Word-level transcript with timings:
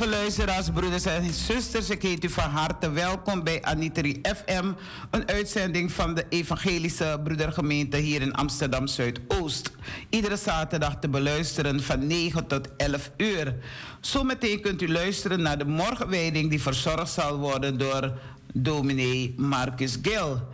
lieve 0.00 0.16
luisteraars, 0.16 0.70
broeders 0.70 1.04
en 1.04 1.34
zusters. 1.34 1.90
Ik 1.90 2.02
heet 2.02 2.24
u 2.24 2.28
van 2.28 2.50
harte 2.50 2.90
welkom 2.90 3.44
bij 3.44 3.62
Anitri 3.62 4.20
FM. 4.22 4.72
Een 5.10 5.28
uitzending 5.28 5.92
van 5.92 6.14
de 6.14 6.26
Evangelische 6.28 7.20
Broedergemeente 7.24 7.96
hier 7.96 8.20
in 8.22 8.34
Amsterdam 8.34 8.86
Zuidoost. 8.86 9.70
Iedere 10.10 10.36
zaterdag 10.36 10.96
te 10.98 11.08
beluisteren 11.08 11.82
van 11.82 12.06
9 12.06 12.46
tot 12.46 12.68
11 12.76 13.10
uur. 13.16 13.54
Zometeen 14.00 14.60
kunt 14.60 14.82
u 14.82 14.92
luisteren 14.92 15.42
naar 15.42 15.58
de 15.58 15.64
morgenwijding 15.64 16.50
die 16.50 16.62
verzorgd 16.62 17.12
zal 17.12 17.38
worden 17.38 17.78
door 17.78 18.12
dominee 18.54 19.34
Marcus 19.36 19.98
Gil. 20.02 20.48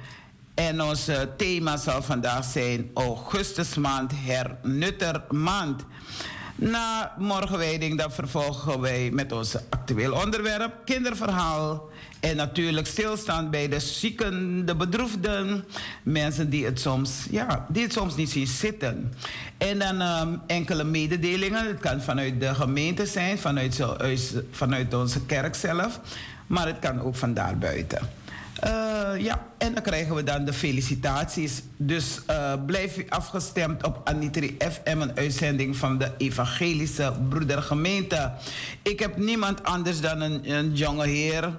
En 0.54 0.82
ons 0.82 1.10
thema 1.36 1.76
zal 1.76 2.02
vandaag 2.02 2.44
zijn 2.44 2.90
Augustusmaand, 2.94 4.12
hernuttermaand. 4.14 5.84
Na 6.58 7.12
morgenwijding 7.18 7.98
dan 7.98 8.12
vervolgen 8.12 8.80
wij 8.80 9.10
met 9.12 9.32
ons 9.32 9.56
actueel 9.68 10.12
onderwerp, 10.12 10.72
kinderverhaal. 10.84 11.88
En 12.20 12.36
natuurlijk 12.36 12.86
stilstaan 12.86 13.50
bij 13.50 13.68
de 13.68 13.80
zieken, 13.80 14.66
de 14.66 14.76
bedroefden, 14.76 15.64
mensen 16.02 16.50
die 16.50 16.64
het 16.64 16.80
soms, 16.80 17.26
ja, 17.30 17.66
die 17.68 17.82
het 17.82 17.92
soms 17.92 18.16
niet 18.16 18.30
zien 18.30 18.46
zitten. 18.46 19.12
En 19.58 19.78
dan 19.78 20.00
um, 20.00 20.40
enkele 20.46 20.84
mededelingen. 20.84 21.66
Het 21.66 21.80
kan 21.80 22.00
vanuit 22.00 22.40
de 22.40 22.54
gemeente 22.54 23.06
zijn, 23.06 23.38
vanuit, 23.38 23.84
vanuit 24.50 24.94
onze 24.94 25.26
kerk 25.26 25.54
zelf, 25.54 26.00
maar 26.46 26.66
het 26.66 26.78
kan 26.78 27.00
ook 27.00 27.16
van 27.16 27.34
daarbuiten. 27.34 28.15
Uh, 28.64 29.22
ja, 29.22 29.46
en 29.58 29.74
dan 29.74 29.82
krijgen 29.82 30.14
we 30.14 30.22
dan 30.22 30.44
de 30.44 30.52
felicitaties. 30.52 31.62
Dus 31.76 32.20
uh, 32.30 32.52
blijf 32.66 32.98
u 32.98 33.06
afgestemd 33.08 33.84
op 33.84 34.00
Anitri 34.04 34.56
FM, 34.58 35.00
een 35.00 35.16
uitzending 35.16 35.76
van 35.76 35.98
de 35.98 36.10
Evangelische 36.18 37.12
Broedergemeente. 37.28 38.32
Ik 38.82 38.98
heb 38.98 39.16
niemand 39.16 39.64
anders 39.64 40.00
dan 40.00 40.20
een, 40.20 40.50
een 40.50 40.74
jonge 40.74 41.06
heer. 41.06 41.50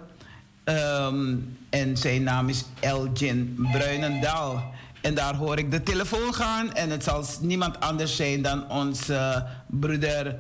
Um, 0.66 1.58
en 1.70 1.98
zijn 1.98 2.24
naam 2.24 2.50
is 2.50 2.66
Elgin 2.80 3.68
Bruinendaal. 3.72 4.72
En 5.02 5.14
daar 5.14 5.36
hoor 5.36 5.58
ik 5.58 5.72
de 5.72 5.84
telefoon 5.84 6.34
gaan. 6.34 6.74
En 6.74 6.90
het 6.90 7.04
zal 7.04 7.24
niemand 7.42 7.80
anders 7.80 8.16
zijn 8.16 8.42
dan 8.42 8.70
onze 8.70 9.46
broeder 9.68 10.36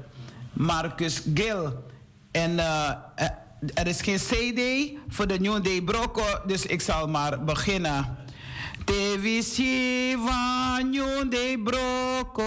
Marcus 0.54 1.22
Gil. 1.34 1.84
En 2.32 2.52
uh, 2.52 2.92
er 3.74 3.88
is 3.88 4.02
geen 4.02 4.18
CD 4.18 4.62
voor 5.08 5.28
de 5.28 5.40
New 5.40 5.64
Day 5.64 5.82
Brocco, 5.82 6.24
dus 6.46 6.66
ik 6.66 6.82
zal 6.82 7.08
maar 7.08 7.44
beginnen. 7.44 8.18
Te 8.86 9.18
visi 9.22 10.16
van 10.26 10.90
New 10.90 11.32
Day 11.32 11.58
Brocco. 11.58 12.44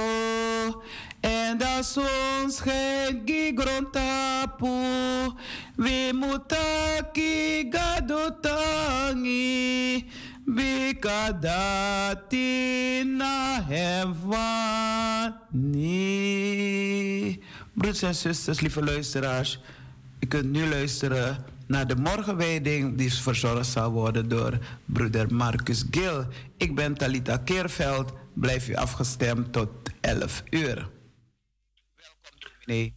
En 1.21 1.59
dat 1.59 1.87
zon 1.87 2.51
schijnt 2.51 3.21
gigrontapu. 3.25 4.69
We 5.77 6.11
moeten 6.15 7.11
kigadotangi. 7.13 8.49
Bikadati 10.45 12.25
na 13.05 13.65
hevani. 13.69 14.29
Broeders 17.75 18.03
en 18.03 18.15
zusters, 18.15 18.61
lieve 18.61 18.85
luisteraars. 18.85 19.61
Kunt 20.31 20.51
nu 20.51 20.69
luisteren 20.69 21.45
naar 21.67 21.87
de 21.87 21.97
morgenwijding 21.97 22.97
die 22.97 23.13
verzorgd 23.13 23.67
zal 23.67 23.91
worden 23.91 24.29
door 24.29 24.59
broeder 24.85 25.35
Marcus 25.35 25.85
Gil. 25.91 26.25
Ik 26.57 26.75
ben 26.75 26.95
Talita 26.95 27.37
Keerveld. 27.37 28.13
Blijf 28.35 28.69
u 28.69 28.75
afgestemd 28.75 29.53
tot 29.53 29.71
11 30.01 30.43
uur. 30.51 30.75
Welkom 30.75 32.39
dominee. 32.39 32.95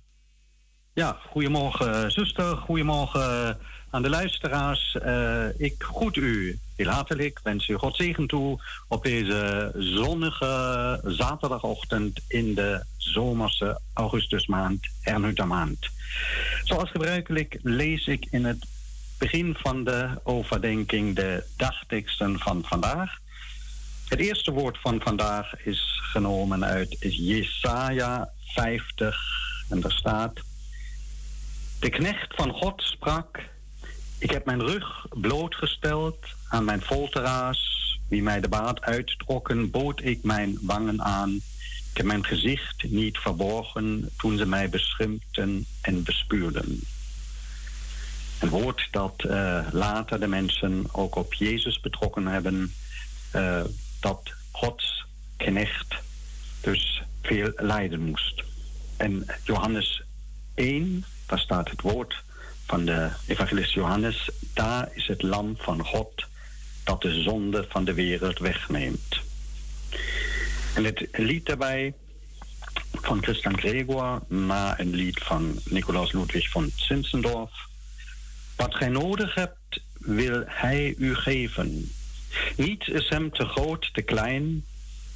Ja, 0.93 1.19
goedemorgen 1.29 2.11
zuster, 2.11 2.57
goedemorgen 2.57 3.57
aan 3.93 4.01
de 4.01 4.09
luisteraars. 4.09 4.97
Uh, 5.05 5.59
ik 5.59 5.75
groet 5.77 6.15
u 6.15 6.59
heel 6.75 6.87
hartelijk, 6.89 7.39
wens 7.43 7.67
u 7.67 7.75
God 7.75 7.95
zegen 7.95 8.27
toe 8.27 8.59
op 8.87 9.03
deze 9.03 9.71
zonnige 9.77 10.99
zaterdagochtend 11.03 12.19
in 12.27 12.55
de 12.55 12.83
zomerse 12.97 13.79
augustusmaand, 13.93 14.87
maand. 15.45 15.89
Zoals 16.63 16.89
gebruikelijk 16.89 17.57
lees 17.61 18.07
ik 18.07 18.27
in 18.29 18.45
het 18.45 18.65
begin 19.17 19.55
van 19.59 19.83
de 19.83 20.09
overdenking 20.23 21.15
de 21.15 21.43
dagteksten 21.57 22.39
van 22.39 22.63
vandaag. 22.65 23.17
Het 24.07 24.19
eerste 24.19 24.51
woord 24.51 24.77
van 24.81 25.01
vandaag 25.01 25.65
is 25.65 25.99
genomen 26.11 26.65
uit 26.65 26.95
Jesaja 26.99 28.29
50 28.45 29.17
en 29.69 29.79
daar 29.79 29.91
staat: 29.91 30.39
De 31.79 31.89
knecht 31.89 32.35
van 32.35 32.51
God 32.51 32.81
sprak: 32.81 33.51
Ik 34.23 34.31
heb 34.31 34.45
mijn 34.45 34.61
rug 34.61 35.05
blootgesteld 35.09 36.17
aan 36.47 36.65
mijn 36.65 36.81
folteraars. 36.81 37.97
Wie 38.09 38.23
mij 38.23 38.39
de 38.39 38.47
baard 38.47 38.81
uittrokken, 38.81 39.71
bood 39.71 40.01
ik 40.03 40.23
mijn 40.23 40.57
wangen 40.61 41.01
aan. 41.01 41.29
Ik 41.89 41.97
heb 41.97 42.05
mijn 42.05 42.25
gezicht 42.25 42.83
niet 42.83 43.17
verborgen 43.17 44.09
toen 44.17 44.37
ze 44.37 44.45
mij 44.45 44.69
beschimpten 44.69 45.65
en 45.81 46.03
bespuurden. 46.03 46.79
Een 48.39 48.49
woord 48.49 48.87
dat 48.91 49.23
uh, 49.25 49.67
later 49.71 50.19
de 50.19 50.27
mensen 50.27 50.85
ook 50.91 51.15
op 51.15 51.33
Jezus 51.33 51.79
betrokken 51.79 52.27
hebben, 52.27 52.73
uh, 53.35 53.63
dat 53.99 54.33
Gods 54.51 55.05
knecht 55.37 55.95
dus 56.61 57.03
veel 57.21 57.51
lijden 57.55 57.99
moest. 57.99 58.43
En 58.97 59.25
Johannes 59.43 60.03
1, 60.53 61.05
daar 61.25 61.39
staat 61.39 61.69
het 61.69 61.81
woord 61.81 62.23
van 62.73 62.85
de 62.85 63.09
evangelist 63.27 63.73
Johannes, 63.73 64.29
daar 64.53 64.89
is 64.93 65.07
het 65.07 65.21
lam 65.21 65.55
van 65.57 65.85
God 65.85 66.25
dat 66.83 67.01
de 67.01 67.21
zonde 67.21 67.65
van 67.69 67.85
de 67.85 67.93
wereld 67.93 68.39
wegneemt. 68.39 69.19
En 70.75 70.83
het 70.83 71.07
lied 71.11 71.45
daarbij 71.45 71.93
van 72.91 73.23
Christian 73.23 73.57
Gregor 73.57 74.21
na 74.27 74.79
een 74.79 74.95
lied 74.95 75.19
van 75.19 75.59
Nicolaas 75.65 76.11
Ludwig 76.11 76.49
van 76.49 76.71
Zinzendorf. 76.75 77.51
Wat 78.55 78.75
gij 78.75 78.89
nodig 78.89 79.35
hebt, 79.35 79.81
wil 79.99 80.43
hij 80.45 80.93
u 80.97 81.15
geven. 81.15 81.91
Niets 82.55 82.87
is 82.87 83.09
hem 83.09 83.31
te 83.31 83.45
groot, 83.45 83.93
te 83.93 84.01
klein. 84.01 84.65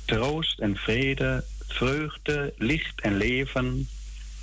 Troost 0.05 0.59
en 0.59 0.75
vrede, 0.75 1.43
vreugde, 1.67 2.53
licht 2.57 3.01
en 3.01 3.17
leven. 3.17 3.87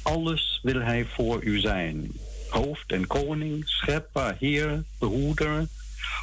Alles 0.02 0.61
wil 0.62 0.80
hij 0.80 1.06
voor 1.06 1.42
u 1.42 1.59
zijn. 1.59 2.12
Hoofd 2.54 2.92
en 2.92 3.06
koning, 3.06 3.68
schepper, 3.68 4.37
heer, 4.38 4.82
broeder. 4.99 5.66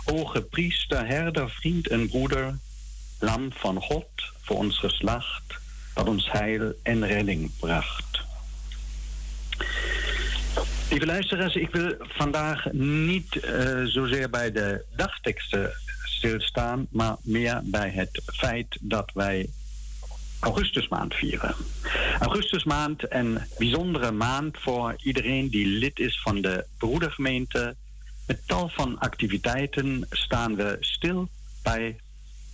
Hoge 0.05 0.41
priester, 0.41 1.07
herder, 1.07 1.49
vriend 1.49 1.87
en 1.87 2.07
broeder. 2.07 2.57
Lam 3.19 3.51
van 3.53 3.81
God 3.81 4.07
voor 4.41 4.57
ons 4.57 4.79
geslacht 4.79 5.43
dat 5.93 6.07
ons 6.07 6.31
heil 6.31 6.73
en 6.83 7.07
redding 7.07 7.51
bracht. 7.59 8.21
Lieve 10.89 11.05
luisteraars, 11.05 11.55
ik 11.55 11.69
wil 11.71 11.95
vandaag 11.99 12.71
niet 12.71 13.35
uh, 13.35 13.85
zozeer 13.85 14.29
bij 14.29 14.51
de 14.51 14.83
dagteksten 14.95 15.71
stilstaan, 16.03 16.87
maar 16.89 17.15
meer 17.21 17.61
bij 17.63 17.89
het 17.89 18.21
feit 18.25 18.77
dat 18.81 19.11
wij 19.13 19.49
augustusmaand 20.41 21.13
vieren. 21.15 21.55
Augustusmaand, 22.19 23.13
een 23.13 23.39
bijzondere 23.57 24.11
maand 24.11 24.57
voor 24.59 24.95
iedereen 25.03 25.49
die 25.49 25.67
lid 25.67 25.99
is 25.99 26.21
van 26.21 26.41
de 26.41 26.65
broedergemeente. 26.77 27.75
Met 28.27 28.47
tal 28.47 28.69
van 28.69 28.99
activiteiten 28.99 30.05
staan 30.09 30.55
we 30.55 30.77
stil 30.79 31.29
bij 31.63 31.99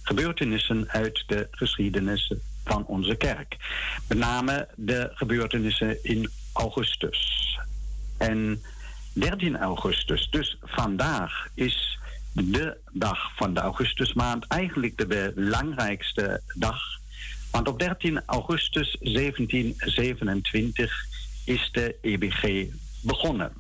gebeurtenissen 0.02 0.90
uit 0.90 1.24
de 1.28 1.48
geschiedenis 1.52 2.34
van 2.66 2.86
onze 2.86 3.16
kerk. 3.16 3.58
Met 4.08 4.18
name 4.18 4.68
de 4.76 5.12
gebeurtenissen 5.14 6.04
in 6.04 6.30
augustus. 6.54 7.60
En 8.18 8.62
13 9.14 9.58
augustus, 9.58 10.30
dus 10.30 10.58
vandaag, 10.62 11.48
is 11.54 12.00
de 12.34 12.78
dag 12.92 13.36
van 13.36 13.54
de 13.54 13.60
augustusmaand 13.60 14.48
eigenlijk 14.48 14.98
de 14.98 15.34
belangrijkste 15.36 16.42
dag. 16.54 16.97
Want 17.58 17.70
op 17.70 17.80
13 17.80 18.22
augustus 18.26 18.98
1727 19.00 21.06
is 21.46 21.70
de 21.72 21.96
EBG 22.02 22.66
begonnen. 23.02 23.54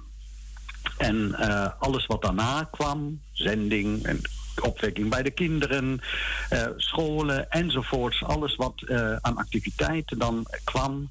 En 0.97 1.35
uh, 1.39 1.69
alles 1.79 2.05
wat 2.05 2.21
daarna 2.21 2.67
kwam, 2.71 3.21
zending 3.31 4.03
en 4.03 4.21
opwekking 4.61 5.09
bij 5.09 5.23
de 5.23 5.31
kinderen, 5.31 6.01
uh, 6.49 6.67
scholen 6.75 7.49
enzovoorts. 7.49 8.23
Alles 8.23 8.55
wat 8.55 8.83
uh, 8.85 9.15
aan 9.15 9.37
activiteiten 9.37 10.17
dan 10.17 10.47
kwam, 10.63 11.09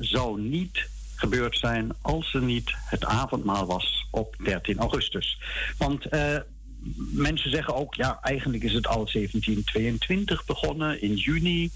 zou 0.00 0.40
niet 0.40 0.88
gebeurd 1.14 1.58
zijn 1.58 1.92
als 2.00 2.34
er 2.34 2.42
niet 2.42 2.74
het 2.84 3.04
avondmaal 3.04 3.66
was 3.66 4.06
op 4.10 4.36
13 4.44 4.78
augustus. 4.78 5.40
Want 5.78 6.06
mensen 7.12 7.50
zeggen 7.50 7.74
ook, 7.74 7.94
ja, 7.94 8.18
eigenlijk 8.22 8.62
is 8.62 8.72
het 8.72 8.86
al 8.86 9.08
1722 9.12 10.44
begonnen 10.44 11.02
in 11.02 11.14
juni, 11.14 11.70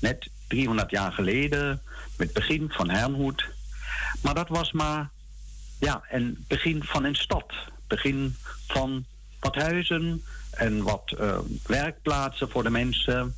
net 0.00 0.28
300 0.48 0.90
jaar 0.90 1.12
geleden, 1.12 1.82
met 2.16 2.32
begin 2.32 2.70
van 2.70 2.90
Herrnhoed. 2.90 3.46
Maar 4.22 4.34
dat 4.34 4.48
was 4.48 4.72
maar 4.72 5.10
ja, 5.78 6.02
een 6.10 6.44
begin 6.48 6.82
van 6.84 7.04
een 7.04 7.16
stad, 7.16 7.52
begin 7.86 8.36
van 8.66 9.04
wat 9.40 9.54
huizen, 9.54 10.22
en 10.50 10.82
wat 10.82 11.14
uh, 11.20 11.38
werkplaatsen 11.66 12.50
voor 12.50 12.62
de 12.62 12.70
mensen. 12.70 13.34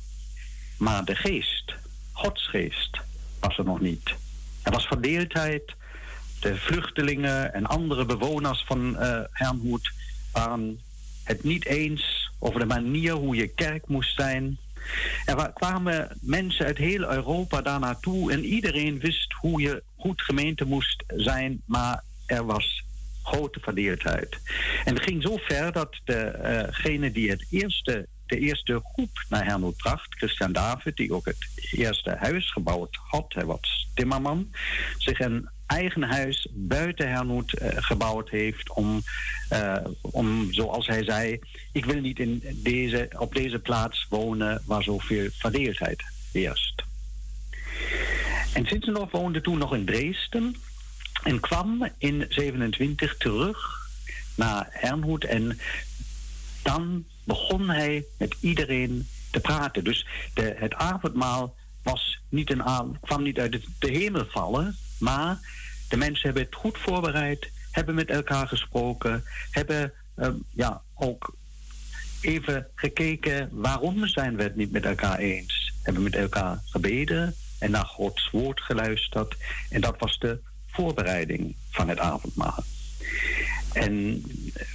Maar 0.77 1.05
de 1.05 1.15
geest, 1.15 1.73
Gods 2.11 2.47
geest, 2.47 2.99
was 3.39 3.57
er 3.57 3.65
nog 3.65 3.79
niet. 3.79 4.13
Er 4.61 4.71
was 4.71 4.87
verdeeldheid. 4.87 5.73
De 6.39 6.57
vluchtelingen 6.57 7.53
en 7.53 7.65
andere 7.65 8.05
bewoners 8.05 8.63
van 8.67 8.95
uh, 8.99 9.19
Herrnhoed 9.31 9.91
waren 10.31 10.79
het 11.23 11.43
niet 11.43 11.65
eens 11.65 12.31
over 12.39 12.59
de 12.59 12.65
manier 12.65 13.13
hoe 13.13 13.35
je 13.35 13.47
kerk 13.47 13.87
moest 13.87 14.15
zijn. 14.15 14.57
Er 15.25 15.51
kwamen 15.53 16.17
mensen 16.21 16.65
uit 16.65 16.77
heel 16.77 17.13
Europa 17.13 17.61
daar 17.61 17.79
naartoe 17.79 18.31
en 18.31 18.43
iedereen 18.45 18.99
wist 18.99 19.33
hoe 19.33 19.61
je 19.61 19.83
goed 19.97 20.21
gemeente 20.21 20.65
moest 20.65 21.03
zijn, 21.07 21.61
maar 21.65 22.03
er 22.25 22.45
was 22.45 22.83
grote 23.23 23.59
verdeeldheid. 23.59 24.37
En 24.85 24.93
het 24.93 25.03
ging 25.03 25.23
zo 25.23 25.37
ver 25.37 25.71
dat 25.71 25.99
degene 26.03 27.11
die 27.11 27.29
het 27.29 27.45
eerste, 27.49 28.07
de 28.25 28.39
eerste 28.39 28.81
groep 28.93 29.25
naar 29.29 29.45
Hermel 29.45 29.73
bracht, 29.77 30.15
Christian 30.15 30.51
David, 30.51 30.95
die 30.95 31.13
ook 31.13 31.25
het 31.25 31.47
eerste 31.71 32.15
huis 32.19 32.51
gebouwd 32.51 32.97
had, 33.09 33.33
hij 33.33 33.45
was 33.45 33.89
timmerman, 33.93 34.51
zich 34.97 35.19
een 35.19 35.49
eigen 35.73 36.03
huis 36.03 36.47
buiten 36.51 37.09
Hermoed 37.09 37.61
uh, 37.61 37.69
gebouwd 37.75 38.29
heeft 38.29 38.73
om, 38.73 39.03
uh, 39.53 39.77
om, 40.01 40.53
zoals 40.53 40.87
hij 40.87 41.03
zei, 41.03 41.39
ik 41.71 41.85
wil 41.85 42.01
niet 42.01 42.19
in 42.19 42.43
deze, 42.53 43.09
op 43.17 43.33
deze 43.33 43.59
plaats 43.59 44.05
wonen 44.09 44.61
waar 44.65 44.83
zoveel 44.83 45.29
verdeeldheid 45.31 46.03
heerst. 46.31 46.83
En 48.53 48.65
Sinsendorf 48.65 49.11
woonde 49.11 49.41
toen 49.41 49.57
nog 49.57 49.75
in 49.75 49.85
Dresden 49.85 50.55
en 51.23 51.39
kwam 51.39 51.89
in 51.97 52.25
27 52.29 53.17
terug 53.17 53.89
naar 54.35 54.67
Herrnhoed. 54.69 55.23
En 55.23 55.59
dan 56.63 57.05
begon 57.23 57.69
hij 57.69 58.05
met 58.17 58.35
iedereen 58.39 59.07
te 59.31 59.39
praten. 59.39 59.83
Dus 59.83 60.07
de, 60.33 60.55
het 60.57 60.73
avondmaal 60.73 61.55
was 61.83 62.19
niet 62.29 62.51
een, 62.51 62.63
kwam 63.01 63.23
niet 63.23 63.39
uit 63.39 63.61
de 63.79 63.91
hemel 63.91 64.25
vallen, 64.29 64.75
maar 64.99 65.39
De 65.93 65.99
mensen 65.99 66.25
hebben 66.25 66.43
het 66.43 66.55
goed 66.55 66.77
voorbereid, 66.77 67.51
hebben 67.71 67.95
met 67.95 68.09
elkaar 68.09 68.47
gesproken, 68.47 69.23
hebben 69.51 69.93
ehm, 70.15 70.35
ja, 70.49 70.81
ook 70.93 71.35
even 72.21 72.67
gekeken 72.75 73.49
waarom 73.51 74.07
zijn 74.07 74.35
we 74.35 74.43
het 74.43 74.55
niet 74.55 74.71
met 74.71 74.85
elkaar 74.85 75.17
eens. 75.17 75.73
Hebben 75.83 76.03
met 76.03 76.15
elkaar 76.15 76.61
gebeden 76.65 77.35
en 77.59 77.71
naar 77.71 77.85
Gods 77.85 78.29
woord 78.31 78.61
geluisterd. 78.61 79.35
En 79.69 79.81
dat 79.81 79.95
was 79.99 80.19
de 80.19 80.39
voorbereiding 80.67 81.55
van 81.69 81.89
het 81.89 81.99
avondmaal. 81.99 82.63
En 83.73 84.23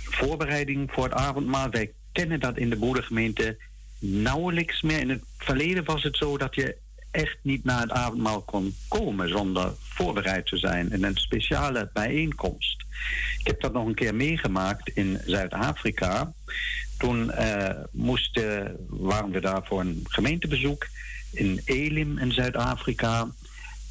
voorbereiding 0.04 0.90
voor 0.92 1.04
het 1.04 1.14
avondmaal, 1.14 1.70
wij 1.70 1.92
kennen 2.12 2.40
dat 2.40 2.56
in 2.56 2.70
de 2.70 2.76
broedergemeente 2.76 3.56
nauwelijks 3.98 4.82
meer. 4.82 5.00
In 5.00 5.10
het 5.10 5.24
verleden 5.38 5.84
was 5.84 6.02
het 6.02 6.16
zo 6.16 6.36
dat 6.36 6.54
je 6.54 6.76
echt 7.18 7.38
niet 7.42 7.64
naar 7.64 7.80
het 7.80 7.90
avondmaal 7.90 8.42
kon 8.42 8.74
komen 8.88 9.28
zonder 9.28 9.72
voorbereid 9.78 10.46
te 10.46 10.58
zijn 10.58 10.90
in 10.90 11.04
een 11.04 11.16
speciale 11.16 11.90
bijeenkomst. 11.92 12.84
Ik 13.38 13.46
heb 13.46 13.60
dat 13.60 13.72
nog 13.72 13.86
een 13.86 13.94
keer 13.94 14.14
meegemaakt 14.14 14.88
in 14.88 15.20
Zuid-Afrika. 15.26 16.32
Toen 16.98 17.30
uh, 17.38 17.68
moesten, 17.90 18.76
waren 18.88 19.30
we 19.30 19.40
daar 19.40 19.66
voor 19.66 19.80
een 19.80 20.04
gemeentebezoek 20.08 20.86
in 21.32 21.60
Elim 21.64 22.18
in 22.18 22.32
Zuid-Afrika. 22.32 23.28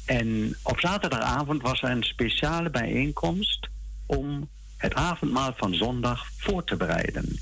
En 0.04 0.56
op 0.62 0.80
zaterdagavond 0.80 1.62
was 1.62 1.82
er 1.82 1.90
een 1.90 2.04
speciale 2.04 2.70
bijeenkomst 2.70 3.68
om 4.06 4.48
het 4.76 4.94
avondmaal 4.94 5.52
van 5.56 5.74
zondag 5.74 6.26
voor 6.36 6.64
te 6.64 6.76
bereiden. 6.76 7.38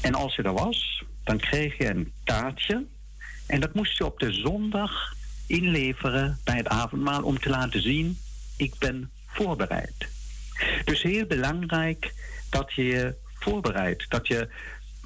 En 0.00 0.14
als 0.14 0.34
je 0.34 0.42
er 0.42 0.52
was, 0.52 1.04
dan 1.24 1.38
kreeg 1.38 1.78
je 1.78 1.88
een 1.88 2.12
kaartje. 2.24 2.84
En 3.52 3.60
dat 3.60 3.74
moest 3.74 3.98
je 3.98 4.04
op 4.04 4.18
de 4.18 4.32
zondag 4.32 5.14
inleveren 5.46 6.38
bij 6.44 6.56
het 6.56 6.68
avondmaal 6.68 7.22
om 7.22 7.38
te 7.38 7.48
laten 7.48 7.82
zien: 7.82 8.18
ik 8.56 8.78
ben 8.78 9.10
voorbereid. 9.26 10.08
Dus 10.84 11.02
heel 11.02 11.26
belangrijk 11.26 12.14
dat 12.50 12.72
je 12.72 12.84
je 12.84 13.14
voorbereidt. 13.34 14.10
Dat 14.10 14.26
je 14.26 14.48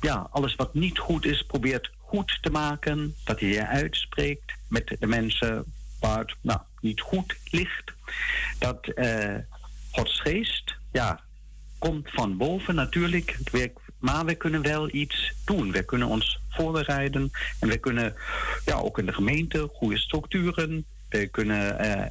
ja, 0.00 0.28
alles 0.30 0.54
wat 0.54 0.74
niet 0.74 0.98
goed 0.98 1.24
is 1.24 1.42
probeert 1.42 1.90
goed 1.98 2.38
te 2.42 2.50
maken. 2.50 3.14
Dat 3.24 3.40
je 3.40 3.46
je 3.46 3.66
uitspreekt 3.66 4.54
met 4.68 4.96
de 4.98 5.06
mensen 5.06 5.64
waar 6.00 6.18
het 6.18 6.34
nou, 6.40 6.60
niet 6.80 7.00
goed 7.00 7.36
ligt. 7.50 7.92
Dat 8.58 8.92
uh, 8.94 9.34
Gods 9.90 10.20
geest 10.20 10.76
ja, 10.92 11.20
komt 11.78 12.10
van 12.10 12.36
boven 12.36 12.74
natuurlijk. 12.74 13.38
Maar 14.06 14.24
we 14.24 14.34
kunnen 14.34 14.62
wel 14.62 14.94
iets 14.94 15.32
doen. 15.44 15.72
We 15.72 15.84
kunnen 15.84 16.08
ons 16.08 16.38
voorbereiden. 16.48 17.30
En 17.60 17.68
we 17.68 17.78
kunnen 17.78 18.14
ja, 18.64 18.74
ook 18.74 18.98
in 18.98 19.06
de 19.06 19.12
gemeente 19.12 19.68
goede 19.72 19.98
structuren. 19.98 20.84
We 21.08 21.26
kunnen 21.26 21.86
uh, 21.86 22.04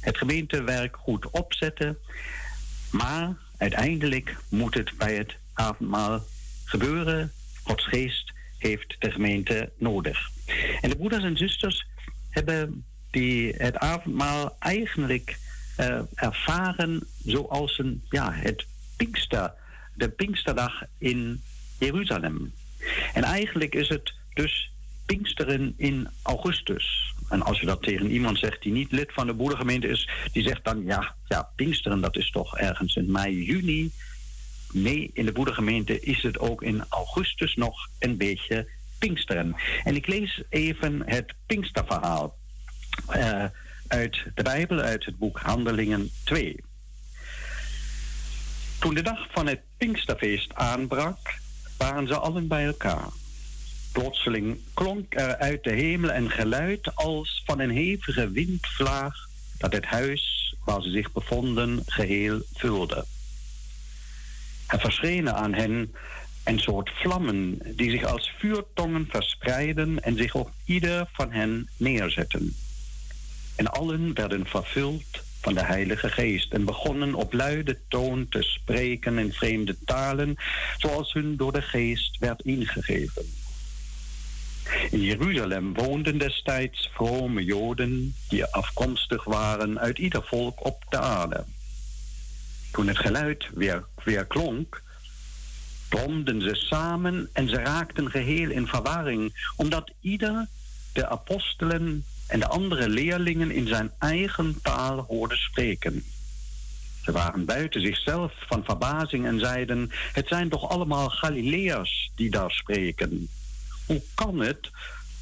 het 0.00 0.16
gemeentewerk 0.16 0.96
goed 0.96 1.30
opzetten. 1.30 1.98
Maar 2.90 3.36
uiteindelijk 3.56 4.36
moet 4.48 4.74
het 4.74 4.90
bij 4.96 5.14
het 5.14 5.36
avondmaal 5.54 6.24
gebeuren. 6.64 7.32
Gods 7.62 7.86
geest 7.86 8.32
heeft 8.58 8.96
de 8.98 9.10
gemeente 9.10 9.70
nodig. 9.76 10.28
En 10.80 10.90
de 10.90 10.96
broeders 10.96 11.24
en 11.24 11.36
zusters 11.36 11.86
hebben 12.30 12.84
die 13.10 13.54
het 13.56 13.76
avondmaal 13.76 14.56
eigenlijk 14.58 15.38
uh, 15.80 16.00
ervaren 16.14 17.06
zoals 17.24 17.78
een, 17.78 18.02
ja, 18.10 18.32
het 18.32 18.66
Pinkster, 18.96 19.52
de 19.98 20.08
Pinksterdag 20.08 20.82
in 20.98 21.42
Jeruzalem. 21.78 22.54
En 23.14 23.22
eigenlijk 23.22 23.74
is 23.74 23.88
het 23.88 24.12
dus 24.34 24.70
Pinksteren 25.06 25.74
in 25.76 26.08
augustus. 26.22 27.14
En 27.28 27.42
als 27.42 27.60
je 27.60 27.66
dat 27.66 27.82
tegen 27.82 28.10
iemand 28.10 28.38
zegt 28.38 28.62
die 28.62 28.72
niet 28.72 28.92
lid 28.92 29.12
van 29.12 29.26
de 29.26 29.32
boerengemeente 29.32 29.88
is, 29.88 30.08
die 30.32 30.42
zegt 30.42 30.64
dan 30.64 30.84
ja, 30.84 31.14
ja, 31.28 31.50
Pinksteren 31.56 32.00
dat 32.00 32.16
is 32.16 32.30
toch 32.30 32.58
ergens 32.58 32.96
in 32.96 33.10
mei, 33.10 33.44
juni. 33.44 33.90
Nee, 34.72 35.10
in 35.12 35.24
de 35.24 35.32
boerengemeente 35.32 36.00
is 36.00 36.22
het 36.22 36.38
ook 36.38 36.62
in 36.62 36.84
augustus 36.88 37.54
nog 37.54 37.88
een 37.98 38.16
beetje 38.16 38.68
Pinksteren. 38.98 39.56
En 39.84 39.96
ik 39.96 40.06
lees 40.06 40.42
even 40.48 41.02
het 41.06 41.34
Pinksterverhaal 41.46 42.36
uh, 43.16 43.44
uit 43.88 44.16
de 44.34 44.42
Bijbel, 44.42 44.78
uit 44.78 45.04
het 45.04 45.18
boek 45.18 45.38
Handelingen 45.38 46.10
2. 46.24 46.56
Toen 48.88 48.96
de 48.96 49.02
dag 49.02 49.26
van 49.32 49.46
het 49.46 49.60
Pinksterfeest 49.76 50.54
aanbrak, 50.54 51.38
waren 51.78 52.06
ze 52.06 52.16
allen 52.16 52.48
bij 52.48 52.66
elkaar. 52.66 53.08
Plotseling 53.92 54.58
klonk 54.74 55.14
er 55.14 55.36
uit 55.36 55.64
de 55.64 55.70
hemel 55.70 56.10
een 56.10 56.30
geluid 56.30 56.94
als 56.94 57.42
van 57.46 57.58
een 57.58 57.70
hevige 57.70 58.30
windvlaag 58.30 59.14
dat 59.58 59.72
het 59.72 59.84
huis 59.84 60.54
waar 60.64 60.82
ze 60.82 60.90
zich 60.90 61.12
bevonden 61.12 61.82
geheel 61.86 62.40
vulde. 62.54 63.04
Er 64.66 64.80
verschenen 64.80 65.34
aan 65.34 65.54
hen 65.54 65.94
een 66.44 66.58
soort 66.58 66.90
vlammen 66.90 67.58
die 67.76 67.90
zich 67.90 68.04
als 68.04 68.32
vuurtongen 68.38 69.06
verspreidden 69.10 70.02
en 70.02 70.16
zich 70.16 70.34
op 70.34 70.50
ieder 70.64 71.08
van 71.12 71.32
hen 71.32 71.68
neerzetten. 71.76 72.56
En 73.56 73.66
allen 73.66 74.14
werden 74.14 74.46
vervuld 74.46 75.26
van 75.48 75.56
de 75.56 75.72
Heilige 75.72 76.08
Geest 76.08 76.52
en 76.52 76.64
begonnen 76.64 77.14
op 77.14 77.32
luide 77.32 77.78
toon 77.88 78.28
te 78.28 78.42
spreken 78.42 79.18
in 79.18 79.32
vreemde 79.32 79.76
talen, 79.84 80.36
zoals 80.78 81.12
hun 81.12 81.36
door 81.36 81.52
de 81.52 81.62
Geest 81.62 82.18
werd 82.18 82.42
ingegeven. 82.42 83.22
In 84.90 85.00
Jeruzalem 85.00 85.74
woonden 85.74 86.18
destijds 86.18 86.90
vrome 86.94 87.44
Joden 87.44 88.14
die 88.28 88.44
afkomstig 88.44 89.24
waren 89.24 89.78
uit 89.78 89.98
ieder 89.98 90.22
volk 90.22 90.64
op 90.64 90.84
de 90.88 90.98
aarde. 90.98 91.44
Toen 92.72 92.88
het 92.88 92.98
geluid 92.98 93.48
weer, 93.54 93.84
weer 94.04 94.26
klonk, 94.26 94.82
bromden 95.88 96.42
ze 96.42 96.54
samen 96.54 97.28
en 97.32 97.48
ze 97.48 97.56
raakten 97.56 98.10
geheel 98.10 98.50
in 98.50 98.66
verwarring, 98.66 99.50
omdat 99.56 99.92
ieder 100.00 100.46
de 100.92 101.08
apostelen 101.08 102.04
en 102.28 102.40
de 102.40 102.48
andere 102.48 102.88
leerlingen 102.88 103.50
in 103.50 103.66
zijn 103.66 103.90
eigen 103.98 104.58
taal 104.62 105.04
hoorde 105.08 105.36
spreken. 105.36 106.04
Ze 107.02 107.12
waren 107.12 107.44
buiten 107.44 107.80
zichzelf 107.80 108.32
van 108.46 108.64
verbazing 108.64 109.26
en 109.26 109.38
zeiden: 109.38 109.90
Het 110.12 110.28
zijn 110.28 110.48
toch 110.48 110.68
allemaal 110.68 111.08
Galileërs 111.08 112.10
die 112.14 112.30
daar 112.30 112.50
spreken? 112.50 113.28
Hoe 113.86 114.02
kan 114.14 114.40
het 114.40 114.70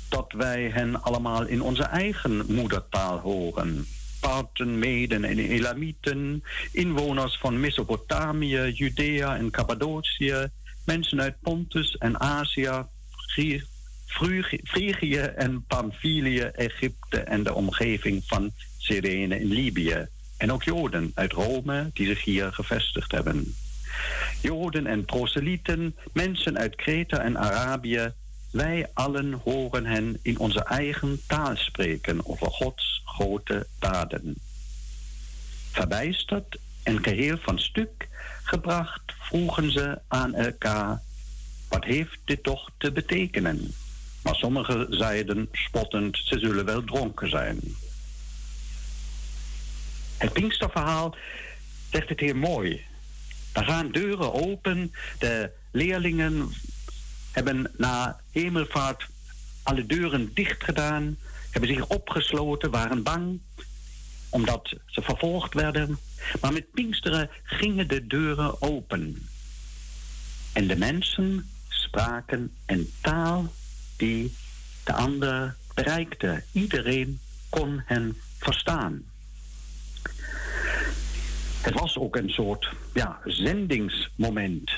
dat 0.09 0.33
wij 0.33 0.71
hen 0.71 1.03
allemaal 1.03 1.47
in 1.47 1.63
onze 1.63 1.83
eigen 1.83 2.45
moedertaal 2.49 3.19
horen? 3.19 3.87
Parten, 4.21 4.79
Meden 4.79 5.25
en 5.25 5.39
Elamieten, 5.39 6.43
inwoners 6.73 7.39
van 7.39 7.61
Mesopotamië, 7.61 8.73
Judea 8.75 9.37
en 9.37 9.51
Cappadocië, 9.51 10.49
mensen 10.85 11.21
uit 11.21 11.41
Pontus 11.41 11.97
en 11.99 12.21
Azië, 12.21 12.87
Frigië 14.65 15.19
en 15.19 15.65
Pamphylië, 15.67 16.41
Egypte 16.41 17.19
en 17.19 17.43
de 17.43 17.55
omgeving 17.55 18.23
van 18.27 18.53
Cyrene 18.79 19.41
in 19.41 19.47
Libië. 19.47 20.07
En 20.37 20.53
ook 20.53 20.63
Joden 20.63 21.13
uit 21.15 21.33
Rome 21.33 21.91
die 21.93 22.07
zich 22.07 22.25
hier 22.25 22.53
gevestigd 22.53 23.13
hebben. 23.13 23.55
Joden 24.43 24.87
en 24.87 25.05
proselyten, 25.05 25.97
mensen 26.13 26.59
uit 26.59 26.77
Kreta 26.77 27.19
en 27.19 27.39
Arabië, 27.39 28.13
wij 28.51 28.91
allen 28.95 29.33
horen 29.33 29.87
hen 29.87 30.19
in 30.23 30.39
onze 30.39 30.65
eigen 30.65 31.21
taal 31.27 31.57
spreken 31.57 32.27
over 32.27 32.51
Gods 32.51 33.03
grote 33.05 33.67
daden. 33.79 34.35
Verbijsterd 35.71 36.59
en 36.83 37.03
geheel 37.03 37.37
van 37.39 37.59
stuk 37.59 38.09
gebracht 38.43 39.03
vroegen 39.19 39.71
ze 39.71 39.99
aan 40.09 40.35
elkaar: 40.35 41.03
wat 41.69 41.85
heeft 41.85 42.19
dit 42.25 42.43
toch 42.43 42.71
te 42.79 42.93
betekenen? 42.93 43.75
Maar 44.27 44.35
sommigen 44.35 44.87
zeiden 44.91 45.49
spottend, 45.53 46.19
ze 46.25 46.39
zullen 46.39 46.65
wel 46.65 46.85
dronken 46.85 47.31
zijn. 47.31 47.61
Het 50.17 50.33
Pinksterverhaal 50.33 51.17
zegt 51.91 52.09
het 52.09 52.21
heel 52.21 52.35
mooi. 52.35 52.85
Er 53.53 53.65
gaan 53.65 53.91
deuren 53.91 54.33
open, 54.33 54.93
de 55.19 55.51
leerlingen 55.71 56.53
hebben 57.33 57.73
na 57.77 58.21
hemelvaart 58.31 59.07
alle 59.63 59.87
deuren 59.87 60.31
dicht 60.35 60.65
gedaan, 60.65 61.17
hebben 61.51 61.71
zich 61.71 61.87
opgesloten, 61.87 62.71
waren 62.71 63.03
bang 63.03 63.41
omdat 64.29 64.75
ze 64.87 65.03
vervolgd 65.03 65.55
werden. 65.55 65.99
Maar 66.41 66.53
met 66.53 66.71
Pinksteren 66.71 67.31
gingen 67.43 67.89
de 67.89 68.07
deuren 68.07 68.63
open. 68.63 69.29
En 70.53 70.67
de 70.67 70.77
mensen 70.77 71.51
spraken 71.69 72.55
een 72.67 72.93
taal 73.01 73.53
die 73.97 74.35
de 74.85 74.93
ander 74.93 75.57
bereikte. 75.75 76.43
Iedereen 76.53 77.21
kon 77.49 77.83
hen 77.85 78.17
verstaan. 78.39 79.05
Het 81.61 81.75
was 81.75 81.99
ook 81.99 82.17
een 82.17 82.31
soort 82.31 82.69
ja, 82.95 83.21
zendingsmoment. 83.25 84.71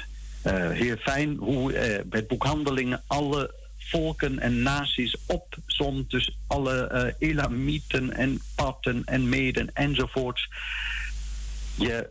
Uh, 0.46 0.70
heel 0.70 0.96
fijn 0.96 1.36
hoe 1.36 1.72
uh, 1.72 2.00
bij 2.06 2.26
boekhandelingen 2.26 3.02
alle 3.06 3.54
volken 3.78 4.38
en 4.38 4.62
naties 4.62 5.16
opzond. 5.26 6.10
Dus 6.10 6.36
alle 6.46 6.90
uh, 7.20 7.28
Elamieten 7.28 8.12
en 8.12 8.40
Patten 8.54 9.02
en 9.04 9.28
Meden 9.28 9.74
enzovoorts. 9.74 10.48
je, 11.74 12.08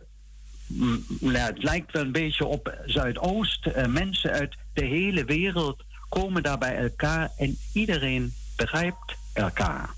nou, 1.20 1.36
het 1.36 1.62
lijkt 1.62 1.92
wel 1.92 2.02
een 2.02 2.12
beetje 2.12 2.46
op 2.46 2.78
Zuidoost. 2.86 3.86
Mensen 3.86 4.30
uit 4.30 4.56
de 4.72 4.84
hele 4.84 5.24
wereld 5.24 5.84
komen 6.08 6.42
daar 6.42 6.58
bij 6.58 6.76
elkaar 6.76 7.30
en 7.36 7.58
iedereen 7.72 8.34
begrijpt 8.56 9.16
elkaar. 9.32 9.94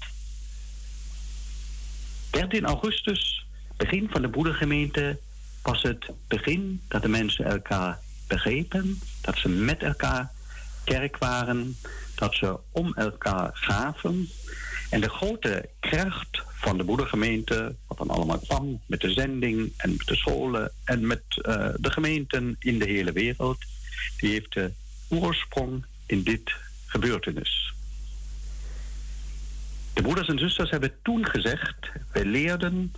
13 2.31 2.65
augustus, 2.65 3.47
begin 3.77 4.09
van 4.11 4.23
de 4.23 4.29
broedergemeente, 4.29 5.19
was 5.63 5.83
het 5.83 6.11
begin 6.29 6.81
dat 6.89 7.03
de 7.03 7.09
mensen 7.09 7.45
elkaar 7.45 7.99
begrepen, 8.29 9.01
dat 9.21 9.37
ze 9.37 9.49
met 9.49 9.83
elkaar 9.83 10.31
kerk 10.85 11.19
waren, 11.19 11.77
dat 12.15 12.35
ze 12.35 12.59
om 12.71 12.95
elkaar 12.95 13.51
gaven. 13.53 14.29
En 14.91 15.01
de 15.01 15.09
grote 15.09 15.69
kracht 15.81 16.43
van 16.61 16.77
de 16.77 16.85
broedergemeente, 16.85 17.75
wat 17.87 17.99
dan 17.99 18.11
allemaal 18.11 18.39
kwam 18.39 18.81
met 18.87 19.01
de 19.01 19.13
zending 19.13 19.73
en 19.77 19.91
met 19.91 20.07
de 20.07 20.17
scholen 20.17 20.73
en 20.85 21.07
met 21.07 21.23
uh, 21.37 21.69
de 21.77 21.91
gemeenten 21.91 22.57
in 22.59 22.79
de 22.79 22.85
hele 22.85 23.13
wereld, 23.13 23.59
die 24.17 24.31
heeft 24.31 24.53
de 24.53 24.73
oorsprong 25.09 25.85
in 26.11 26.23
dit 26.23 26.53
gebeurtenis. 26.87 27.75
De 29.93 30.03
broeders 30.03 30.29
en 30.29 30.39
zusters 30.39 30.71
hebben 30.71 30.93
toen 31.03 31.27
gezegd: 31.27 31.77
wij 32.13 32.25
leerden 32.25 32.93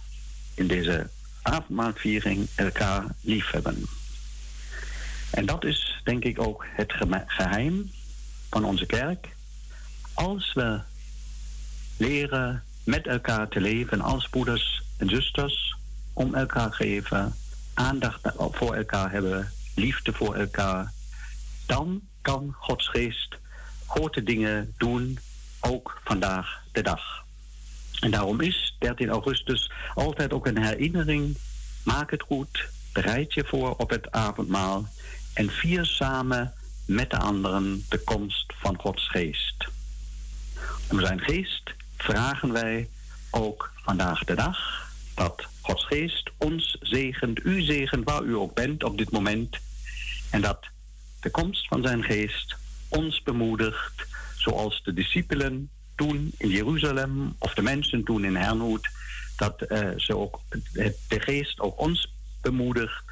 in 0.54 0.66
deze 0.66 1.10
avondmaalviering 1.42 2.48
elkaar 2.54 3.04
liefhebben. 3.20 3.84
En 5.30 5.46
dat 5.46 5.64
is 5.64 6.00
denk 6.04 6.24
ik 6.24 6.40
ook 6.40 6.66
het 6.68 6.92
geheim 7.26 7.90
van 8.50 8.64
onze 8.64 8.86
kerk. 8.86 9.28
Als 10.14 10.52
we 10.52 10.80
leren 11.96 12.62
met 12.84 13.06
elkaar 13.06 13.48
te 13.48 13.60
leven 13.60 14.00
als 14.00 14.28
broeders 14.28 14.82
en 14.96 15.08
zusters, 15.08 15.76
om 16.12 16.34
elkaar 16.34 16.72
geven, 16.72 17.34
aandacht 17.74 18.20
voor 18.36 18.74
elkaar 18.74 19.10
hebben, 19.10 19.52
liefde 19.74 20.12
voor 20.12 20.34
elkaar, 20.34 20.92
dan 21.66 22.02
kan 22.22 22.54
Gods 22.58 22.88
geest 22.88 23.36
grote 23.86 24.22
dingen 24.22 24.74
doen, 24.78 25.18
ook 25.60 26.00
vandaag 26.04 26.62
de 26.72 26.82
dag. 26.82 27.24
En 28.00 28.10
daarom 28.10 28.40
is 28.40 28.76
13 28.78 29.08
augustus 29.08 29.70
altijd 29.94 30.32
ook 30.32 30.46
een 30.46 30.62
herinnering. 30.62 31.36
Maak 31.84 32.10
het 32.10 32.22
goed, 32.22 32.68
bereid 32.92 33.34
je 33.34 33.44
voor 33.44 33.76
op 33.76 33.90
het 33.90 34.10
avondmaal 34.10 34.86
en 35.34 35.50
vier 35.50 35.84
samen 35.84 36.52
met 36.86 37.10
de 37.10 37.18
anderen 37.18 37.84
de 37.88 37.98
komst 37.98 38.52
van 38.56 38.76
Gods 38.80 39.08
geest. 39.08 39.66
Om 40.90 41.00
zijn 41.00 41.20
geest 41.20 41.74
vragen 41.96 42.52
wij 42.52 42.88
ook 43.30 43.72
vandaag 43.76 44.24
de 44.24 44.34
dag 44.34 44.90
dat 45.14 45.46
Gods 45.60 45.86
geest 45.86 46.30
ons 46.38 46.76
zegent, 46.80 47.44
u 47.44 47.60
zegent 47.60 48.04
waar 48.04 48.22
u 48.22 48.36
ook 48.36 48.54
bent 48.54 48.84
op 48.84 48.98
dit 48.98 49.10
moment. 49.10 49.56
En 50.30 50.40
dat 50.40 50.70
de 51.22 51.30
komst 51.30 51.66
van 51.66 51.82
zijn 51.82 52.02
geest 52.02 52.56
ons 52.88 53.22
bemoedigt, 53.22 54.06
zoals 54.36 54.82
de 54.82 54.92
discipelen 54.92 55.70
toen 55.94 56.32
in 56.38 56.48
Jeruzalem 56.48 57.34
of 57.38 57.54
de 57.54 57.62
mensen 57.62 58.04
toen 58.04 58.24
in 58.24 58.36
Hernoet, 58.36 58.88
dat 59.36 59.64
uh, 59.68 59.88
ze 59.96 60.16
ook, 60.16 60.40
de 61.08 61.20
geest 61.20 61.60
ook 61.60 61.80
ons 61.80 62.12
bemoedigt 62.40 63.04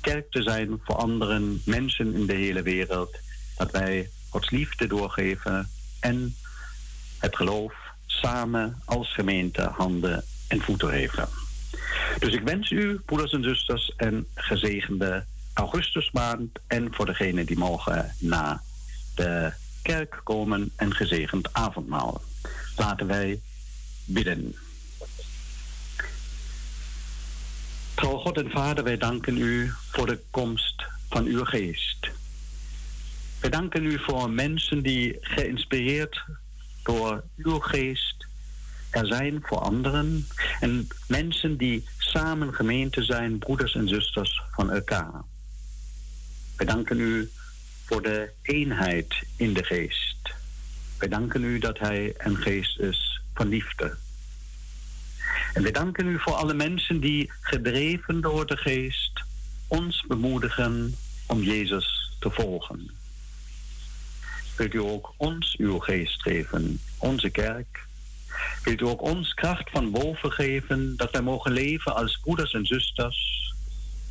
kerk 0.00 0.30
te 0.30 0.42
zijn 0.42 0.80
voor 0.84 0.96
anderen, 0.96 1.62
mensen 1.64 2.14
in 2.14 2.26
de 2.26 2.34
hele 2.34 2.62
wereld. 2.62 3.18
Dat 3.56 3.70
wij 3.70 4.10
Gods 4.28 4.50
liefde 4.50 4.86
doorgeven 4.86 5.70
en 6.00 6.36
het 7.18 7.36
geloof 7.36 7.74
samen 8.06 8.82
als 8.84 9.14
gemeente 9.14 9.62
handen 9.62 10.24
en 10.48 10.60
voeten 10.60 10.88
geven. 10.88 11.28
Dus 12.18 12.34
ik 12.34 12.42
wens 12.42 12.70
u, 12.70 13.00
broeders 13.06 13.32
en 13.32 13.42
zusters, 13.42 13.92
een 13.96 14.26
gezegende 14.34 15.24
augustusmaand. 15.54 16.58
En 16.66 16.94
voor 16.94 17.06
degenen 17.06 17.46
die 17.46 17.58
mogen 17.58 18.14
na 18.18 18.62
de 19.14 19.52
kerk 19.82 20.20
komen, 20.24 20.72
een 20.76 20.94
gezegend 20.94 21.52
avondmaal. 21.52 22.22
Laten 22.76 23.06
wij 23.06 23.40
bidden. 24.04 24.54
Trouw 27.94 28.16
God 28.16 28.36
en 28.36 28.50
Vader, 28.50 28.84
wij 28.84 28.96
danken 28.96 29.36
u 29.36 29.72
voor 29.90 30.06
de 30.06 30.20
komst 30.30 30.84
van 31.08 31.24
uw 31.24 31.44
geest. 31.44 32.10
Wij 33.40 33.50
danken 33.50 33.84
u 33.84 33.98
voor 33.98 34.30
mensen 34.30 34.82
die 34.82 35.16
geïnspireerd 35.20 36.24
door 36.82 37.24
uw 37.36 37.58
geest 37.58 38.22
er 38.92 39.06
zijn 39.06 39.42
voor 39.42 39.58
anderen. 39.58 40.26
En 40.60 40.88
mensen 41.08 41.56
die 41.56 41.84
samen 41.98 42.54
gemeente 42.54 43.02
zijn, 43.02 43.38
broeders 43.38 43.74
en 43.74 43.88
zusters 43.88 44.42
van 44.50 44.70
elkaar. 44.70 45.22
Wij 46.56 46.66
danken 46.66 47.00
u 47.00 47.30
voor 47.84 48.02
de 48.02 48.30
eenheid 48.42 49.14
in 49.36 49.52
de 49.52 49.64
geest. 49.64 50.34
Wij 50.98 51.08
danken 51.08 51.44
u 51.44 51.58
dat 51.58 51.78
hij 51.78 52.14
een 52.18 52.36
geest 52.36 52.78
is 52.78 53.20
van 53.34 53.48
liefde. 53.48 53.96
En 55.54 55.62
we 55.62 55.70
danken 55.70 56.06
u 56.06 56.18
voor 56.18 56.32
alle 56.34 56.54
mensen 56.54 57.00
die, 57.00 57.30
gedreven 57.40 58.20
door 58.20 58.46
de 58.46 58.56
geest, 58.56 59.22
ons 59.68 60.04
bemoedigen 60.08 60.94
om 61.26 61.42
Jezus 61.42 62.10
te 62.20 62.30
volgen. 62.30 62.90
Wilt 64.56 64.74
u 64.74 64.78
ook 64.78 65.14
ons 65.16 65.56
uw 65.58 65.78
geest 65.78 66.22
geven, 66.22 66.80
onze 66.98 67.30
kerk? 67.30 67.86
Wilt 68.62 68.80
u 68.80 68.84
ook 68.84 69.02
ons 69.02 69.34
kracht 69.34 69.70
van 69.70 69.90
boven 69.90 70.32
geven, 70.32 70.96
dat 70.96 71.10
wij 71.10 71.22
mogen 71.22 71.52
leven 71.52 71.94
als 71.94 72.18
broeders 72.22 72.52
en 72.52 72.66
zusters? 72.66 73.51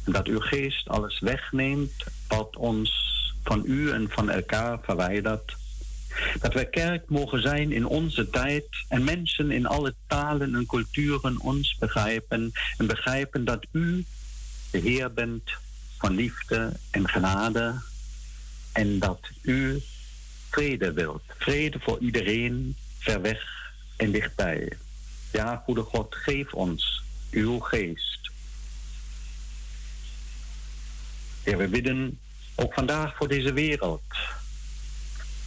Dat 0.06 0.28
uw 0.28 0.40
geest 0.40 0.88
alles 0.88 1.20
wegneemt 1.20 2.04
wat 2.28 2.56
ons 2.56 2.92
van 3.44 3.62
u 3.66 3.92
en 3.92 4.10
van 4.10 4.30
elkaar 4.30 4.80
verwijdert? 4.82 5.56
Dat 6.40 6.54
wij 6.54 6.66
kerk 6.66 7.10
mogen 7.10 7.42
zijn 7.42 7.72
in 7.72 7.86
onze 7.86 8.30
tijd 8.30 8.66
en 8.88 9.04
mensen 9.04 9.52
in 9.52 9.66
alle 9.66 9.94
talen 10.08 10.56
en 10.56 10.66
culturen 10.66 11.40
ons 11.40 11.76
begrijpen 11.80 12.52
en 12.78 12.88
begrijpen 12.88 13.46
dat 13.46 13.66
u 13.72 14.06
de 14.72 14.78
Heer 14.78 15.14
bent 15.14 15.52
van 15.98 16.16
liefde 16.16 16.72
en 16.92 17.10
genade 17.10 17.82
en 18.72 19.00
dat 19.00 19.20
u 19.42 19.82
vrede 20.50 20.94
wilt. 20.94 21.24
Vrede 21.38 21.80
voor 21.80 22.00
iedereen, 22.00 22.76
ver 23.00 23.22
weg 23.22 23.72
en 23.98 24.12
dichtbij. 24.12 24.72
Ja, 25.32 25.62
goede 25.66 25.82
God, 25.82 26.16
geef 26.16 26.54
ons 26.54 27.04
uw 27.32 27.60
geest. 27.60 28.21
We 31.58 31.68
bidden 31.68 32.20
ook 32.56 32.74
vandaag 32.74 33.16
voor 33.16 33.28
deze 33.28 33.54
wereld. 33.54 34.02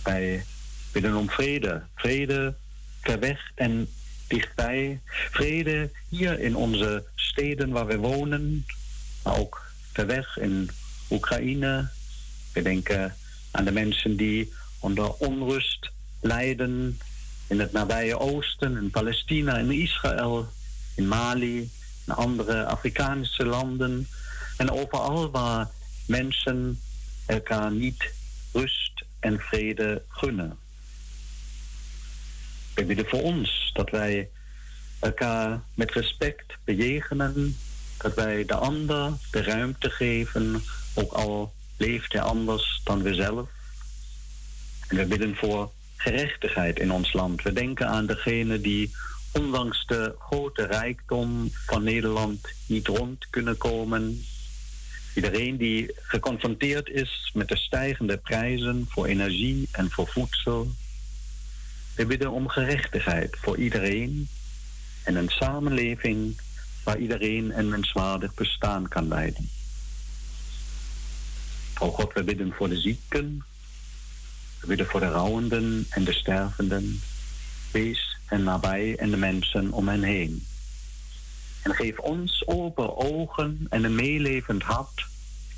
Wij 0.02 0.44
bidden 0.92 1.16
om 1.16 1.30
vrede. 1.30 1.82
Vrede 1.94 2.54
ver 3.00 3.18
weg 3.18 3.50
en 3.54 3.88
dichtbij. 4.28 5.00
Vrede 5.30 5.90
hier 6.08 6.40
in 6.40 6.56
onze 6.56 7.04
steden 7.14 7.70
waar 7.70 7.86
we 7.86 7.96
wonen, 7.96 8.66
maar 9.22 9.38
ook 9.38 9.62
ver 9.92 10.06
weg 10.06 10.38
in 10.38 10.70
Oekraïne. 11.10 11.88
We 12.52 12.62
denken 12.62 13.16
aan 13.50 13.64
de 13.64 13.72
mensen 13.72 14.16
die 14.16 14.52
onder 14.78 15.12
onrust 15.12 15.90
lijden 16.20 17.00
in 17.46 17.60
het 17.60 17.72
nabije 17.72 18.18
Oosten, 18.18 18.76
in 18.76 18.90
Palestina, 18.90 19.58
in 19.58 19.70
Israël, 19.70 20.48
in 20.94 21.08
Mali, 21.08 21.70
in 22.06 22.12
andere 22.12 22.64
Afrikaanse 22.64 23.46
landen. 23.46 24.08
En 24.56 24.70
overal 24.70 25.30
waar 25.30 25.70
mensen 26.06 26.80
elkaar 27.26 27.72
niet 27.72 28.12
rust 28.52 29.04
en 29.20 29.40
vrede 29.40 30.02
gunnen. 30.08 30.58
We 32.74 32.84
bidden 32.84 33.06
voor 33.08 33.22
ons 33.22 33.70
dat 33.74 33.90
wij 33.90 34.28
elkaar 35.00 35.60
met 35.74 35.92
respect 35.92 36.56
bejegenen, 36.64 37.56
dat 37.98 38.14
wij 38.14 38.44
de 38.44 38.54
ander 38.54 39.12
de 39.30 39.42
ruimte 39.42 39.90
geven, 39.90 40.62
ook 40.94 41.12
al 41.12 41.52
leeft 41.76 42.12
hij 42.12 42.22
anders 42.22 42.80
dan 42.84 43.02
we 43.02 43.14
zelf. 43.14 43.48
En 44.88 44.96
we 44.96 45.04
bidden 45.04 45.36
voor 45.36 45.72
gerechtigheid 45.96 46.78
in 46.78 46.92
ons 46.92 47.12
land. 47.12 47.42
We 47.42 47.52
denken 47.52 47.88
aan 47.88 48.06
degenen 48.06 48.62
die 48.62 48.94
ondanks 49.32 49.86
de 49.86 50.14
grote 50.18 50.66
rijkdom 50.66 51.50
van 51.52 51.82
Nederland 51.82 52.48
niet 52.66 52.86
rond 52.86 53.26
kunnen 53.30 53.56
komen. 53.56 54.24
Iedereen 55.14 55.56
die 55.56 55.94
geconfronteerd 55.96 56.88
is 56.88 57.30
met 57.34 57.48
de 57.48 57.56
stijgende 57.56 58.16
prijzen 58.16 58.86
voor 58.88 59.06
energie 59.06 59.68
en 59.72 59.90
voor 59.90 60.08
voedsel. 60.08 60.68
We 61.94 62.06
bidden 62.06 62.30
om 62.30 62.48
gerechtigheid 62.48 63.36
voor 63.40 63.56
iedereen 63.56 64.28
en 65.02 65.16
een 65.16 65.28
samenleving 65.28 66.40
waar 66.84 66.98
iedereen 66.98 67.58
een 67.58 67.68
menswaardig 67.68 68.34
bestaan 68.34 68.88
kan 68.88 69.08
leiden. 69.08 69.48
O 71.78 71.90
God, 71.90 72.12
we 72.12 72.24
bidden 72.24 72.52
voor 72.52 72.68
de 72.68 72.80
zieken, 72.80 73.44
we 74.60 74.66
bidden 74.66 74.86
voor 74.86 75.00
de 75.00 75.08
rouwenden 75.08 75.86
en 75.90 76.04
de 76.04 76.12
stervenden. 76.12 77.00
Wees 77.70 78.16
en 78.26 78.42
nabij 78.42 78.96
en 78.96 79.10
de 79.10 79.16
mensen 79.16 79.72
om 79.72 79.88
hen 79.88 80.02
heen. 80.02 80.46
En 81.64 81.74
geef 81.74 81.98
ons 81.98 82.46
open 82.46 82.96
ogen 82.96 83.66
en 83.70 83.84
een 83.84 83.94
meelevend 83.94 84.62
hart. 84.62 85.06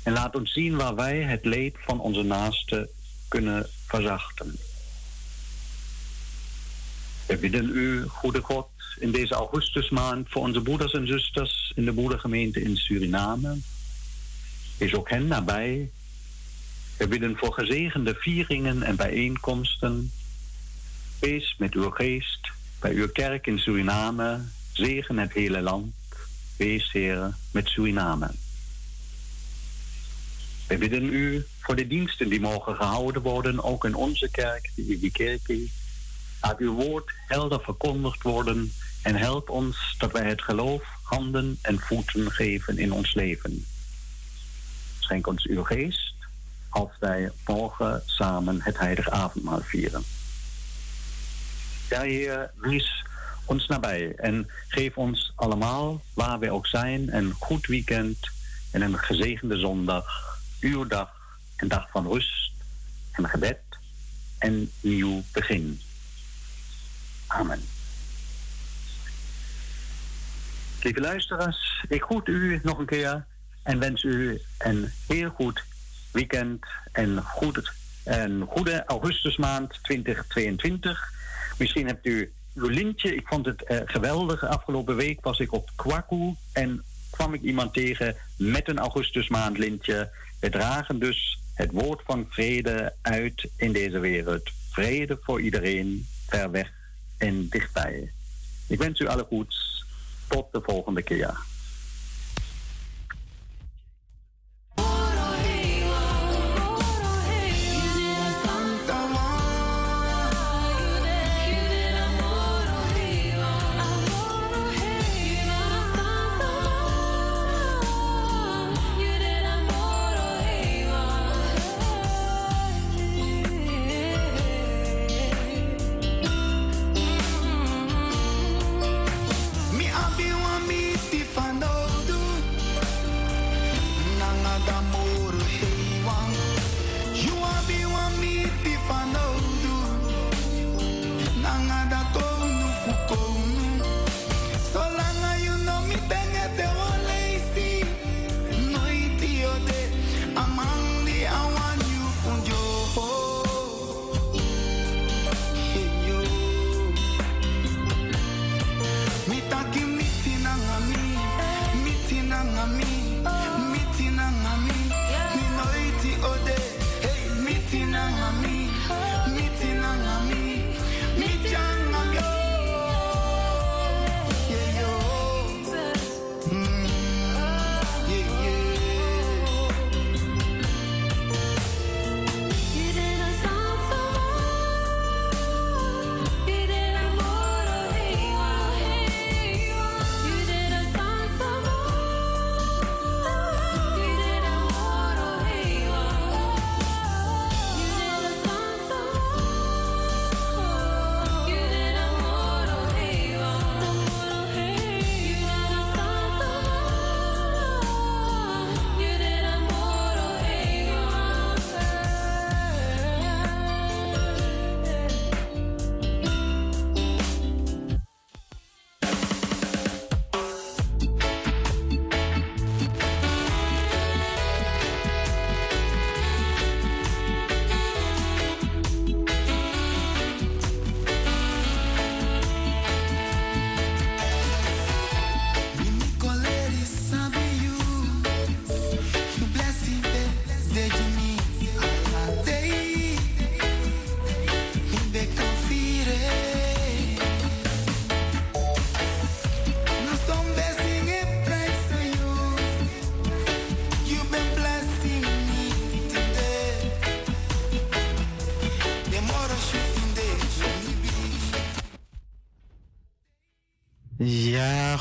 En 0.03 0.13
laat 0.13 0.35
ons 0.35 0.53
zien 0.53 0.75
waar 0.75 0.95
wij 0.95 1.21
het 1.21 1.45
leed 1.45 1.75
van 1.79 1.99
onze 1.99 2.23
naasten 2.23 2.89
kunnen 3.27 3.69
verzachten. 3.85 4.57
We 7.25 7.37
bidden 7.37 7.69
u, 7.69 8.07
goede 8.07 8.41
God, 8.41 8.67
in 8.99 9.11
deze 9.11 9.33
augustusmaand 9.33 10.29
voor 10.29 10.41
onze 10.41 10.61
broeders 10.61 10.93
en 10.93 11.07
zusters 11.07 11.71
in 11.75 11.85
de 11.85 11.93
broedergemeente 11.93 12.61
in 12.61 12.77
Suriname. 12.77 13.57
Is 14.77 14.93
ook 14.93 15.09
hen 15.09 15.27
nabij. 15.27 15.89
We 16.97 17.07
bidden 17.07 17.37
voor 17.37 17.53
gezegende 17.53 18.15
vieringen 18.15 18.83
en 18.83 18.95
bijeenkomsten. 18.95 20.11
Wees 21.19 21.55
met 21.57 21.73
uw 21.73 21.89
geest 21.89 22.51
bij 22.79 22.93
uw 22.93 23.07
kerk 23.07 23.47
in 23.47 23.59
Suriname. 23.59 24.39
Zegen 24.77 25.17
het 25.17 25.33
hele 25.33 25.61
land. 25.61 25.93
Wees, 26.57 26.91
Heer, 26.91 27.35
met 27.51 27.67
Suriname. 27.67 28.31
We 30.67 30.77
bidden 30.77 31.13
u 31.13 31.45
voor 31.59 31.75
de 31.75 31.87
diensten 31.87 32.29
die 32.29 32.39
mogen 32.39 32.75
gehouden 32.75 33.21
worden, 33.21 33.63
ook 33.63 33.85
in 33.85 33.95
onze 33.95 34.29
kerk, 34.31 34.71
kerk 35.11 35.47
is. 35.47 35.69
Laat 36.41 36.59
uw 36.59 36.73
woord 36.73 37.11
helder 37.27 37.61
verkondigd 37.61 38.21
worden 38.23 38.73
en 39.01 39.15
help 39.15 39.49
ons 39.49 39.95
dat 39.97 40.11
wij 40.11 40.27
het 40.27 40.41
geloof 40.41 40.83
handen 41.03 41.57
en 41.61 41.79
voeten 41.79 42.31
geven 42.31 42.77
in 42.77 42.91
ons 42.91 43.13
leven. 43.13 43.65
Schenk 44.99 45.27
ons 45.27 45.45
uw 45.45 45.63
geest 45.63 46.13
als 46.69 46.91
wij 46.99 47.31
morgen 47.45 48.03
samen 48.05 48.61
het 48.61 48.77
heilige 48.77 49.11
avondmaal 49.11 49.61
vieren. 49.61 50.03
Ja, 51.89 52.01
Heer, 52.01 52.51
wees 52.55 53.05
ons 53.47 53.67
nabij 53.67 54.15
en 54.15 54.49
geef 54.67 54.97
ons 54.97 55.31
allemaal, 55.35 56.01
waar 56.13 56.39
wij 56.39 56.49
ook 56.49 56.67
zijn, 56.67 57.15
een 57.15 57.33
goed 57.33 57.65
weekend 57.65 58.17
en 58.71 58.81
een 58.81 58.97
gezegende 58.97 59.57
zondag, 59.57 60.39
uw 60.59 60.87
dag, 60.87 61.11
een 61.57 61.67
dag 61.67 61.89
van 61.91 62.07
rust 62.07 62.51
en 63.11 63.29
gebed 63.29 63.59
en 64.37 64.71
nieuw 64.81 65.23
begin. 65.31 65.81
Amen. 67.27 67.61
Lieve 70.81 70.99
luisteraars, 70.99 71.85
ik 71.87 72.03
groet 72.03 72.27
u 72.27 72.59
nog 72.63 72.77
een 72.77 72.85
keer 72.85 73.25
en 73.63 73.79
wens 73.79 74.03
u 74.03 74.41
een 74.57 74.91
heel 75.07 75.29
goed 75.29 75.63
weekend 76.11 76.65
en 76.91 77.21
goed, 77.21 77.71
een 78.03 78.45
goede 78.49 78.83
augustusmaand 78.85 79.79
2022. 79.83 81.13
Misschien 81.57 81.87
hebt 81.87 82.05
u 82.05 82.31
lintje, 82.65 83.15
ik 83.15 83.27
vond 83.27 83.45
het 83.45 83.63
uh, 83.67 83.77
geweldig. 83.85 84.45
Afgelopen 84.45 84.95
week 84.95 85.21
was 85.21 85.39
ik 85.39 85.53
op 85.53 85.69
Kwaku 85.75 86.35
en 86.53 86.83
kwam 87.09 87.33
ik 87.33 87.41
iemand 87.41 87.73
tegen 87.73 88.15
met 88.37 88.69
een 88.69 88.79
augustusmaand 88.79 89.57
lintje. 89.57 90.09
We 90.39 90.49
dragen 90.49 90.99
dus 90.99 91.39
het 91.53 91.71
woord 91.71 92.01
van 92.05 92.25
vrede 92.29 92.93
uit 93.01 93.49
in 93.55 93.71
deze 93.71 93.99
wereld. 93.99 94.49
Vrede 94.71 95.17
voor 95.21 95.41
iedereen, 95.41 96.07
ver 96.27 96.51
weg 96.51 96.71
en 97.17 97.47
dichtbij. 97.49 98.11
Ik 98.67 98.77
wens 98.77 98.99
u 98.99 99.07
alle 99.07 99.23
goeds. 99.23 99.85
Tot 100.27 100.51
de 100.51 100.61
volgende 100.63 101.01
keer. 101.01 101.37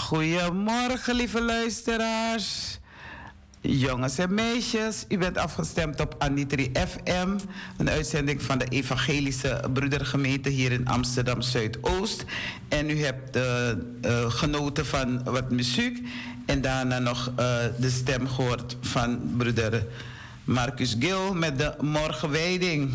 Goedemorgen, 0.06 1.14
lieve 1.14 1.42
luisteraars. 1.42 2.78
Jongens 3.60 4.18
en 4.18 4.34
meisjes, 4.34 5.04
u 5.08 5.18
bent 5.18 5.38
afgestemd 5.38 6.00
op 6.00 6.14
Anitri 6.18 6.70
FM, 6.72 7.28
een 7.76 7.90
uitzending 7.90 8.42
van 8.42 8.58
de 8.58 8.64
Evangelische 8.68 9.64
Broedergemeente 9.72 10.48
hier 10.48 10.72
in 10.72 10.86
Amsterdam 10.86 11.42
Zuidoost. 11.42 12.24
En 12.68 12.90
u 12.90 13.04
hebt 13.04 13.36
uh, 13.36 13.42
uh, 14.02 14.30
genoten 14.30 14.86
van 14.86 15.24
wat 15.24 15.50
muziek 15.50 16.08
en 16.44 16.60
daarna 16.60 16.98
nog 16.98 17.28
uh, 17.28 17.34
de 17.78 17.90
stem 17.90 18.28
gehoord 18.28 18.76
van 18.80 19.34
broeder 19.36 19.86
Marcus 20.44 20.96
Gil 20.98 21.34
met 21.34 21.58
de 21.58 21.74
morgenwijding. 21.80 22.92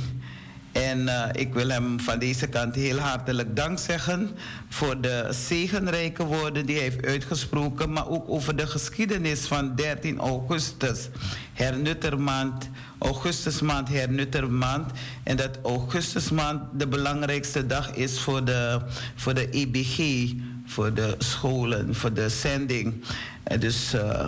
En 0.71 0.99
uh, 0.99 1.25
ik 1.31 1.53
wil 1.53 1.69
hem 1.69 1.99
van 1.99 2.19
deze 2.19 2.47
kant 2.47 2.75
heel 2.75 2.97
hartelijk 2.97 3.55
dank 3.55 3.79
zeggen 3.79 4.29
voor 4.69 5.01
de 5.01 5.27
zegenrijke 5.29 6.25
woorden 6.25 6.65
die 6.65 6.75
hij 6.75 6.83
heeft 6.83 7.05
uitgesproken, 7.05 7.93
maar 7.93 8.07
ook 8.07 8.29
over 8.29 8.55
de 8.55 8.67
geschiedenis 8.67 9.39
van 9.39 9.75
13 9.75 10.19
augustus, 10.19 11.09
hernuttermaand, 11.53 12.69
augustusmaand, 12.97 13.89
hernuttermaand. 13.89 14.91
En 15.23 15.37
dat 15.37 15.59
augustusmaand 15.63 16.61
de 16.79 16.87
belangrijkste 16.87 17.65
dag 17.65 17.93
is 17.93 18.19
voor 18.19 18.45
de, 18.45 18.81
voor 19.15 19.33
de 19.33 19.49
EBG, 19.49 20.31
voor 20.65 20.93
de 20.93 21.15
scholen, 21.17 21.95
voor 21.95 22.13
de 22.13 22.29
zending. 22.29 23.03
En 23.43 23.59
dus 23.59 23.93
uh, 23.93 24.27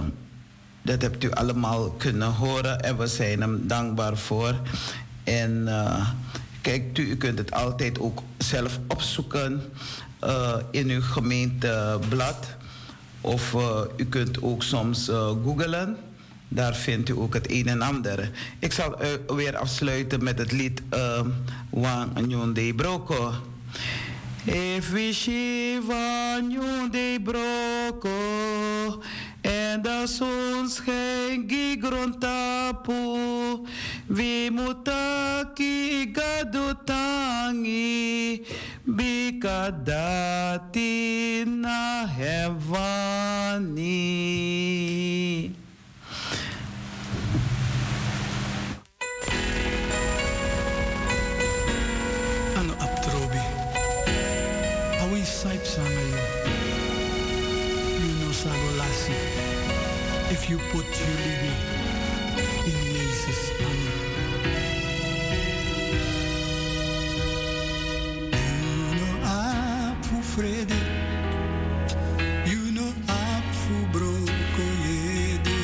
dat 0.81 1.01
hebt 1.01 1.23
u 1.23 1.31
allemaal 1.31 1.89
kunnen 1.91 2.31
horen 2.31 2.79
en 2.79 2.97
we 2.97 3.07
zijn 3.07 3.41
hem 3.41 3.67
dankbaar 3.67 4.17
voor. 4.17 4.55
En 5.23 5.63
uh, 5.65 6.09
kijkt 6.61 6.97
u, 6.97 7.09
u 7.09 7.15
kunt 7.17 7.37
het 7.37 7.51
altijd 7.51 7.99
ook 7.99 8.21
zelf 8.37 8.79
opzoeken 8.87 9.61
uh, 10.23 10.55
in 10.71 10.89
uw 10.89 11.01
gemeenteblad. 11.01 12.47
Of 13.21 13.53
uh, 13.53 13.79
u 13.97 14.05
kunt 14.05 14.41
ook 14.41 14.63
soms 14.63 15.05
googlen. 15.43 15.97
Daar 16.47 16.75
vindt 16.75 17.09
u 17.09 17.13
ook 17.13 17.33
het 17.33 17.51
een 17.51 17.67
en 17.67 17.81
ander. 17.81 18.31
Ik 18.59 18.73
zal 18.73 18.97
weer 19.27 19.57
afsluiten 19.57 20.23
met 20.23 20.37
het 20.37 20.51
lied 20.51 20.81
Wang 21.69 22.27
Nyonde 22.27 22.73
Broko. 22.73 23.33
If 24.45 24.91
we 24.91 25.13
shiva 25.13 26.39
Nyonde 26.39 27.19
Broko. 27.23 28.09
En 29.43 29.81
de 29.81 30.03
zon 30.07 30.69
schijnt 30.69 31.51
gigrontapu. 31.51 32.91
We 34.07 34.49
moeten 34.51 35.53
kigadutangi. 35.53 37.01
Bikadati 38.83 39.83
na 41.45 42.07
hevani. 42.07 43.91
Freddy. 70.33 70.81
You 72.49 72.71
know 72.71 72.91
for 73.61 73.83
Broko 73.93 74.67
Yede. 74.81 75.61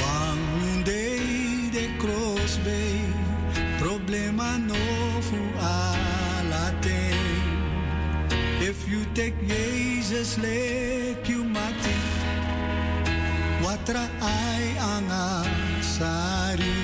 One 0.00 0.82
day 0.82 1.68
the 1.68 1.88
cross 1.98 2.56
bay. 2.64 3.04
Problema 3.78 4.56
no 4.56 4.80
fu 5.20 5.36
alate. 5.60 7.12
If 8.62 8.88
you 8.88 9.04
take 9.12 9.36
Jesus, 9.46 10.38
let 10.38 11.28
you 11.28 11.44
mati 11.44 11.96
watra 13.62 14.08
ai 14.22 14.66
anga 14.94 15.44
sari 15.82 16.80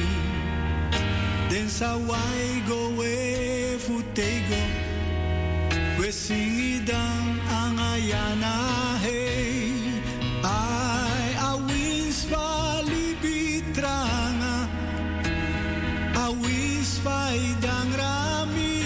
den 1.49 1.69
sawai 1.69 2.69
go 2.69 2.81
futego 3.79 4.74
we 6.05 6.11
singi 6.13 6.85
dan 6.85 7.41
anga 7.49 7.93
yana 8.13 8.57
hey 9.05 9.73
ai 10.45 11.29
a 11.51 11.53
wins 11.67 12.19
vali 12.33 13.07
bitranga 13.23 14.57
a 16.25 16.27
wins 16.43 16.93
vai 17.07 17.41
dan 17.65 17.89
rami 18.01 18.77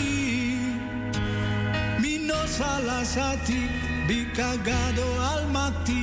mino 2.05 2.39
salasati 2.59 3.63
bicagado 4.07 5.09
almati 5.33 6.01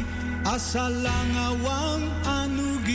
asalangawang 0.56 2.06
anugimi 2.40 2.95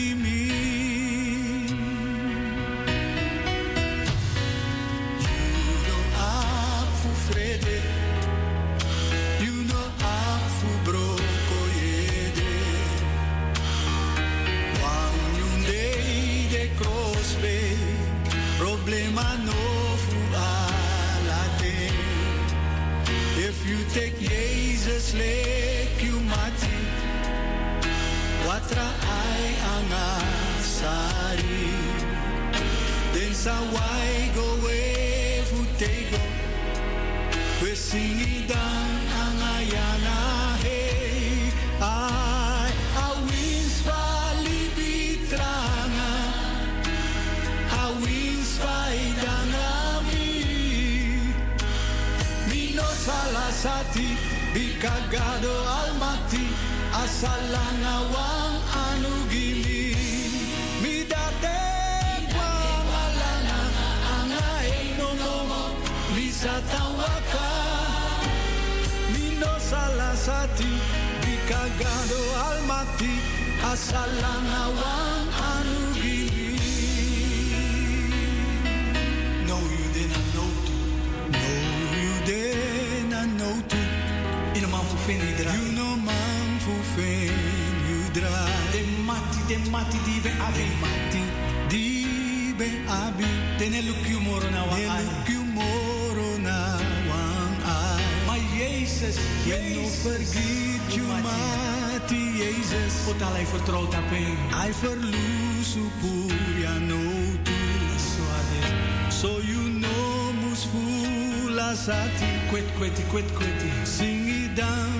quitty, 112.81 113.03
quit, 113.11 113.25
quitty. 113.35 113.85
Sing 113.85 114.27
it 114.27 114.55
down. 114.55 114.90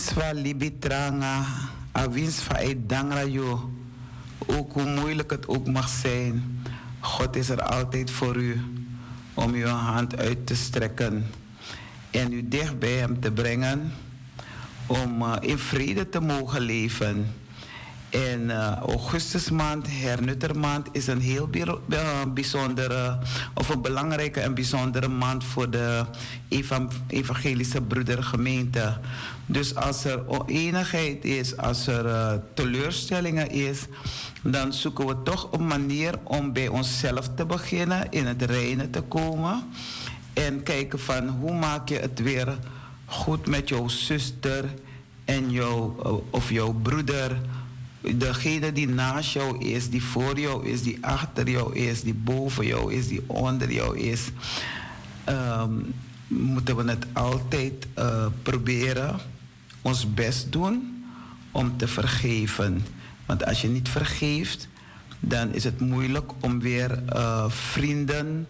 Wins 0.00 0.12
van 0.12 0.40
libitranga, 0.40 1.44
a 1.92 2.08
wins 2.08 2.40
van. 2.40 3.70
Ook 4.46 4.72
hoe 4.72 4.84
moeilijk 4.84 5.30
het 5.30 5.48
ook 5.48 5.66
mag 5.66 5.88
zijn, 5.88 6.62
God 7.00 7.36
is 7.36 7.48
er 7.48 7.62
altijd 7.62 8.10
voor 8.10 8.36
u 8.36 8.60
om 9.34 9.52
uw 9.52 9.66
hand 9.66 10.16
uit 10.18 10.46
te 10.46 10.54
strekken 10.54 11.26
en 12.10 12.32
u 12.32 12.48
dicht 12.48 12.78
bij 12.78 12.96
Hem 12.96 13.20
te 13.20 13.30
brengen 13.30 13.92
om 14.86 15.22
uh, 15.22 15.36
in 15.40 15.58
vrede 15.58 16.08
te 16.08 16.20
mogen 16.20 16.60
leven. 16.60 17.34
En 18.10 18.40
uh, 18.40 18.76
augustusmaand, 18.76 19.86
hernuttermaand, 19.88 20.88
is 20.92 21.06
een 21.06 21.20
heel 21.20 21.48
bijzondere 22.34 23.18
of 23.54 23.68
een 23.68 23.82
belangrijke 23.82 24.40
en 24.40 24.54
bijzondere 24.54 25.08
maand 25.08 25.44
voor 25.44 25.70
de 25.70 26.04
evangelische 27.08 27.80
broedergemeente. 27.80 28.98
Dus 29.46 29.74
als 29.74 30.04
er 30.04 30.28
oneenigheid 30.28 31.24
is, 31.24 31.56
als 31.56 31.86
er 31.86 32.04
uh, 32.04 32.32
teleurstellingen 32.54 33.50
is, 33.50 33.80
dan 34.42 34.72
zoeken 34.72 35.06
we 35.06 35.22
toch 35.22 35.52
een 35.52 35.66
manier 35.66 36.14
om 36.24 36.52
bij 36.52 36.68
onszelf 36.68 37.30
te 37.34 37.46
beginnen, 37.46 38.06
in 38.10 38.26
het 38.26 38.42
reinen 38.42 38.90
te 38.90 39.00
komen. 39.00 39.62
En 40.32 40.62
kijken 40.62 41.00
van 41.00 41.28
hoe 41.28 41.54
maak 41.54 41.88
je 41.88 41.98
het 41.98 42.20
weer 42.20 42.58
goed 43.04 43.46
met 43.46 43.68
jouw 43.68 43.88
zuster 43.88 44.64
en 45.24 45.50
jouw, 45.50 45.96
uh, 46.06 46.12
of 46.30 46.50
jouw 46.50 46.72
broeder 46.72 47.40
degene 48.00 48.72
die 48.72 48.88
naast 48.88 49.32
jou 49.32 49.58
is, 49.64 49.90
die 49.90 50.02
voor 50.02 50.38
jou 50.38 50.66
is, 50.66 50.82
die 50.82 50.98
achter 51.00 51.48
jou 51.48 51.74
is, 51.76 52.02
die 52.02 52.14
boven 52.14 52.66
jou 52.66 52.92
is, 52.92 53.08
die 53.08 53.22
onder 53.26 53.72
jou 53.72 53.98
is, 53.98 54.30
um, 55.28 55.94
moeten 56.28 56.76
we 56.76 56.90
het 56.90 57.06
altijd 57.12 57.86
uh, 57.98 58.26
proberen, 58.42 59.18
ons 59.82 60.14
best 60.14 60.52
doen 60.52 61.04
om 61.50 61.76
te 61.76 61.88
vergeven. 61.88 62.86
Want 63.26 63.44
als 63.44 63.60
je 63.60 63.68
niet 63.68 63.88
vergeeft, 63.88 64.68
dan 65.20 65.52
is 65.52 65.64
het 65.64 65.80
moeilijk 65.80 66.32
om 66.40 66.60
weer 66.60 67.02
uh, 67.12 67.44
vrienden 67.48 68.46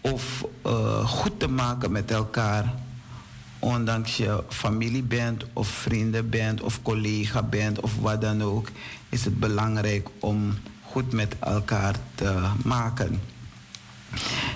of 0.00 0.44
uh, 0.66 1.06
goed 1.06 1.40
te 1.40 1.48
maken 1.48 1.92
met 1.92 2.10
elkaar 2.10 2.74
ondanks 3.64 4.16
je 4.16 4.44
familie 4.48 5.02
bent 5.02 5.44
of 5.52 5.68
vrienden 5.68 6.30
bent 6.30 6.60
of 6.60 6.82
collega 6.82 7.42
bent 7.42 7.80
of 7.80 7.96
wat 8.00 8.20
dan 8.20 8.42
ook, 8.42 8.68
is 9.08 9.24
het 9.24 9.40
belangrijk 9.40 10.08
om 10.18 10.54
goed 10.82 11.12
met 11.12 11.34
elkaar 11.38 11.94
te 12.14 12.48
maken. 12.64 13.20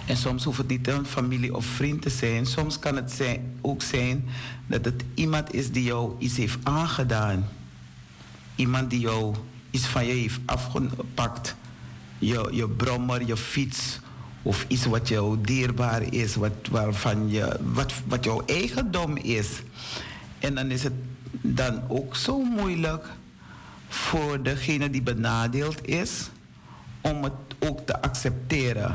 En 0.06 0.16
soms 0.16 0.44
hoeft 0.44 0.58
het 0.58 0.68
niet 0.68 0.88
een 0.88 1.06
familie 1.06 1.54
of 1.54 1.64
vriend 1.64 2.02
te 2.02 2.10
zijn. 2.10 2.46
Soms 2.46 2.78
kan 2.78 2.96
het 2.96 3.12
zijn, 3.12 3.58
ook 3.60 3.82
zijn 3.82 4.24
dat 4.66 4.84
het 4.84 5.04
iemand 5.14 5.54
is 5.54 5.70
die 5.70 5.82
jou 5.82 6.14
iets 6.18 6.36
heeft 6.36 6.58
aangedaan. 6.62 7.48
Iemand 8.54 8.90
die 8.90 9.00
jou 9.00 9.34
iets 9.70 9.86
van 9.86 10.06
je 10.06 10.12
heeft 10.12 10.40
afgepakt. 10.44 11.56
Je, 12.18 12.48
je 12.52 12.68
brommer, 12.68 13.26
je 13.26 13.36
fiets 13.36 14.00
of 14.48 14.64
iets 14.68 14.86
wat 14.86 15.08
jou 15.08 15.36
dierbaar 15.40 16.02
is, 16.12 16.34
wat, 16.34 16.68
waarvan 16.70 17.30
je, 17.30 17.56
wat, 17.60 17.92
wat 18.06 18.24
jouw 18.24 18.42
eigendom 18.46 19.16
is. 19.16 19.48
En 20.38 20.54
dan 20.54 20.70
is 20.70 20.82
het 20.82 20.92
dan 21.30 21.82
ook 21.88 22.16
zo 22.16 22.42
moeilijk 22.42 23.06
voor 23.88 24.42
degene 24.42 24.90
die 24.90 25.02
benadeeld 25.02 25.86
is 25.86 26.30
om 27.00 27.24
het 27.24 27.32
ook 27.58 27.86
te 27.86 28.02
accepteren. 28.02 28.94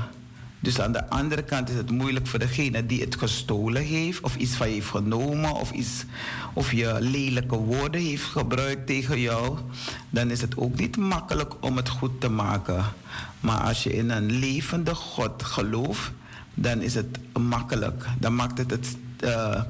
Dus 0.63 0.79
aan 0.79 0.91
de 0.91 1.09
andere 1.09 1.43
kant 1.43 1.69
is 1.69 1.75
het 1.75 1.91
moeilijk 1.91 2.27
voor 2.27 2.39
degene 2.39 2.85
die 2.85 3.01
het 3.01 3.15
gestolen 3.15 3.83
heeft, 3.83 4.21
of 4.21 4.35
iets 4.35 4.55
van 4.55 4.67
je 4.67 4.73
heeft 4.73 4.89
genomen, 4.89 5.51
of, 5.51 5.71
iets, 5.71 6.05
of 6.53 6.71
je 6.71 6.97
lelijke 6.99 7.55
woorden 7.55 8.01
heeft 8.01 8.23
gebruikt 8.23 8.87
tegen 8.87 9.19
jou. 9.19 9.57
Dan 10.09 10.31
is 10.31 10.41
het 10.41 10.57
ook 10.57 10.75
niet 10.75 10.97
makkelijk 10.97 11.53
om 11.59 11.75
het 11.75 11.89
goed 11.89 12.21
te 12.21 12.29
maken. 12.29 12.85
Maar 13.39 13.59
als 13.59 13.83
je 13.83 13.95
in 13.95 14.09
een 14.09 14.31
levende 14.31 14.95
God 14.95 15.43
gelooft, 15.43 16.11
dan 16.53 16.81
is 16.81 16.93
het 16.93 17.19
makkelijk. 17.39 18.05
Dan 18.19 18.35
maakt 18.35 18.57
het, 18.57 18.71
het 18.71 18.97
uh, 19.23 19.61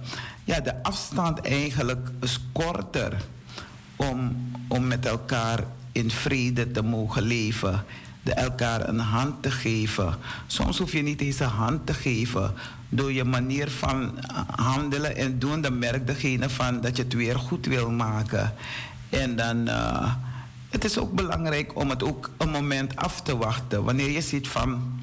ja, 0.43 0.59
de 0.59 0.83
afstand 0.83 1.39
eigenlijk 1.39 2.09
korter 2.51 3.21
om, 3.95 4.35
om 4.67 4.87
met 4.87 5.05
elkaar 5.05 5.63
in 5.91 6.11
vrede 6.11 6.71
te 6.71 6.81
mogen 6.81 7.23
leven 7.23 7.83
de 8.23 8.33
elkaar 8.33 8.87
een 8.87 8.99
hand 8.99 9.41
te 9.41 9.51
geven. 9.51 10.15
Soms 10.47 10.77
hoef 10.77 10.91
je 10.91 11.01
niet 11.01 11.21
eens 11.21 11.39
een 11.39 11.47
hand 11.47 11.85
te 11.85 11.93
geven. 11.93 12.53
Door 12.89 13.11
je 13.11 13.23
manier 13.23 13.69
van 13.69 14.19
handelen 14.55 15.15
en 15.15 15.39
doen, 15.39 15.61
dan 15.61 15.79
merkt 15.79 16.07
degene 16.07 16.49
van 16.49 16.81
dat 16.81 16.97
je 16.97 17.03
het 17.03 17.13
weer 17.13 17.39
goed 17.39 17.65
wil 17.65 17.91
maken. 17.91 18.53
En 19.09 19.35
dan, 19.35 19.57
uh, 19.57 20.13
het 20.69 20.83
is 20.83 20.97
ook 20.97 21.13
belangrijk 21.13 21.75
om 21.75 21.89
het 21.89 22.03
ook 22.03 22.29
een 22.37 22.49
moment 22.49 22.95
af 22.95 23.21
te 23.21 23.37
wachten. 23.37 23.83
Wanneer 23.83 24.09
je 24.09 24.21
ziet 24.21 24.47
van, 24.47 24.99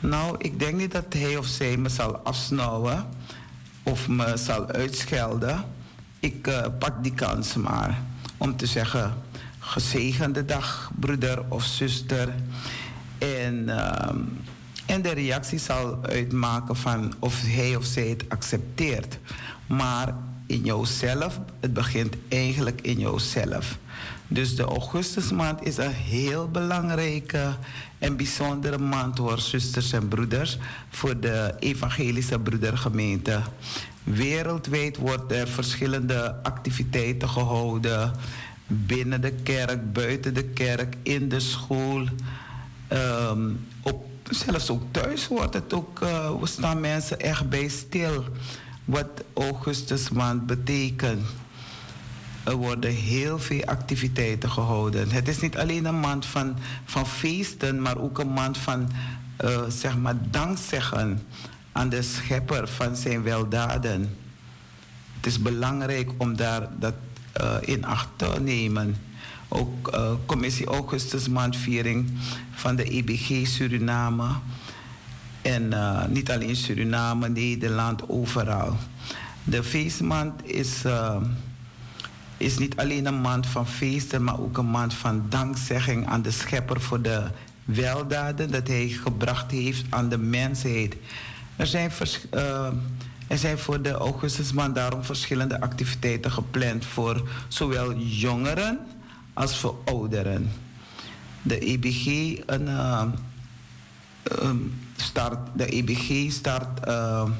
nou, 0.00 0.34
ik 0.38 0.58
denk 0.58 0.76
niet 0.76 0.92
dat 0.92 1.06
hij 1.08 1.36
of 1.36 1.46
zij 1.46 1.76
me 1.76 1.88
zal 1.88 2.16
afsnauwen 2.16 3.06
of 3.82 4.08
me 4.08 4.36
zal 4.36 4.68
uitschelden. 4.68 5.64
Ik 6.20 6.46
uh, 6.46 6.66
pak 6.78 7.02
die 7.02 7.14
kans 7.14 7.54
maar 7.54 8.02
om 8.36 8.56
te 8.56 8.66
zeggen, 8.66 9.14
gezegende 9.62 10.44
dag, 10.44 10.90
broeder 10.98 11.44
of 11.48 11.64
zuster. 11.64 12.34
En, 13.18 13.64
uh, 13.68 14.08
en 14.86 15.02
de 15.02 15.12
reactie 15.12 15.58
zal 15.58 15.98
uitmaken 16.02 16.76
van 16.76 17.14
of 17.18 17.42
hij 17.42 17.76
of 17.76 17.84
zij 17.84 18.06
het 18.06 18.24
accepteert. 18.28 19.18
Maar 19.66 20.14
in 20.46 20.64
jouzelf, 20.64 21.40
het 21.60 21.72
begint 21.72 22.16
eigenlijk 22.28 22.80
in 22.80 22.98
jouzelf. 22.98 23.78
Dus 24.28 24.56
de 24.56 24.62
augustusmaand 24.62 25.62
is 25.62 25.76
een 25.76 25.92
heel 25.92 26.48
belangrijke 26.48 27.56
en 27.98 28.16
bijzondere 28.16 28.78
maand 28.78 29.18
hoor, 29.18 29.38
zusters 29.38 29.92
en 29.92 30.08
broeders, 30.08 30.58
voor 30.90 31.20
de 31.20 31.54
evangelische 31.58 32.38
broedergemeente. 32.38 33.40
Wereldwijd 34.04 34.96
worden 34.96 35.38
er 35.38 35.48
verschillende 35.48 36.34
activiteiten 36.42 37.28
gehouden 37.28 38.12
binnen 38.66 39.20
de 39.20 39.32
kerk, 39.32 39.92
buiten 39.92 40.34
de 40.34 40.44
kerk, 40.44 40.96
in 41.02 41.28
de 41.28 41.40
school. 41.40 42.06
Um, 42.92 43.66
op, 43.82 44.04
zelfs 44.30 44.70
ook 44.70 44.82
thuis 44.90 45.28
wordt 45.28 45.54
het 45.54 45.72
ook, 45.72 46.00
uh, 46.02 46.30
staan 46.42 46.80
mensen 46.80 47.20
echt 47.20 47.48
bij 47.48 47.68
stil 47.68 48.24
wat 48.84 49.24
Augustusmaand 49.34 50.46
betekent. 50.46 51.26
Er 52.44 52.54
worden 52.54 52.90
heel 52.90 53.38
veel 53.38 53.64
activiteiten 53.64 54.50
gehouden. 54.50 55.10
Het 55.10 55.28
is 55.28 55.40
niet 55.40 55.56
alleen 55.56 55.84
een 55.84 56.00
maand 56.00 56.26
van, 56.26 56.56
van 56.84 57.06
feesten, 57.06 57.82
maar 57.82 57.98
ook 57.98 58.18
een 58.18 58.32
maand 58.32 58.58
van 58.58 58.90
uh, 59.44 59.62
zeg 59.68 59.96
maar 59.96 60.16
dankzeggen 60.30 61.22
aan 61.72 61.88
de 61.88 62.02
schepper 62.02 62.68
van 62.68 62.96
zijn 62.96 63.22
weldaden. 63.22 64.16
Het 65.16 65.26
is 65.26 65.42
belangrijk 65.42 66.10
om 66.16 66.36
daar 66.36 66.68
dat 66.78 66.94
in 67.60 67.84
acht 67.84 68.40
nemen. 68.40 68.96
Ook 69.48 69.94
uh, 69.94 70.12
commissie 70.26 70.66
Augustusmaandviering 70.66 72.10
van 72.50 72.76
de 72.76 72.84
EBG 72.84 73.46
Suriname. 73.46 74.28
En 75.42 75.62
uh, 75.62 76.06
niet 76.06 76.30
alleen 76.30 76.56
Suriname, 76.56 77.28
Nederland, 77.28 78.08
overal. 78.08 78.76
De 79.44 79.62
feestmaand 79.62 80.44
is, 80.44 80.82
is 82.36 82.58
niet 82.58 82.76
alleen 82.76 83.06
een 83.06 83.20
maand 83.20 83.46
van 83.46 83.66
feesten, 83.66 84.24
maar 84.24 84.40
ook 84.40 84.58
een 84.58 84.70
maand 84.70 84.94
van 84.94 85.24
dankzegging 85.28 86.06
aan 86.06 86.22
de 86.22 86.30
schepper 86.30 86.80
voor 86.80 87.02
de 87.02 87.22
weldaden 87.64 88.50
dat 88.50 88.68
hij 88.68 88.88
gebracht 88.88 89.50
heeft 89.50 89.84
aan 89.88 90.08
de 90.08 90.18
mensheid. 90.18 90.96
Er 91.56 91.66
zijn, 91.66 91.90
uh, 92.34 92.68
er 93.32 93.38
zijn 93.38 93.58
voor 93.58 93.82
de 93.82 93.92
augustusmaand 93.92 94.74
daarom 94.74 95.04
verschillende 95.04 95.60
activiteiten 95.60 96.30
gepland 96.30 96.84
voor 96.84 97.28
zowel 97.48 97.96
jongeren 97.96 98.78
als 99.32 99.58
voor 99.58 99.78
ouderen. 99.84 100.52
De 101.42 101.58
EBG 101.58 102.06
uh, 102.06 103.02
um, 104.42 104.74
start, 104.96 105.38
de 105.54 105.66
EBG 105.66 106.32
start 106.32 106.86
uh, 106.88 107.30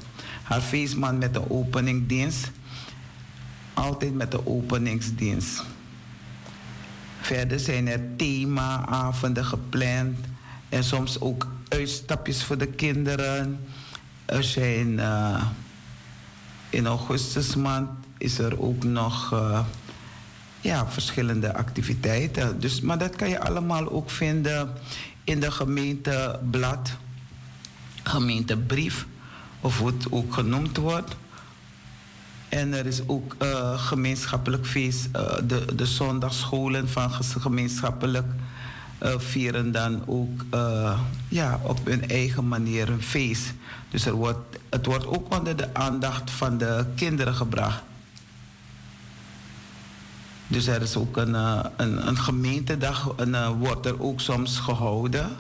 haar 0.43 0.61
feestmaand 0.61 1.18
met 1.18 1.34
de 1.34 1.51
openingdienst. 1.51 2.51
Altijd 3.74 4.14
met 4.14 4.30
de 4.30 4.47
openingsdienst. 4.47 5.64
Verder 7.20 7.61
zijn 7.61 7.88
er 7.88 8.01
themaavonden 8.16 9.45
gepland 9.45 10.18
en 10.68 10.84
soms 10.84 11.20
ook 11.20 11.47
uitstapjes 11.68 12.45
voor 12.45 12.59
de 12.59 12.66
kinderen. 12.66 13.61
Er 14.24 14.45
zijn 14.45 14.93
uh, 14.93 15.43
in 16.72 16.86
augustusmaand 16.86 17.90
is 18.18 18.38
er 18.38 18.60
ook 18.60 18.84
nog 18.84 19.32
uh, 19.32 19.60
ja, 20.60 20.86
verschillende 20.88 21.54
activiteiten. 21.54 22.60
Dus, 22.60 22.80
maar 22.80 22.98
dat 22.98 23.16
kan 23.16 23.28
je 23.28 23.40
allemaal 23.40 23.90
ook 23.90 24.10
vinden 24.10 24.72
in 25.24 25.40
de 25.40 25.50
gemeenteblad, 25.50 26.90
gemeentebrief, 28.02 29.06
of 29.60 29.78
hoe 29.78 29.86
het 29.86 30.06
ook 30.10 30.34
genoemd 30.34 30.76
wordt. 30.76 31.16
En 32.48 32.72
er 32.72 32.86
is 32.86 33.00
ook 33.06 33.36
uh, 33.42 33.78
gemeenschappelijk 33.78 34.66
feest. 34.66 35.08
Uh, 35.16 35.34
de, 35.46 35.74
de 35.74 35.86
zondagscholen 35.86 36.88
van 36.88 37.10
gemeenschappelijk 37.40 38.26
vieren 39.03 39.72
dan 39.72 40.03
ook 40.07 40.44
ja, 41.28 41.61
op 41.62 41.80
hun 41.84 42.09
eigen 42.09 42.48
manier 42.48 42.88
een 42.88 43.03
feest. 43.03 43.53
Dus 43.90 44.07
er 44.07 44.12
wordt, 44.12 44.59
het 44.70 44.86
wordt 44.86 45.07
ook 45.07 45.34
onder 45.34 45.57
de 45.57 45.74
aandacht 45.74 46.30
van 46.30 46.59
de 46.59 46.84
kinderen 46.94 47.34
gebracht. 47.34 47.82
Dus 50.46 50.66
er 50.66 50.82
is 50.82 50.96
ook 50.96 51.16
een, 51.16 51.34
een, 51.76 52.09
een 52.09 52.18
gemeentedag, 52.18 53.12
en, 53.16 53.59
wordt 53.59 53.86
er 53.86 54.03
ook 54.03 54.20
soms 54.20 54.59
gehouden. 54.59 55.30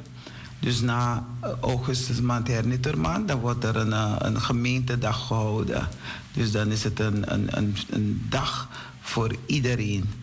Dus 0.60 0.80
na 0.80 1.26
augustus 1.60 2.20
maand 2.20 2.48
hernittermaand, 2.48 3.28
dan 3.28 3.40
wordt 3.40 3.64
er 3.64 3.76
een, 3.76 4.26
een 4.26 4.40
gemeentedag 4.40 5.26
gehouden. 5.26 5.88
Dus 6.32 6.52
dan 6.52 6.68
is 6.68 6.84
het 6.84 7.00
een, 7.00 7.32
een, 7.32 7.76
een 7.90 8.26
dag 8.28 8.68
voor 9.00 9.34
iedereen. 9.46 10.21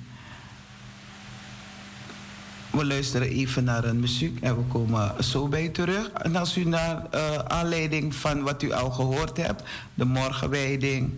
We 2.71 2.85
luisteren 2.85 3.27
even 3.27 3.63
naar 3.63 3.83
een 3.83 3.99
muziek 3.99 4.39
en 4.41 4.55
we 4.55 4.61
komen 4.61 5.23
zo 5.23 5.47
bij 5.47 5.69
terug. 5.69 6.09
En 6.09 6.35
als 6.35 6.57
u 6.57 6.63
naar 6.63 7.05
uh, 7.13 7.35
aanleiding 7.35 8.15
van 8.15 8.41
wat 8.43 8.63
u 8.63 8.71
al 8.71 8.91
gehoord 8.91 9.37
hebt, 9.37 9.63
de 9.93 10.05
morgenwijding. 10.05 11.13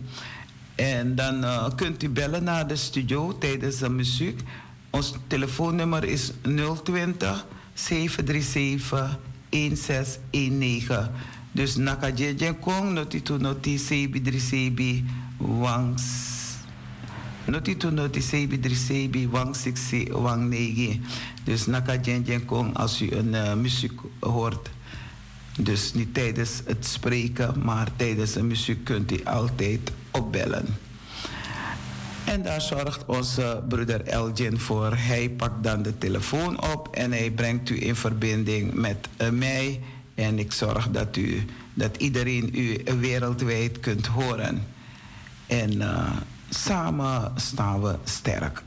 En 0.74 1.14
dan 1.14 1.44
uh, 1.44 1.68
kunt 1.76 2.02
u 2.02 2.08
bellen 2.08 2.44
naar 2.44 2.66
de 2.66 2.76
studio 2.76 3.38
tijdens 3.38 3.78
de 3.78 3.88
muziek. 3.88 4.40
Ons 4.90 5.14
telefoonnummer 5.26 6.04
is 6.04 6.32
020 6.82 7.46
737 7.74 9.18
1619. 9.48 11.08
Dus 11.52 11.76
naka 11.76 12.08
jeje 12.08 12.54
kong 12.60 12.92
noti 12.92 13.78
sebi 13.78 15.04
wang 15.36 15.98
noti 17.44 17.76
tu 17.76 17.90
noti 17.90 18.20
sebi 18.20 18.60
dri 18.60 18.74
sebi 18.74 19.28
wang 19.28 19.56
siksi 19.56 20.08
wang 20.12 20.48
negi. 20.48 21.00
Dus 21.44 21.66
als 22.72 23.02
u 23.02 23.10
een 23.10 23.34
uh, 23.34 23.54
muziek 23.54 24.00
hoort. 24.20 24.70
Dus 25.58 25.94
niet 25.94 26.14
tijdens 26.14 26.62
het 26.64 26.86
spreken, 26.86 27.54
maar 27.64 27.88
tijdens 27.96 28.32
de 28.32 28.42
muziek 28.42 28.84
kunt 28.84 29.12
u 29.12 29.24
altijd 29.24 29.92
opbellen. 30.10 30.66
En 32.24 32.42
daar 32.42 32.60
zorgt 32.60 33.04
onze 33.06 33.62
broeder 33.68 34.02
Elgin 34.02 34.58
voor. 34.58 34.96
Hij 34.96 35.30
pakt 35.30 35.62
dan 35.62 35.82
de 35.82 35.98
telefoon 35.98 36.62
op 36.72 36.88
en 36.94 37.12
hij 37.12 37.30
brengt 37.30 37.70
u 37.70 37.86
in 37.86 37.96
verbinding 37.96 38.74
met 38.74 39.08
uh, 39.20 39.28
mij 39.28 39.80
en 40.14 40.38
ik 40.38 40.52
zorg 40.52 40.90
dat, 40.90 41.16
u, 41.16 41.44
dat 41.74 41.96
iedereen 41.96 42.50
u 42.54 42.82
wereldwijd 43.00 43.80
kunt 43.80 44.06
horen. 44.06 44.66
En 45.46 45.72
uh, 45.72 46.10
samen 46.54 47.32
staan 47.36 47.80
we 47.82 47.98
sterk. 48.04 48.62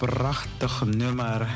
Prachtig 0.00 0.84
nummer. 0.84 1.48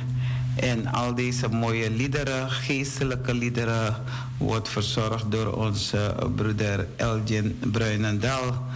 En 0.55 0.87
al 0.87 1.15
deze 1.15 1.49
mooie 1.49 1.91
liederen, 1.91 2.51
geestelijke 2.51 3.35
liederen, 3.35 3.97
wordt 4.39 4.69
verzorgd 4.69 5.31
door 5.31 5.53
onze 5.53 6.15
broeder 6.35 6.87
Elgin 6.97 7.59
Bruinendal. 7.73 8.67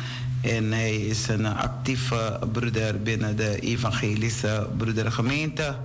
En 0.41 0.73
hij 0.73 0.97
is 0.97 1.29
een 1.29 1.47
actieve 1.47 2.39
broeder 2.53 3.03
binnen 3.03 3.37
de 3.37 3.61
evangelische 3.61 4.69
broedergemeente. 4.77 5.77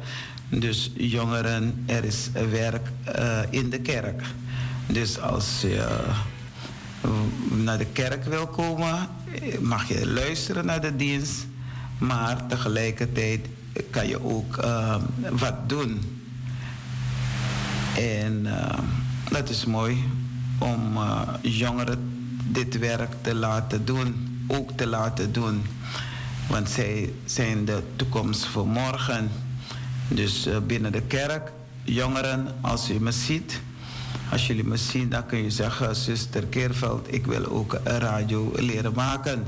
Dus 0.49 0.91
jongeren, 0.95 1.83
er 1.85 2.03
is 2.03 2.29
werk 2.49 2.87
uh, 3.15 3.39
in 3.49 3.69
de 3.69 3.79
kerk. 3.79 4.21
Dus 4.87 5.19
als 5.19 5.61
je 5.61 5.87
naar 7.63 7.77
de 7.77 7.91
kerk 7.93 8.23
wil 8.23 8.47
komen, 8.47 9.07
mag 9.59 9.87
je 9.87 10.07
luisteren 10.07 10.65
naar 10.65 10.81
de 10.81 10.95
dienst. 10.95 11.45
Maar 11.97 12.47
tegelijkertijd 12.47 13.47
kan 13.89 14.07
je 14.07 14.23
ook 14.23 14.57
uh, 14.57 14.95
wat 15.31 15.69
doen. 15.69 16.21
En 17.97 18.41
uh, 18.45 18.79
dat 19.29 19.49
is 19.49 19.65
mooi 19.65 20.03
om 20.57 20.97
uh, 20.97 21.21
jongeren 21.41 22.11
dit 22.47 22.79
werk 22.79 23.11
te 23.21 23.35
laten 23.35 23.85
doen, 23.85 24.27
ook 24.47 24.71
te 24.71 24.87
laten 24.87 25.33
doen. 25.33 25.61
Want 26.47 26.69
zij 26.69 27.13
zijn 27.25 27.65
de 27.65 27.81
toekomst 27.95 28.45
voor 28.45 28.67
morgen. 28.67 29.31
Dus 30.07 30.47
binnen 30.67 30.91
de 30.91 31.01
kerk, 31.01 31.51
jongeren, 31.83 32.47
als 32.61 32.89
u 32.89 32.99
me 32.99 33.11
ziet, 33.11 33.61
als 34.31 34.47
jullie 34.47 34.63
me 34.63 34.77
zien, 34.77 35.09
dan 35.09 35.25
kun 35.25 35.43
je 35.43 35.49
zeggen, 35.49 35.95
zuster 35.95 36.45
Keerveld, 36.45 37.13
ik 37.13 37.25
wil 37.25 37.45
ook 37.45 37.79
een 37.83 37.99
radio 37.99 38.51
leren 38.55 38.93
maken. 38.93 39.43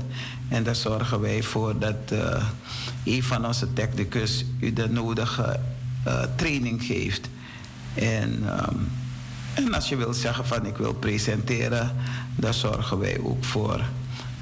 En 0.48 0.62
daar 0.62 0.76
zorgen 0.76 1.20
wij 1.20 1.42
voor 1.42 1.78
dat 1.78 1.96
uh, 2.12 2.44
een 3.06 3.22
van 3.22 3.46
onze 3.46 3.72
technicus 3.72 4.44
u 4.60 4.72
de 4.72 4.88
nodige 4.88 5.60
uh, 6.06 6.22
training 6.36 6.82
geeft. 6.82 7.28
En, 7.94 8.30
um, 8.32 8.88
en 9.54 9.74
als 9.74 9.88
je 9.88 9.96
wil 9.96 10.14
zeggen 10.14 10.46
van 10.46 10.66
ik 10.66 10.76
wil 10.76 10.94
presenteren, 10.94 11.94
daar 12.36 12.54
zorgen 12.54 12.98
wij 12.98 13.20
ook 13.20 13.44
voor 13.44 13.80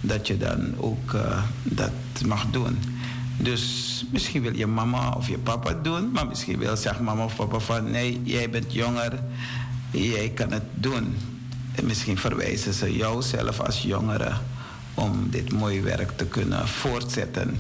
dat 0.01 0.27
je 0.27 0.37
dan 0.37 0.75
ook 0.77 1.13
uh, 1.13 1.43
dat 1.63 1.93
mag 2.27 2.47
doen. 2.51 2.79
Dus 3.37 4.05
misschien 4.11 4.43
wil 4.43 4.57
je 4.57 4.67
mama 4.67 5.11
of 5.11 5.29
je 5.29 5.39
papa 5.39 5.73
doen, 5.83 6.11
maar 6.13 6.27
misschien 6.27 6.59
wil 6.59 6.77
zeg 6.77 7.01
mama 7.01 7.25
of 7.25 7.37
papa 7.37 7.59
van 7.59 7.91
nee, 7.91 8.21
jij 8.25 8.51
bent 8.51 8.73
jonger 8.73 9.23
jij 10.01 10.31
kan 10.31 10.53
het 10.53 10.63
doen. 10.75 11.17
En 11.75 11.87
misschien 11.87 12.19
verwijzen 12.19 12.73
ze 12.73 12.97
jou 12.97 13.23
zelf 13.23 13.61
als 13.61 13.83
jongere 13.83 14.33
om 14.95 15.31
dit 15.31 15.53
mooie 15.53 15.81
werk 15.81 16.11
te 16.17 16.27
kunnen 16.27 16.69
voortzetten. 16.69 17.57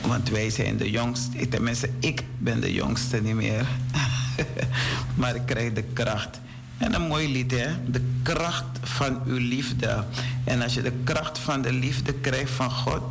Want 0.00 0.28
wij 0.28 0.50
zijn 0.50 0.76
de 0.76 0.90
jongste, 0.90 1.48
tenminste 1.48 1.90
ik 1.98 2.24
ben 2.38 2.60
de 2.60 2.72
jongste 2.72 3.22
niet 3.22 3.34
meer. 3.34 3.66
maar 5.20 5.34
ik 5.34 5.46
krijg 5.46 5.72
de 5.72 5.82
kracht. 5.82 6.40
En 6.78 6.94
een 6.94 7.06
mooi 7.06 7.32
lied, 7.32 7.50
hè? 7.50 7.68
De 7.86 8.02
kracht 8.22 8.64
van 8.82 9.20
uw 9.26 9.38
liefde. 9.38 10.04
En 10.44 10.62
als 10.62 10.74
je 10.74 10.82
de 10.82 10.92
kracht 11.04 11.38
van 11.38 11.62
de 11.62 11.72
liefde 11.72 12.12
krijgt 12.12 12.50
van 12.50 12.70
God, 12.70 13.02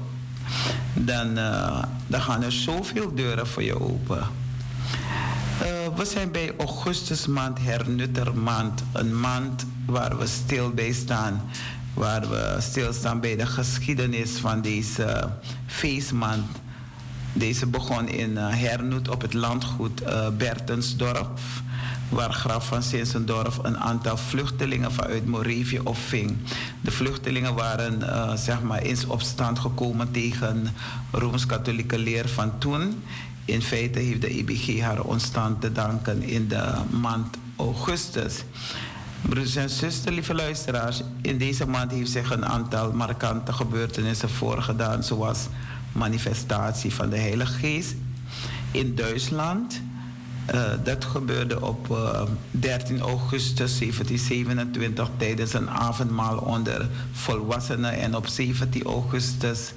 dan, 0.94 1.38
uh, 1.38 1.84
dan 2.08 2.22
gaan 2.22 2.44
er 2.44 2.52
zoveel 2.52 3.16
deuren 3.16 3.48
voor 3.48 3.64
je 3.64 3.80
open. 3.80 4.18
Uh, 4.18 5.98
we 5.98 6.06
zijn 6.06 6.32
bij 6.32 6.54
augustusmaand, 6.58 7.58
hernuttermaand. 7.62 8.84
Een 8.92 9.20
maand 9.20 9.66
waar 9.86 10.18
we 10.18 10.28
stil 10.28 10.70
bij 10.70 10.92
staan. 10.92 11.42
Waar 11.94 12.30
we 12.30 12.58
stilstaan 12.60 13.20
bij 13.20 13.36
de 13.36 13.46
geschiedenis 13.46 14.32
van 14.32 14.62
deze 14.62 15.30
feestmaand. 15.66 16.61
Deze 17.34 17.66
begon 17.68 18.08
in 18.08 18.32
uh, 18.32 18.48
Hernut 18.50 19.10
op 19.10 19.22
het 19.22 19.34
landgoed 19.34 20.02
uh, 20.02 20.28
Bertensdorp. 20.38 21.40
Waar 22.10 22.34
Graf 22.34 22.68
van 22.68 22.84
Sinsendorf 22.84 23.58
een 23.58 23.78
aantal 23.78 24.18
vluchtelingen 24.18 24.92
vanuit 24.92 25.26
Moravië 25.26 25.80
opving. 25.84 26.38
De 26.82 26.92
vluchtelingen 26.92 27.56
waren 27.56 28.00
uh, 28.00 28.36
zeg 28.36 28.62
maar 28.62 28.82
eens 28.82 29.06
opstand 29.06 29.60
gekomen 29.60 30.12
tegen 30.12 30.68
Rooms-Katholieke 31.12 31.98
leer 31.98 32.30
van 32.30 32.58
toen. 32.58 33.04
In 33.46 33.62
feite 33.62 34.00
heeft 34.00 34.22
de 34.22 34.30
IBG 34.30 34.80
haar 34.82 35.02
ontstand 35.02 35.62
te 35.62 35.72
danken 35.72 36.24
in 36.24 36.48
de 36.48 36.74
maand 36.90 37.38
augustus. 37.56 38.44
Broeders 39.22 39.56
en 39.56 39.70
zusters, 39.70 40.16
lieve 40.16 40.34
luisteraars, 40.34 41.02
in 41.22 41.38
deze 41.38 41.68
maand 41.68 41.92
heeft 41.92 42.12
zich 42.12 42.32
een 42.32 42.46
aantal 42.46 42.92
markante 42.92 43.54
gebeurtenissen 43.54 44.30
voorgedaan, 44.30 45.04
zoals 45.04 45.48
manifestatie 45.92 46.94
van 46.94 47.10
de 47.10 47.18
Heilige 47.18 47.54
Geest 47.54 47.96
in 48.72 48.96
Duitsland, 48.96 49.82
uh, 50.54 50.64
dat 50.84 51.06
gebeurde 51.06 51.62
op 51.62 51.88
uh, 51.92 52.22
13 52.52 53.00
augustus 53.00 53.80
1727 53.80 55.10
tijdens 55.18 55.54
een 55.54 55.70
avondmaal 55.70 56.38
onder 56.38 56.90
volwassenen 57.12 57.94
en 57.94 58.16
op 58.16 58.28
17 58.28 58.84
augustus 58.84 59.74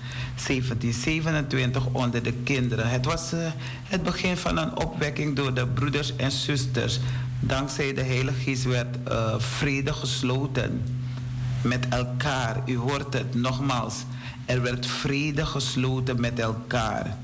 1727 0.47 1.87
onder 1.93 2.23
de 2.23 2.33
kinderen. 2.33 2.89
Het 2.89 3.05
was 3.05 3.33
uh, 3.33 3.41
het 3.85 4.03
begin 4.03 4.37
van 4.37 4.59
een 4.59 4.77
opwekking 4.77 5.37
door 5.37 5.55
de 5.55 5.67
broeders 5.67 6.17
en 6.17 6.31
zusters. 6.31 7.01
Dankzij 7.41 7.95
de 7.95 8.03
Heilige 8.03 8.41
Geest 8.41 8.65
werd 8.65 8.97
vrede 9.39 9.93
gesloten 9.93 10.83
met 11.63 11.89
elkaar. 11.89 12.63
U 12.67 12.77
hoort 12.77 13.15
het 13.15 13.35
nogmaals. 13.35 13.95
Er 14.47 14.63
werd 14.63 14.87
vrede 14.87 15.47
gesloten 15.47 16.21
met 16.21 16.39
elkaar. 16.39 17.17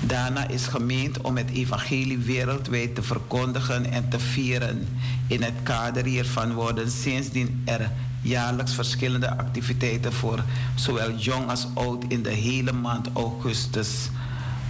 Daarna 0.00 0.48
is 0.48 0.66
gemeend 0.66 1.20
om 1.20 1.36
het 1.36 1.50
evangelie 1.50 2.18
wereldwijd 2.18 2.94
te 2.94 3.02
verkondigen 3.02 3.90
en 3.92 4.08
te 4.08 4.18
vieren. 4.18 4.88
In 5.26 5.42
het 5.42 5.54
kader 5.62 6.04
hiervan 6.04 6.52
worden 6.52 6.90
sindsdien 6.90 7.62
er 7.64 7.90
jaarlijks 8.22 8.74
verschillende 8.74 9.36
activiteiten 9.38 10.12
voor 10.12 10.44
zowel 10.74 11.14
jong 11.14 11.48
als 11.48 11.66
oud 11.74 12.04
in 12.08 12.22
de 12.22 12.30
hele 12.30 12.72
maand 12.72 13.08
augustus 13.12 14.10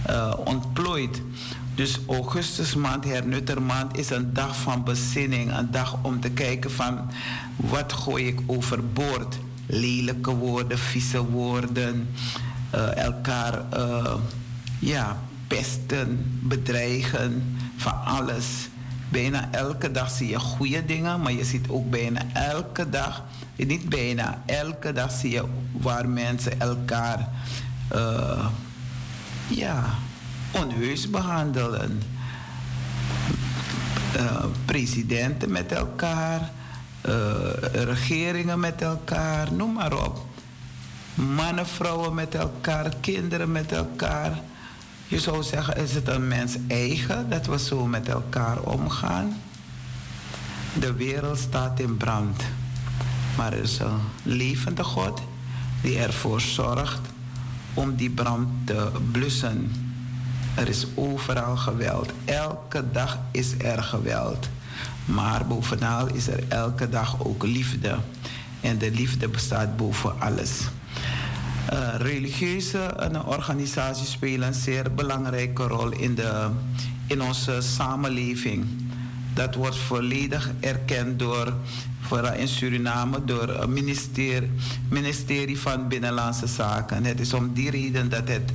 uh, 0.09 0.33
ontplooid. 0.45 1.21
Dus 1.75 1.99
augustusmaand, 2.07 3.03
hernuttermaand, 3.03 3.97
is 3.97 4.09
een 4.09 4.33
dag 4.33 4.55
van 4.55 4.83
bezinning. 4.83 5.57
Een 5.57 5.71
dag 5.71 5.97
om 6.01 6.19
te 6.19 6.29
kijken 6.29 6.71
van 6.71 6.99
wat 7.55 7.93
gooi 7.93 8.27
ik 8.27 8.39
overboord. 8.45 9.37
Lelijke 9.65 10.35
woorden, 10.35 10.79
vieze 10.79 11.25
woorden, 11.25 12.09
uh, 12.75 12.97
elkaar... 12.97 13.61
Uh, 13.77 14.13
ja, 14.79 15.17
pesten, 15.47 16.39
bedreigen, 16.39 17.57
van 17.77 18.03
alles. 18.05 18.45
Bijna 19.09 19.47
elke 19.51 19.91
dag 19.91 20.11
zie 20.11 20.29
je 20.29 20.39
goede 20.39 20.85
dingen, 20.85 21.21
maar 21.21 21.31
je 21.31 21.43
ziet 21.43 21.69
ook 21.69 21.89
bijna 21.89 22.21
elke 22.33 22.89
dag, 22.89 23.23
niet 23.55 23.89
bijna, 23.89 24.41
elke 24.45 24.93
dag 24.93 25.11
zie 25.11 25.31
je 25.31 25.43
waar 25.71 26.09
mensen 26.09 26.59
elkaar 26.59 27.29
ja, 29.47 29.83
onheus 30.51 31.09
behandelen. 31.09 32.01
Presidenten 34.65 35.51
met 35.51 35.71
elkaar, 35.71 36.51
regeringen 37.73 38.59
met 38.59 38.81
elkaar, 38.81 39.53
noem 39.53 39.73
maar 39.73 40.05
op. 40.05 40.25
Mannen, 41.13 41.67
vrouwen 41.67 42.13
met 42.13 42.35
elkaar, 42.35 42.93
kinderen 42.99 43.51
met 43.51 43.71
elkaar. 43.71 44.39
Je 45.07 45.19
zou 45.19 45.43
zeggen, 45.43 45.77
is 45.77 45.93
het 45.93 46.07
een 46.07 46.27
mens 46.27 46.57
eigen 46.67 47.29
dat 47.29 47.45
we 47.45 47.59
zo 47.59 47.85
met 47.85 48.07
elkaar 48.07 48.59
omgaan? 48.59 49.41
De 50.79 50.93
wereld 50.93 51.37
staat 51.37 51.79
in 51.79 51.97
brand. 51.97 52.43
Maar 53.37 53.53
er 53.53 53.63
is 53.63 53.79
een 53.79 53.99
levende 54.23 54.83
God 54.83 55.21
die 55.81 55.99
ervoor 55.99 56.41
zorgt 56.41 57.01
om 57.73 57.95
die 57.95 58.09
brand 58.09 58.47
te 58.65 58.91
blussen. 59.11 59.71
Er 60.55 60.67
is 60.67 60.87
overal 60.95 61.57
geweld. 61.57 62.11
Elke 62.25 62.91
dag 62.91 63.19
is 63.31 63.53
er 63.57 63.83
geweld. 63.83 64.49
Maar 65.05 65.47
bovenal 65.47 66.07
is 66.07 66.27
er 66.27 66.43
elke 66.47 66.89
dag 66.89 67.25
ook 67.25 67.43
liefde. 67.43 67.97
En 68.61 68.77
de 68.77 68.91
liefde 68.91 69.27
bestaat 69.27 69.77
boven 69.77 70.21
alles. 70.21 70.61
Uh, 71.73 71.95
religieuze 71.97 73.09
organisaties 73.25 74.11
spelen 74.11 74.47
een 74.47 74.53
zeer 74.53 74.93
belangrijke 74.93 75.63
rol 75.63 75.89
in, 75.89 76.15
de, 76.15 76.49
in 77.07 77.21
onze 77.21 77.61
samenleving. 77.61 78.65
Dat 79.33 79.55
wordt 79.55 79.77
volledig 79.77 80.51
erkend 80.59 81.19
door, 81.19 81.53
vooral 82.01 82.33
in 82.33 82.47
Suriname, 82.47 83.25
door 83.25 83.47
het 83.47 83.69
ministerie, 83.69 84.49
ministerie 84.89 85.59
van 85.59 85.87
Binnenlandse 85.87 86.47
Zaken. 86.47 87.05
Het 87.05 87.19
is 87.19 87.33
om 87.33 87.53
die 87.53 87.69
reden 87.69 88.09
dat 88.09 88.27
het 88.27 88.51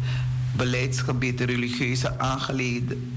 beleidsgebied 0.57 1.41
religieuze 1.41 2.19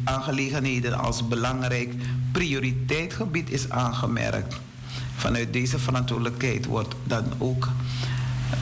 aangelegenheden 0.04 0.98
als 0.98 1.28
belangrijk 1.28 1.94
prioriteitsgebied 2.32 3.50
is 3.50 3.70
aangemerkt. 3.70 4.56
Vanuit 5.16 5.54
deze 5.54 5.80
verantwoordelijkheid 5.80 6.66
wordt 6.66 6.96
dan 7.04 7.24
ook 7.38 7.70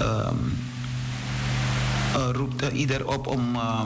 um, 0.01 0.57
roept 2.31 2.71
ieder 2.73 3.07
op 3.07 3.27
om 3.27 3.55
uh, 3.55 3.81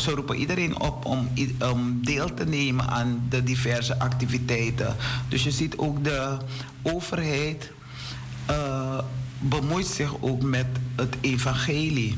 ze 0.00 0.10
roepen 0.10 0.36
iedereen 0.36 0.80
op 0.80 1.04
om, 1.04 1.28
om 1.72 2.04
deel 2.04 2.34
te 2.34 2.44
nemen 2.44 2.88
aan 2.88 3.22
de 3.28 3.42
diverse 3.42 3.98
activiteiten. 3.98 4.96
Dus 5.28 5.42
je 5.42 5.50
ziet 5.50 5.76
ook 5.78 6.04
de 6.04 6.36
overheid 6.82 7.72
uh, 8.50 8.98
bemoeit 9.38 9.86
zich 9.86 10.14
ook 10.20 10.42
met 10.42 10.66
het 10.96 11.16
evangelie. 11.20 12.16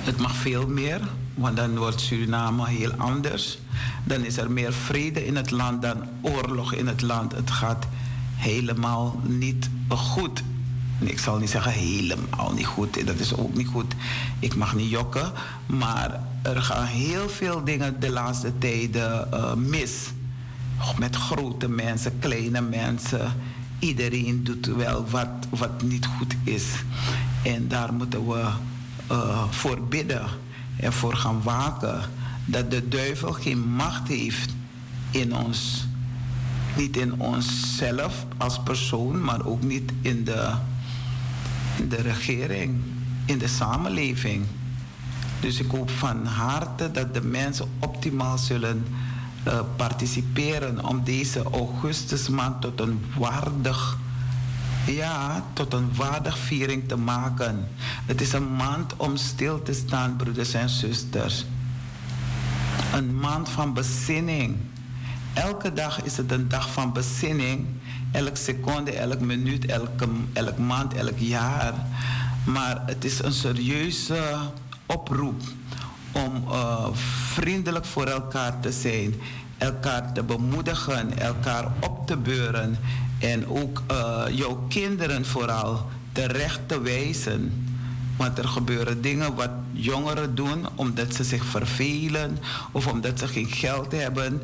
Het 0.00 0.16
mag 0.16 0.36
veel 0.36 0.66
meer, 0.66 1.00
want 1.34 1.56
dan 1.56 1.78
wordt 1.78 2.00
Suriname 2.00 2.66
heel 2.68 2.92
anders. 2.92 3.58
Dan 4.04 4.24
is 4.24 4.36
er 4.36 4.50
meer 4.50 4.72
vrede 4.72 5.26
in 5.26 5.36
het 5.36 5.50
land 5.50 5.82
dan 5.82 5.96
oorlog 6.20 6.72
in 6.72 6.86
het 6.86 7.02
land. 7.02 7.32
Het 7.32 7.50
gaat 7.50 7.86
helemaal 8.36 9.20
niet 9.24 9.70
goed. 9.88 10.42
Ik 10.98 11.18
zal 11.18 11.38
niet 11.38 11.50
zeggen 11.50 11.72
helemaal 11.72 12.52
niet 12.52 12.66
goed. 12.66 13.06
Dat 13.06 13.18
is 13.18 13.36
ook 13.36 13.54
niet 13.54 13.66
goed. 13.66 13.94
Ik 14.38 14.54
mag 14.54 14.74
niet 14.74 14.90
jokken. 14.90 15.32
Maar 15.66 16.20
er 16.42 16.62
gaan 16.62 16.84
heel 16.84 17.28
veel 17.28 17.64
dingen 17.64 18.00
de 18.00 18.10
laatste 18.10 18.52
tijden 18.58 19.28
uh, 19.34 19.54
mis. 19.54 20.10
Met 20.98 21.16
grote 21.16 21.68
mensen, 21.68 22.18
kleine 22.18 22.60
mensen. 22.60 23.32
Iedereen 23.78 24.44
doet 24.44 24.66
wel 24.66 25.06
wat, 25.10 25.28
wat 25.50 25.82
niet 25.82 26.06
goed 26.06 26.34
is. 26.44 26.64
En 27.42 27.68
daar 27.68 27.92
moeten 27.92 28.26
we 28.26 28.48
uh, 29.12 29.44
voor 29.50 29.82
bidden 29.82 30.26
en 30.76 30.92
voor 30.92 31.14
gaan 31.16 31.42
waken. 31.42 32.00
Dat 32.44 32.70
de 32.70 32.88
duivel 32.88 33.32
geen 33.32 33.68
macht 33.68 34.08
heeft 34.08 34.54
in 35.10 35.36
ons. 35.36 35.86
Niet 36.76 36.96
in 36.96 37.20
onszelf 37.20 38.26
als 38.36 38.60
persoon, 38.62 39.24
maar 39.24 39.46
ook 39.46 39.62
niet 39.62 39.92
in 40.00 40.24
de, 40.24 40.52
in 41.76 41.88
de 41.88 41.96
regering, 42.02 42.80
in 43.24 43.38
de 43.38 43.48
samenleving. 43.48 44.44
Dus 45.40 45.60
ik 45.60 45.70
hoop 45.70 45.90
van 45.90 46.26
harte 46.26 46.90
dat 46.90 47.14
de 47.14 47.22
mensen 47.22 47.68
optimaal 47.78 48.38
zullen 48.38 48.84
uh, 49.46 49.60
participeren 49.76 50.84
om 50.84 51.04
deze 51.04 51.42
augustusmaand 51.42 52.60
tot 52.60 52.80
een 52.80 53.04
waardig 53.18 53.98
ja, 54.94 55.44
tot 55.52 55.72
een 55.72 55.94
waardig 55.94 56.38
viering 56.38 56.88
te 56.88 56.96
maken. 56.96 57.68
Het 58.06 58.20
is 58.20 58.32
een 58.32 58.56
maand 58.56 58.96
om 58.96 59.16
stil 59.16 59.62
te 59.62 59.72
staan, 59.72 60.16
broeders 60.16 60.54
en 60.54 60.68
zusters. 60.68 61.44
Een 62.92 63.18
maand 63.18 63.48
van 63.48 63.74
bezinning. 63.74 64.56
Elke 65.32 65.72
dag 65.72 66.02
is 66.02 66.16
het 66.16 66.32
een 66.32 66.48
dag 66.48 66.72
van 66.72 66.92
bezinning. 66.92 67.66
Elke 68.12 68.36
seconde, 68.36 68.92
elke 68.92 69.24
minuut, 69.24 69.66
elke, 69.66 70.08
elk 70.32 70.58
maand, 70.58 70.94
elk 70.94 71.18
jaar. 71.18 71.74
Maar 72.44 72.82
het 72.86 73.04
is 73.04 73.22
een 73.22 73.32
serieuze 73.32 74.36
oproep 74.86 75.42
om 76.12 76.44
uh, 76.48 76.86
vriendelijk 77.34 77.84
voor 77.84 78.06
elkaar 78.06 78.60
te 78.60 78.72
zijn, 78.72 79.14
elkaar 79.58 80.12
te 80.12 80.22
bemoedigen, 80.22 81.18
elkaar 81.18 81.72
op 81.80 82.06
te 82.06 82.16
beuren 82.16 82.78
en 83.20 83.46
ook 83.46 83.82
uh, 83.90 84.22
jouw 84.30 84.64
kinderen 84.68 85.26
vooral 85.26 85.88
terecht 86.12 86.60
te 86.66 86.80
wijzen. 86.80 87.66
Want 88.16 88.38
er 88.38 88.48
gebeuren 88.48 89.02
dingen 89.02 89.34
wat 89.34 89.50
jongeren 89.72 90.34
doen 90.34 90.66
omdat 90.74 91.14
ze 91.14 91.24
zich 91.24 91.44
vervelen 91.44 92.38
of 92.72 92.86
omdat 92.86 93.18
ze 93.18 93.26
geen 93.28 93.46
geld 93.46 93.92
hebben. 93.92 94.40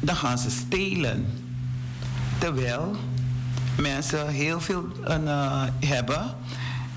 Dan 0.00 0.16
gaan 0.16 0.38
ze 0.38 0.50
stelen. 0.50 1.26
Terwijl 2.38 2.96
mensen 3.76 4.28
heel 4.28 4.60
veel 4.60 4.84
uh, 5.08 5.62
hebben 5.80 6.34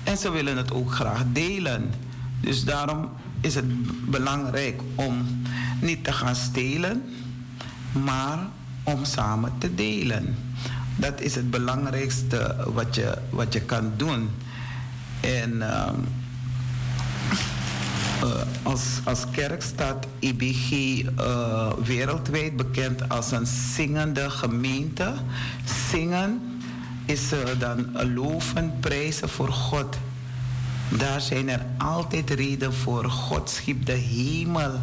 en 0.02 0.16
ze 0.16 0.30
willen 0.30 0.56
het 0.56 0.72
ook 0.72 0.92
graag 0.92 1.22
delen. 1.32 1.90
Dus 2.40 2.64
daarom 2.64 3.08
is 3.40 3.54
het 3.54 3.66
belangrijk 4.10 4.80
om 4.94 5.42
niet 5.80 6.04
te 6.04 6.12
gaan 6.12 6.36
stelen, 6.36 7.02
maar 7.92 8.38
om 8.82 9.04
samen 9.04 9.52
te 9.58 9.74
delen. 9.74 10.36
Dat 10.96 11.20
is 11.20 11.34
het 11.34 11.50
belangrijkste 11.50 12.56
wat 12.66 12.94
je, 12.94 13.18
wat 13.30 13.52
je 13.52 13.60
kan 13.60 13.92
doen. 13.96 14.30
En 15.20 15.52
uh, 15.52 15.88
uh, 18.24 18.42
als, 18.62 19.00
als 19.04 19.24
kerk 19.30 19.62
staat 19.62 20.06
IBG 20.18 20.70
eh, 21.16 21.72
wereldwijd 21.84 22.56
bekend 22.56 23.08
als 23.08 23.30
een 23.30 23.46
zingende 23.46 24.30
gemeente. 24.30 25.14
Zingen 25.90 26.60
is 27.06 27.32
uh, 27.32 27.38
dan 27.58 28.12
loven, 28.14 28.72
prijzen 28.80 29.28
voor 29.28 29.52
God. 29.52 29.96
Daar 30.88 31.20
zijn 31.20 31.48
er 31.48 31.66
altijd 31.78 32.30
reden 32.30 32.74
voor. 32.74 33.04
God 33.04 33.50
schiep 33.50 33.86
de 33.86 33.92
hemel. 33.92 34.80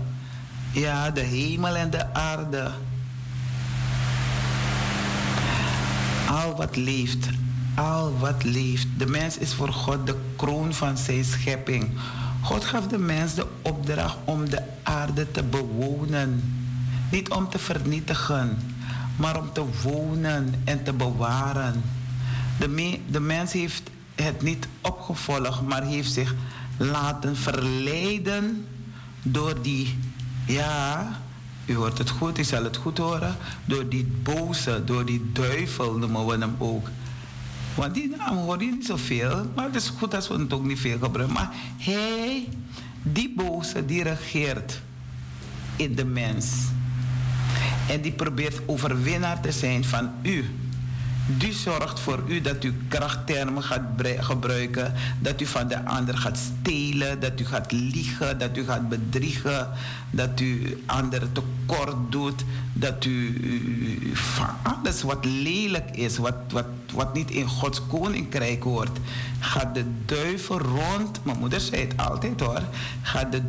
Ja, 0.71 1.11
de 1.11 1.21
hemel 1.21 1.75
en 1.75 1.89
de 1.89 2.13
aarde. 2.13 2.71
Al 6.29 6.55
wat 6.55 6.75
leeft, 6.75 7.29
al 7.75 8.17
wat 8.17 8.43
leeft. 8.43 8.87
De 8.97 9.05
mens 9.05 9.37
is 9.37 9.53
voor 9.53 9.73
God 9.73 10.07
de 10.07 10.15
kroon 10.35 10.73
van 10.73 10.97
zijn 10.97 11.23
schepping. 11.25 11.89
God 12.41 12.65
gaf 12.65 12.87
de 12.87 12.97
mens 12.97 13.33
de 13.33 13.45
opdracht 13.61 14.17
om 14.25 14.49
de 14.49 14.61
aarde 14.83 15.31
te 15.31 15.43
bewonen. 15.43 16.53
Niet 17.11 17.29
om 17.29 17.49
te 17.49 17.59
vernietigen, 17.59 18.57
maar 19.15 19.37
om 19.37 19.53
te 19.53 19.65
wonen 19.83 20.61
en 20.63 20.83
te 20.83 20.93
bewaren. 20.93 21.83
De, 22.59 22.67
me, 22.67 22.99
de 23.07 23.19
mens 23.19 23.53
heeft 23.53 23.89
het 24.15 24.41
niet 24.41 24.67
opgevolgd, 24.81 25.61
maar 25.61 25.83
heeft 25.83 26.11
zich 26.11 26.35
laten 26.77 27.37
verleiden 27.37 28.65
door 29.21 29.61
die, 29.61 29.97
ja, 30.45 31.19
u 31.69 31.75
hoort 31.75 31.97
het 31.97 32.09
goed, 32.09 32.39
u 32.39 32.43
zal 32.43 32.63
het 32.63 32.77
goed 32.77 32.97
horen, 32.97 33.35
door 33.65 33.89
die 33.89 34.07
boze, 34.23 34.83
door 34.85 35.05
die 35.05 35.29
duivel 35.33 35.97
noemen 35.97 36.25
we 36.25 36.37
hem 36.37 36.55
ook. 36.57 36.89
Want 37.75 37.93
die 37.93 38.15
naam 38.17 38.37
hoor 38.37 38.63
je 38.63 38.71
niet 38.71 38.85
zoveel, 38.85 39.45
maar 39.55 39.65
het 39.65 39.75
is 39.75 39.89
goed 39.89 40.15
als 40.15 40.27
we 40.27 40.33
het 40.33 40.53
ook 40.53 40.63
niet 40.63 40.79
veel 40.79 40.97
gebruiken. 40.99 41.35
Maar 41.35 41.49
hij, 41.77 42.47
die 43.01 43.33
boze, 43.35 43.85
die 43.85 44.03
regeert 44.03 44.81
in 45.75 45.95
de 45.95 46.05
mens. 46.05 46.45
En 47.89 48.01
die 48.01 48.11
probeert 48.11 48.61
overwinnaar 48.65 49.41
te 49.41 49.51
zijn 49.51 49.85
van 49.85 50.11
u. 50.21 50.45
Die 51.37 51.53
zorgt 51.53 51.99
voor 51.99 52.23
u 52.27 52.41
dat 52.41 52.63
u 52.63 52.73
krachttermen 52.87 53.63
gaat 53.63 53.81
gebruiken, 54.19 54.93
dat 55.19 55.41
u 55.41 55.45
van 55.45 55.67
de 55.67 55.85
ander 55.85 56.17
gaat 56.17 56.37
stelen, 56.37 57.19
dat 57.19 57.39
u 57.39 57.45
gaat 57.45 57.71
liegen, 57.71 58.37
dat 58.37 58.57
u 58.57 58.63
gaat 58.63 58.89
bedriegen, 58.89 59.67
dat 60.11 60.39
u 60.39 60.83
anderen 60.85 61.31
tekort 61.31 62.11
doet, 62.11 62.43
dat 62.73 63.05
u 63.05 64.11
van 64.13 64.49
alles 64.63 65.01
wat 65.01 65.25
lelijk 65.25 65.89
is, 65.91 66.17
wat, 66.17 66.35
wat, 66.49 66.65
wat 66.93 67.13
niet 67.13 67.31
in 67.31 67.47
Gods 67.47 67.81
koninkrijk 67.87 68.63
hoort, 68.63 68.97
gaat 69.39 69.75
de 69.75 69.85
duivel 70.05 70.59
rond, 70.59 71.25
mijn 71.25 71.39
moeder 71.39 71.59
zei 71.59 71.81
het 71.81 71.97
altijd 71.97 72.39
hoor, 72.39 72.61
gaat 73.01 73.31
de 73.31 73.41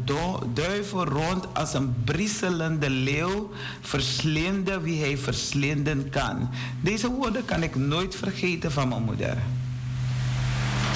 duivel 0.52 1.04
rond 1.04 1.54
als 1.54 1.74
een 1.74 1.94
brieselende 2.04 2.90
leeuw 2.90 3.50
verslinden 3.80 4.82
wie 4.82 5.00
hij 5.00 5.18
verslinden 5.18 6.10
kan. 6.10 6.48
Deze 6.80 7.10
woorden 7.10 7.44
kan 7.44 7.62
ik 7.62 7.76
nooit 7.76 8.16
vergeten 8.16 8.72
van 8.72 8.88
mijn 8.88 9.02
moeder. 9.02 9.36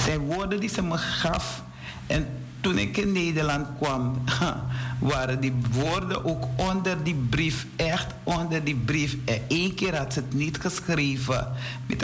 Zijn 0.05 0.19
woorden 0.19 0.59
die 0.59 0.69
ze 0.69 0.81
me 0.81 0.97
gaf 0.97 1.63
en 2.07 2.27
toen 2.61 2.77
ik 2.77 2.97
in 2.97 3.11
Nederland 3.11 3.67
kwam, 3.79 4.23
waren 4.99 5.39
die 5.39 5.53
woorden 5.71 6.25
ook 6.25 6.45
onder 6.55 7.03
die 7.03 7.15
brief, 7.15 7.65
echt 7.75 8.13
onder 8.23 8.63
die 8.63 8.75
brief. 8.75 9.15
En 9.25 9.41
één 9.47 9.75
keer 9.75 9.97
had 9.97 10.13
ze 10.13 10.19
het 10.19 10.33
niet 10.33 10.57
geschreven. 10.59 11.47
Met 11.85 12.03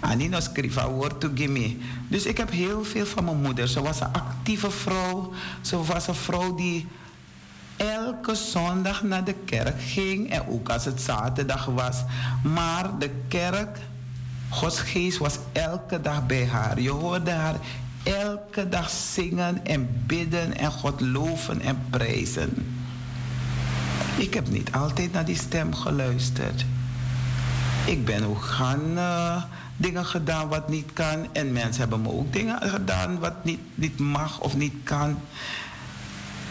Anino 0.00 0.40
schreef 0.40 0.76
een 0.76 0.88
woord 0.88 1.20
to 1.20 1.30
give 1.34 1.76
Dus 2.08 2.26
ik 2.26 2.36
heb 2.36 2.50
heel 2.50 2.84
veel 2.84 3.06
van 3.06 3.24
mijn 3.24 3.40
moeder. 3.40 3.68
Ze 3.68 3.82
was 3.82 4.00
een 4.00 4.12
actieve 4.12 4.70
vrouw. 4.70 5.32
Ze 5.60 5.84
was 5.84 6.06
een 6.06 6.14
vrouw 6.14 6.54
die 6.54 6.86
elke 7.76 8.34
zondag 8.34 9.02
naar 9.02 9.24
de 9.24 9.34
kerk 9.44 9.82
ging. 9.82 10.30
En 10.30 10.48
ook 10.48 10.68
als 10.68 10.84
het 10.84 11.00
zaterdag 11.00 11.64
was. 11.64 12.02
Maar 12.42 12.98
de 12.98 13.10
kerk, 13.28 13.78
Gods 14.48 14.80
geest 14.80 15.18
was 15.18 15.38
elke 15.52 16.00
dag 16.00 16.26
bij 16.26 16.46
haar. 16.46 16.80
Je 16.80 16.90
hoorde 16.90 17.30
haar 17.30 17.56
elke 18.02 18.68
dag 18.68 18.90
zingen 18.90 19.66
en 19.66 20.04
bidden 20.06 20.56
en 20.56 20.72
God 20.72 21.00
loven 21.00 21.60
en 21.60 21.78
prijzen. 21.90 22.78
Ik 24.16 24.34
heb 24.34 24.48
niet 24.48 24.72
altijd 24.72 25.12
naar 25.12 25.24
die 25.24 25.36
stem 25.36 25.74
geluisterd. 25.74 26.64
Ik 27.86 28.04
ben 28.04 28.24
ook 28.24 28.42
gaan 28.42 28.98
dingen 29.80 30.04
gedaan 30.04 30.48
wat 30.48 30.68
niet 30.68 30.92
kan. 30.92 31.26
En 31.32 31.52
mensen 31.52 31.80
hebben 31.80 32.02
me 32.02 32.08
ook 32.08 32.32
dingen 32.32 32.70
gedaan 32.70 33.18
wat 33.18 33.44
niet, 33.44 33.60
niet 33.74 33.98
mag 33.98 34.40
of 34.40 34.56
niet 34.56 34.74
kan. 34.82 35.18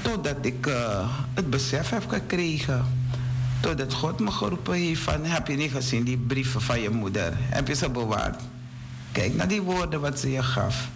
Totdat 0.02 0.38
ik 0.42 0.68
uh, 0.68 1.10
het 1.34 1.50
besef 1.50 1.90
heb 1.90 2.08
gekregen. 2.08 2.86
Totdat 3.60 3.94
God 3.94 4.20
me 4.20 4.32
geroepen 4.32 4.74
heeft 4.74 5.02
van... 5.02 5.26
Heb 5.26 5.48
je 5.48 5.56
niet 5.56 5.72
gezien 5.72 6.04
die 6.04 6.18
brieven 6.18 6.62
van 6.62 6.82
je 6.82 6.90
moeder? 6.90 7.34
Heb 7.38 7.68
je 7.68 7.76
ze 7.76 7.90
bewaard? 7.90 8.42
Kijk 9.12 9.36
naar 9.36 9.48
die 9.48 9.62
woorden 9.62 10.02
wat 10.02 10.20
ze 10.20 10.32
je 10.32 10.44
gaf. 10.44 10.90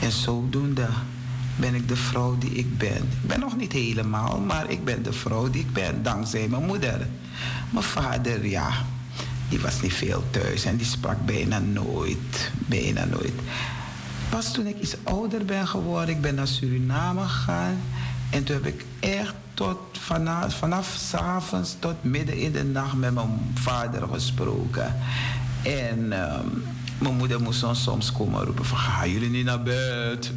En 0.00 0.12
zodoende 0.12 0.86
ben 1.56 1.74
ik 1.74 1.88
de 1.88 1.96
vrouw 1.96 2.38
die 2.38 2.50
ik 2.50 2.78
ben. 2.78 2.96
Ik 2.96 3.26
ben 3.26 3.40
nog 3.40 3.56
niet 3.56 3.72
helemaal, 3.72 4.40
maar 4.40 4.70
ik 4.70 4.84
ben 4.84 5.02
de 5.02 5.12
vrouw 5.12 5.50
die 5.50 5.60
ik 5.60 5.72
ben, 5.72 6.02
dankzij 6.02 6.48
mijn 6.48 6.66
moeder. 6.66 7.06
Mijn 7.70 7.84
vader, 7.84 8.46
ja, 8.46 8.70
die 9.50 9.60
was 9.60 9.80
niet 9.82 9.92
veel 9.92 10.24
thuis 10.30 10.64
en 10.64 10.76
die 10.76 10.86
sprak 10.86 11.26
bijna 11.26 11.58
nooit, 11.58 12.50
bijna 12.56 13.04
nooit. 13.04 13.32
Pas 14.28 14.52
toen 14.52 14.66
ik 14.66 14.80
iets 14.80 14.96
ouder 15.02 15.44
ben 15.44 15.66
geworden, 15.66 16.14
ik 16.14 16.20
ben 16.20 16.34
naar 16.34 16.46
Suriname 16.46 17.20
gegaan. 17.20 17.80
En 18.30 18.44
toen 18.44 18.56
heb 18.56 18.66
ik 18.66 18.84
echt 19.00 19.34
tot 19.54 19.78
vanaf, 19.92 20.58
vanaf 20.58 20.96
s 20.98 21.14
avonds 21.14 21.76
tot 21.78 22.04
midden 22.04 22.36
in 22.36 22.52
de 22.52 22.64
nacht 22.64 22.96
met 22.96 23.14
mijn 23.14 23.52
vader 23.54 24.08
gesproken. 24.12 24.96
En 25.62 26.12
ehm, 26.12 26.46
mijn 26.98 27.16
moeder 27.16 27.40
moest 27.40 27.62
ons 27.62 27.82
soms 27.82 28.12
komen 28.12 28.44
roepen 28.44 28.64
van 28.64 28.78
gaan 28.78 29.10
jullie 29.10 29.30
niet 29.30 29.44
naar 29.44 29.62
bed? 29.62 30.32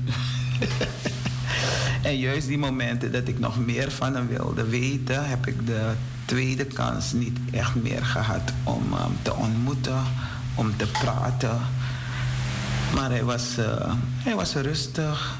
en 2.01 2.18
juist 2.18 2.47
die 2.47 2.57
momenten 2.57 3.11
dat 3.11 3.28
ik 3.28 3.39
nog 3.39 3.66
meer 3.66 3.91
van 3.91 4.16
hem 4.16 4.28
wilde 4.28 4.68
weten, 4.68 5.30
heb 5.30 5.47
ik 5.47 5.66
de 5.66 5.91
tweede 6.26 6.65
kans 6.65 7.11
niet 7.11 7.38
echt 7.51 7.76
meer 7.76 8.05
gehad 8.05 8.53
om 8.63 8.93
hem 8.93 9.17
te 9.21 9.34
ontmoeten, 9.34 10.03
om 10.55 10.78
te 10.78 10.88
praten. 10.88 11.59
Maar 12.93 13.09
hij 13.09 13.24
was, 13.24 13.57
uh, 13.59 13.93
hij 14.17 14.36
was 14.36 14.53
rustig, 14.53 15.36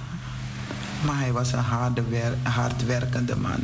maar 1.02 1.18
hij 1.18 1.32
was 1.32 1.52
een 1.52 1.60
harde 1.60 2.04
hardwerkende 2.44 3.36
man. 3.36 3.60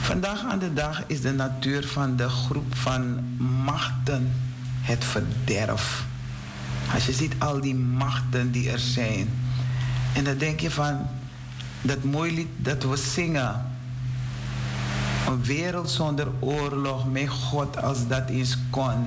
Vandaag 0.00 0.44
aan 0.44 0.58
de 0.58 0.72
dag 0.72 1.02
is 1.06 1.20
de 1.20 1.32
natuur 1.32 1.86
van 1.86 2.16
de 2.16 2.28
groep 2.28 2.74
van 2.74 3.24
machten 3.64 4.32
het 4.80 5.04
verderf. 5.04 6.04
Als 6.94 7.06
je 7.06 7.12
ziet 7.12 7.34
al 7.38 7.60
die 7.60 7.74
machten 7.74 8.50
die 8.50 8.70
er 8.70 8.78
zijn. 8.78 9.28
En 10.12 10.24
dan 10.24 10.38
denk 10.38 10.60
je 10.60 10.70
van 10.70 11.06
dat 11.80 12.04
mooi 12.04 12.34
lied 12.34 12.48
dat 12.56 12.82
we 12.82 12.96
zingen. 12.96 13.71
Een 15.26 15.44
wereld 15.44 15.90
zonder 15.90 16.28
oorlog, 16.40 17.10
mijn 17.10 17.28
God, 17.28 17.82
als 17.82 18.08
dat 18.08 18.28
eens 18.28 18.58
kon. 18.70 19.06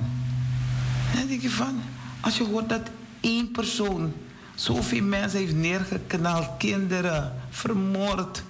Dan 1.14 1.26
denk 1.28 1.42
je 1.42 1.50
van, 1.50 1.82
als 2.20 2.36
je 2.36 2.44
hoort 2.44 2.68
dat 2.68 2.88
één 3.20 3.50
persoon 3.50 4.12
zoveel 4.54 5.02
mensen 5.02 5.38
heeft 5.38 5.54
neergeknald, 5.54 6.48
kinderen, 6.58 7.32
vermoord. 7.50 8.42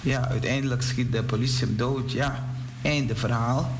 Ja, 0.00 0.28
uiteindelijk 0.28 0.82
schiet 0.82 1.12
de 1.12 1.22
politie 1.22 1.66
hem 1.66 1.76
dood, 1.76 2.12
ja. 2.12 2.44
Einde 2.82 3.16
verhaal. 3.16 3.70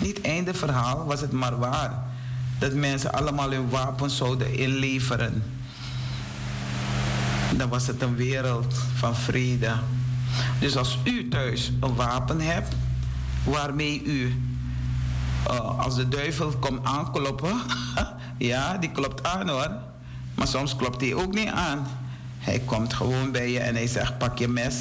Niet 0.00 0.20
einde 0.20 0.54
verhaal, 0.54 1.06
was 1.06 1.20
het 1.20 1.32
maar 1.32 1.58
waar. 1.58 2.02
Dat 2.58 2.72
mensen 2.72 3.12
allemaal 3.12 3.50
hun 3.50 3.68
wapens 3.68 4.16
zouden 4.16 4.54
inleveren. 4.54 5.42
Dan 7.56 7.68
was 7.68 7.86
het 7.86 8.02
een 8.02 8.16
wereld 8.16 8.74
van 8.94 9.16
vrede. 9.16 9.72
Dus 10.58 10.76
als 10.76 10.98
u 11.04 11.28
thuis 11.28 11.72
een 11.80 11.94
wapen 11.94 12.40
hebt, 12.40 12.74
waarmee 13.44 14.04
u, 14.04 14.42
uh, 15.50 15.78
als 15.78 15.96
de 15.96 16.08
duivel 16.08 16.48
komt 16.48 16.84
aankloppen, 16.84 17.60
ja, 18.38 18.78
die 18.78 18.90
klopt 18.90 19.22
aan 19.22 19.48
hoor. 19.48 19.70
Maar 20.34 20.46
soms 20.46 20.76
klopt 20.76 21.00
hij 21.00 21.14
ook 21.14 21.34
niet 21.34 21.48
aan. 21.48 21.86
Hij 22.38 22.58
komt 22.58 22.94
gewoon 22.94 23.32
bij 23.32 23.50
je 23.50 23.58
en 23.58 23.74
hij 23.74 23.86
zegt: 23.86 24.18
pak 24.18 24.38
je 24.38 24.48
mes, 24.48 24.76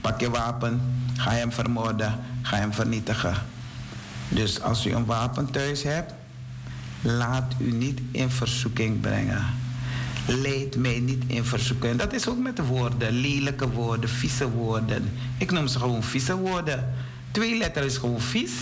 pak 0.00 0.20
je 0.20 0.30
wapen, 0.30 0.80
ga 1.16 1.30
hem 1.30 1.52
vermoorden, 1.52 2.20
ga 2.42 2.56
hem 2.56 2.72
vernietigen. 2.72 3.34
Dus 4.28 4.62
als 4.62 4.86
u 4.86 4.92
een 4.92 5.04
wapen 5.04 5.50
thuis 5.50 5.82
hebt, 5.82 6.14
laat 7.00 7.54
u 7.58 7.72
niet 7.72 8.00
in 8.10 8.30
verzoeking 8.30 9.00
brengen. 9.00 9.44
Leed 10.30 10.76
mij 10.76 11.00
niet 11.00 11.22
in 11.26 11.44
verzoeking. 11.44 11.96
Dat 11.96 12.12
is 12.12 12.28
ook 12.28 12.38
met 12.38 12.56
de 12.56 12.64
woorden, 12.64 13.12
lelijke 13.12 13.70
woorden, 13.70 14.10
vieze 14.10 14.50
woorden. 14.50 15.12
Ik 15.38 15.50
noem 15.50 15.66
ze 15.66 15.78
gewoon 15.78 16.02
vieze 16.02 16.36
woorden. 16.36 16.94
Twee 17.30 17.58
letters 17.58 17.86
is 17.86 17.96
gewoon 17.96 18.20
vies. 18.20 18.52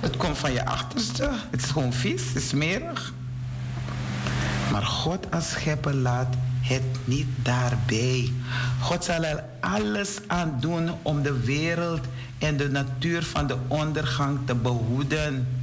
Het 0.00 0.16
komt 0.16 0.38
van 0.38 0.52
je 0.52 0.66
achterste. 0.66 1.30
Het 1.50 1.62
is 1.62 1.70
gewoon 1.70 1.92
vies, 1.92 2.26
het 2.26 2.36
is 2.36 2.48
smerig. 2.48 3.12
Maar 4.72 4.82
God 4.82 5.30
als 5.30 5.50
schepper 5.50 5.94
laat 5.94 6.34
het 6.60 6.82
niet 7.04 7.26
daarbij. 7.42 8.32
God 8.80 9.04
zal 9.04 9.24
er 9.24 9.44
alles 9.60 10.18
aan 10.26 10.56
doen 10.60 10.90
om 11.02 11.22
de 11.22 11.40
wereld 11.40 12.00
en 12.38 12.56
de 12.56 12.70
natuur 12.70 13.22
van 13.22 13.46
de 13.46 13.56
ondergang 13.68 14.38
te 14.44 14.54
behoeden. 14.54 15.55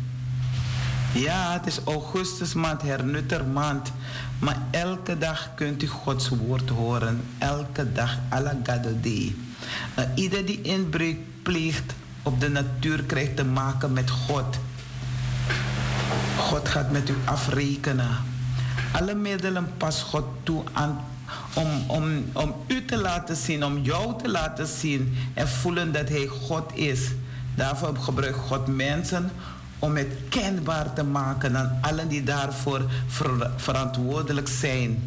Ja, 1.14 1.52
het 1.52 1.68
is 1.68 1.80
augustusmaand, 1.86 2.82
hernuttermaand. 2.82 3.92
Maar 4.40 4.58
elke 4.72 5.18
dag 5.18 5.50
kunt 5.56 5.84
u 5.84 5.88
Gods 5.88 6.30
woord 6.30 6.70
horen. 6.70 7.22
Elke 7.38 7.92
dag, 7.92 8.18
alla 8.30 8.56
gadodi. 8.64 9.36
Uh, 10.00 10.06
ieder 10.16 10.46
die 10.46 10.62
inbreuk 10.62 11.18
pleegt 11.42 11.94
op 12.24 12.40
de 12.40 12.50
natuur 12.50 13.04
krijgt 13.04 13.36
te 13.36 13.46
maken 13.46 13.94
met 13.94 14.10
God. 14.10 14.58
God 16.38 16.70
gaat 16.70 16.92
met 16.92 17.10
u 17.10 17.16
afrekenen. 17.26 18.18
Alle 18.92 19.16
middelen 19.16 19.72
pas 19.78 20.02
God 20.02 20.26
toe 20.44 20.64
aan 20.72 21.00
om, 21.54 21.68
om, 21.88 22.26
om 22.34 22.56
u 22.68 22.86
te 22.86 22.98
laten 22.98 23.36
zien, 23.36 23.66
om 23.66 23.78
jou 23.78 24.22
te 24.22 24.30
laten 24.30 24.68
zien 24.68 25.18
en 25.34 25.48
voelen 25.48 25.92
dat 25.92 26.10
Hij 26.10 26.26
God 26.28 26.76
is. 26.76 27.12
Daarvoor 27.56 27.96
gebruikt 27.96 28.38
God 28.38 28.68
mensen 28.68 29.32
om 29.84 29.96
het 29.96 30.08
kenbaar 30.30 30.94
te 30.94 31.04
maken 31.04 31.58
aan 31.58 31.78
allen 31.82 32.08
die 32.08 32.24
daarvoor 32.24 32.86
ver, 33.08 33.52
verantwoordelijk 33.56 34.48
zijn. 34.48 34.98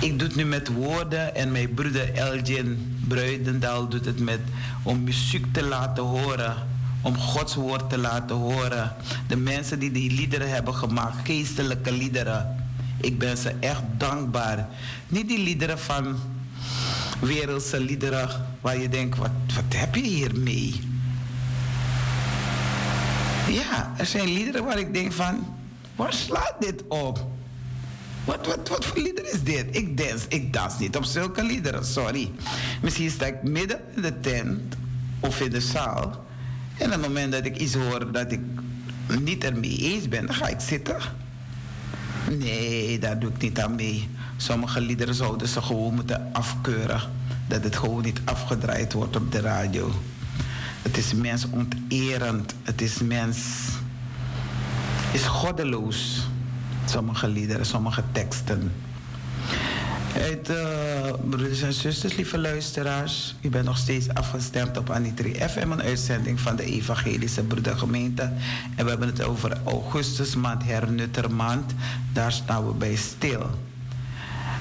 Ik 0.00 0.18
doe 0.18 0.28
het 0.28 0.36
nu 0.36 0.44
met 0.44 0.68
woorden 0.68 1.34
en 1.34 1.52
mijn 1.52 1.74
broeder 1.74 2.14
Elgin 2.14 2.96
Bruidendal 3.08 3.88
doet 3.88 4.04
het 4.04 4.20
met 4.20 4.40
om 4.82 5.02
muziek 5.02 5.46
te 5.52 5.64
laten 5.64 6.02
horen 6.02 6.54
om 7.00 7.16
Gods 7.16 7.54
woord 7.54 7.90
te 7.90 7.98
laten 7.98 8.36
horen. 8.36 8.92
De 9.26 9.36
mensen 9.36 9.78
die 9.78 9.90
die 9.90 10.10
liederen 10.10 10.50
hebben 10.50 10.74
gemaakt, 10.74 11.16
geestelijke 11.24 11.92
liederen. 11.92 12.66
Ik 13.00 13.18
ben 13.18 13.36
ze 13.36 13.52
echt 13.60 13.82
dankbaar. 13.96 14.68
Niet 15.08 15.28
die 15.28 15.38
liederen 15.38 15.78
van 15.78 16.16
wereldse 17.20 17.80
liederen 17.80 18.28
waar 18.60 18.78
je 18.78 18.88
denkt, 18.88 19.16
wat, 19.16 19.30
wat 19.54 19.78
heb 19.80 19.94
je 19.94 20.02
hiermee? 20.02 20.93
Ja, 23.48 23.92
er 23.96 24.06
zijn 24.06 24.32
liederen 24.32 24.64
waar 24.64 24.78
ik 24.78 24.94
denk 24.94 25.12
van, 25.12 25.56
waar 25.96 26.12
slaat 26.12 26.54
dit 26.58 26.82
op? 26.88 27.26
Wat, 28.24 28.46
wat, 28.46 28.68
wat 28.68 28.84
voor 28.84 28.98
lieder 28.98 29.32
is 29.32 29.42
dit? 29.42 29.66
Ik 29.70 29.96
dans, 29.96 30.24
ik 30.28 30.52
dans 30.52 30.78
niet 30.78 30.96
op 30.96 31.04
zulke 31.04 31.44
liederen, 31.44 31.84
sorry. 31.84 32.30
Misschien 32.82 33.10
sta 33.10 33.26
ik 33.26 33.42
midden 33.42 33.80
in 33.96 34.02
de 34.02 34.20
tent 34.20 34.74
of 35.20 35.40
in 35.40 35.50
de 35.50 35.60
zaal 35.60 36.24
en 36.78 36.86
op 36.86 36.92
het 36.92 37.00
moment 37.00 37.32
dat 37.32 37.44
ik 37.44 37.56
iets 37.56 37.74
hoor 37.74 38.12
dat 38.12 38.32
ik 38.32 38.40
niet 39.20 39.44
ermee 39.44 39.78
eens 39.78 40.08
ben, 40.08 40.26
dan 40.26 40.34
ga 40.34 40.46
ik 40.46 40.60
zitten. 40.60 40.96
Nee, 42.38 42.98
daar 42.98 43.18
doe 43.18 43.30
ik 43.30 43.42
niet 43.42 43.60
aan 43.60 43.74
mee. 43.74 44.08
Sommige 44.36 44.80
liederen 44.80 45.14
zouden 45.14 45.48
ze 45.48 45.62
gewoon 45.62 45.94
moeten 45.94 46.30
afkeuren. 46.32 47.00
Dat 47.48 47.64
het 47.64 47.76
gewoon 47.76 48.02
niet 48.02 48.20
afgedraaid 48.24 48.92
wordt 48.92 49.16
op 49.16 49.32
de 49.32 49.40
radio. 49.40 49.92
Het 50.84 50.96
is 50.96 51.14
mensonterend. 51.14 52.54
Het 52.62 52.80
is 52.80 52.98
mens. 52.98 53.38
is 55.12 55.22
goddeloos. 55.22 56.28
Sommige 56.84 57.28
liederen, 57.28 57.66
sommige 57.66 58.02
teksten. 58.12 58.72
Uit, 60.14 60.50
uh, 60.50 60.56
broeders 61.28 61.62
en 61.62 61.72
zusters, 61.72 62.14
lieve 62.14 62.38
luisteraars. 62.38 63.34
U 63.40 63.48
bent 63.50 63.64
nog 63.64 63.76
steeds 63.76 64.08
afgestemd 64.08 64.76
op 64.76 64.90
Anitri 64.90 65.34
FM, 65.34 65.70
een 65.70 65.82
uitzending 65.82 66.40
van 66.40 66.56
de 66.56 66.64
Evangelische 66.64 67.42
Broedergemeente. 67.42 68.22
En 68.74 68.84
we 68.84 68.90
hebben 68.90 69.08
het 69.08 69.22
over 69.22 69.56
augustusmaand, 69.64 70.64
hernuttermaand. 70.64 71.72
Daar 72.12 72.32
staan 72.32 72.66
we 72.66 72.72
bij 72.72 72.96
stil. 72.96 73.50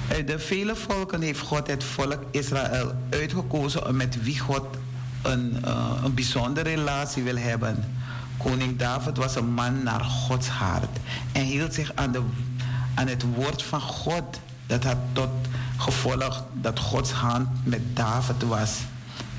Uit 0.09 0.27
de 0.27 0.39
vele 0.39 0.75
volken 0.75 1.21
heeft 1.21 1.39
God 1.39 1.67
het 1.67 1.83
volk 1.83 2.19
Israël 2.31 2.91
uitgekozen 3.09 3.87
om 3.87 3.95
met 3.95 4.23
wie 4.23 4.39
God 4.39 4.65
een, 5.23 5.57
uh, 5.65 5.91
een 6.03 6.13
bijzondere 6.13 6.69
relatie 6.69 7.23
wil 7.23 7.37
hebben. 7.37 7.83
Koning 8.37 8.77
David 8.77 9.17
was 9.17 9.35
een 9.35 9.53
man 9.53 9.83
naar 9.83 10.01
Gods 10.01 10.47
hart 10.47 10.99
en 11.31 11.43
hield 11.43 11.73
zich 11.73 11.91
aan, 11.95 12.11
de, 12.11 12.21
aan 12.93 13.07
het 13.07 13.23
woord 13.35 13.63
van 13.63 13.81
God 13.81 14.39
dat 14.65 14.83
had 14.83 14.97
tot 15.13 15.29
gevolg 15.77 16.45
dat 16.53 16.79
Gods 16.79 17.11
hand 17.11 17.47
met 17.63 17.81
David 17.95 18.43
was. 18.43 18.77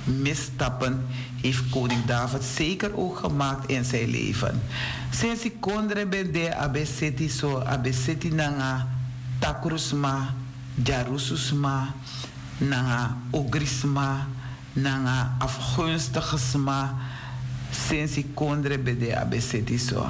Misstappen 0.04 1.06
heeft 1.40 1.68
koning 1.70 2.04
David 2.04 2.44
zeker 2.44 2.96
ook 2.96 3.18
gemaakt 3.18 3.68
in 3.70 3.84
zijn 3.84 4.08
leven. 4.08 4.62
Sinds 5.10 5.42
ik 5.44 5.60
kondre 5.60 6.06
ben 6.06 6.32
de 6.32 6.54
abeseti 6.54 7.28
so 7.28 7.62
abeseti 7.62 8.30
nanga 8.30 8.88
takrusma, 9.38 10.34
jarususma, 10.74 11.94
nanga 12.56 13.16
ogrisma, 13.30 14.26
nanga 14.74 15.34
afgunstigesma. 15.38 16.94
Sinds 17.88 18.16
ik 18.16 18.26
kondre 18.34 18.78
ben 18.78 18.98
de 18.98 19.78
so. 19.78 20.06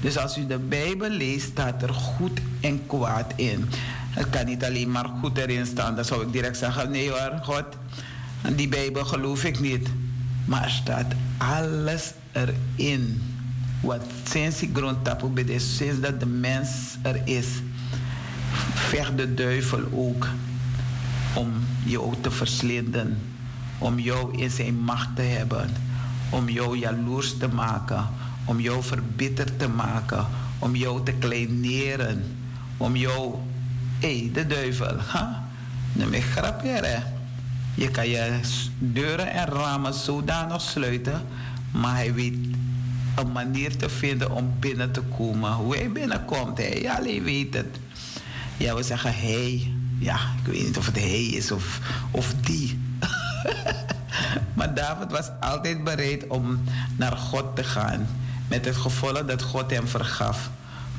Dus 0.00 0.18
als 0.18 0.38
u 0.38 0.46
de 0.46 0.58
Bijbel 0.58 1.10
leest, 1.10 1.46
staat 1.46 1.82
er 1.82 1.94
goed 1.94 2.40
en 2.60 2.86
kwaad 2.86 3.32
in. 3.36 3.68
Het 4.10 4.30
kan 4.30 4.46
niet 4.46 4.64
alleen 4.64 4.90
maar 4.90 5.10
goed 5.20 5.38
erin 5.38 5.66
staan. 5.66 5.94
Dan 5.94 6.04
zou 6.04 6.22
ik 6.22 6.32
direct 6.32 6.56
zeggen, 6.56 6.90
nee 6.90 7.10
hoor, 7.10 7.38
God, 7.42 7.64
die 8.56 8.68
Bijbel 8.68 9.04
geloof 9.04 9.44
ik 9.44 9.60
niet. 9.60 9.88
Maar 10.44 10.64
er 10.64 10.70
staat 10.70 11.14
alles 11.36 12.12
erin. 12.32 13.22
Wat 13.80 14.02
sinds 14.30 14.58
die 14.58 14.70
grondtapu 14.72 15.40
is, 15.40 15.76
sinds 15.76 16.00
dat 16.00 16.20
de 16.20 16.26
mens 16.26 16.68
er 17.02 17.20
is, 17.24 17.46
vecht 18.74 19.16
de 19.16 19.34
duivel 19.34 19.82
ook 19.92 20.26
om 21.34 21.52
jou 21.84 22.14
te 22.20 22.30
verslinden. 22.30 23.18
Om 23.78 23.98
jou 23.98 24.36
in 24.36 24.50
zijn 24.50 24.80
macht 24.80 25.16
te 25.16 25.22
hebben. 25.22 25.70
Om 26.30 26.48
jou 26.48 26.78
jaloers 26.78 27.38
te 27.38 27.48
maken. 27.48 28.08
Om 28.44 28.60
jou 28.60 28.82
verbitterd 28.82 29.58
te 29.58 29.68
maken. 29.68 30.26
Om 30.58 30.76
jou 30.76 31.04
te 31.04 31.12
kleineren. 31.12 32.36
Om 32.76 32.96
jou... 32.96 33.34
Hé, 33.98 34.18
hey, 34.18 34.30
de 34.32 34.46
duivel. 34.46 34.96
Huh? 35.12 35.28
Neem 35.92 36.12
ik 36.12 36.24
grapje, 36.24 36.68
hè? 36.68 36.98
Je 37.74 37.90
kan 37.90 38.08
je 38.08 38.40
deuren 38.78 39.32
en 39.32 39.46
ramen 39.46 39.94
zodanig 39.94 40.60
sluiten. 40.60 41.22
Maar 41.70 41.94
hij 41.94 42.14
weet 42.14 42.34
een 43.18 43.32
manier 43.32 43.76
te 43.76 43.88
vinden 43.88 44.30
om 44.30 44.52
binnen 44.60 44.92
te 44.92 45.00
komen. 45.00 45.52
Hoe 45.52 45.76
hij 45.76 45.90
binnenkomt, 45.90 46.58
hij 46.58 46.90
alleen 46.90 47.22
weet 47.22 47.54
het. 47.54 47.78
Ja, 48.56 48.74
we 48.74 48.82
zeggen 48.82 49.14
hij. 49.14 49.72
Ja, 49.98 50.14
ik 50.14 50.52
weet 50.52 50.66
niet 50.66 50.78
of 50.78 50.86
het 50.86 50.98
hij 50.98 51.24
is 51.24 51.50
of, 51.50 51.80
of 52.10 52.34
die. 52.40 52.78
maar 54.56 54.74
David 54.74 55.10
was 55.10 55.30
altijd 55.40 55.84
bereid 55.84 56.26
om 56.26 56.64
naar 56.96 57.16
God 57.16 57.56
te 57.56 57.64
gaan. 57.64 58.06
Met 58.48 58.64
het 58.64 58.76
gevolg 58.76 59.24
dat 59.24 59.42
God 59.42 59.70
hem 59.70 59.88
vergaf. 59.88 60.50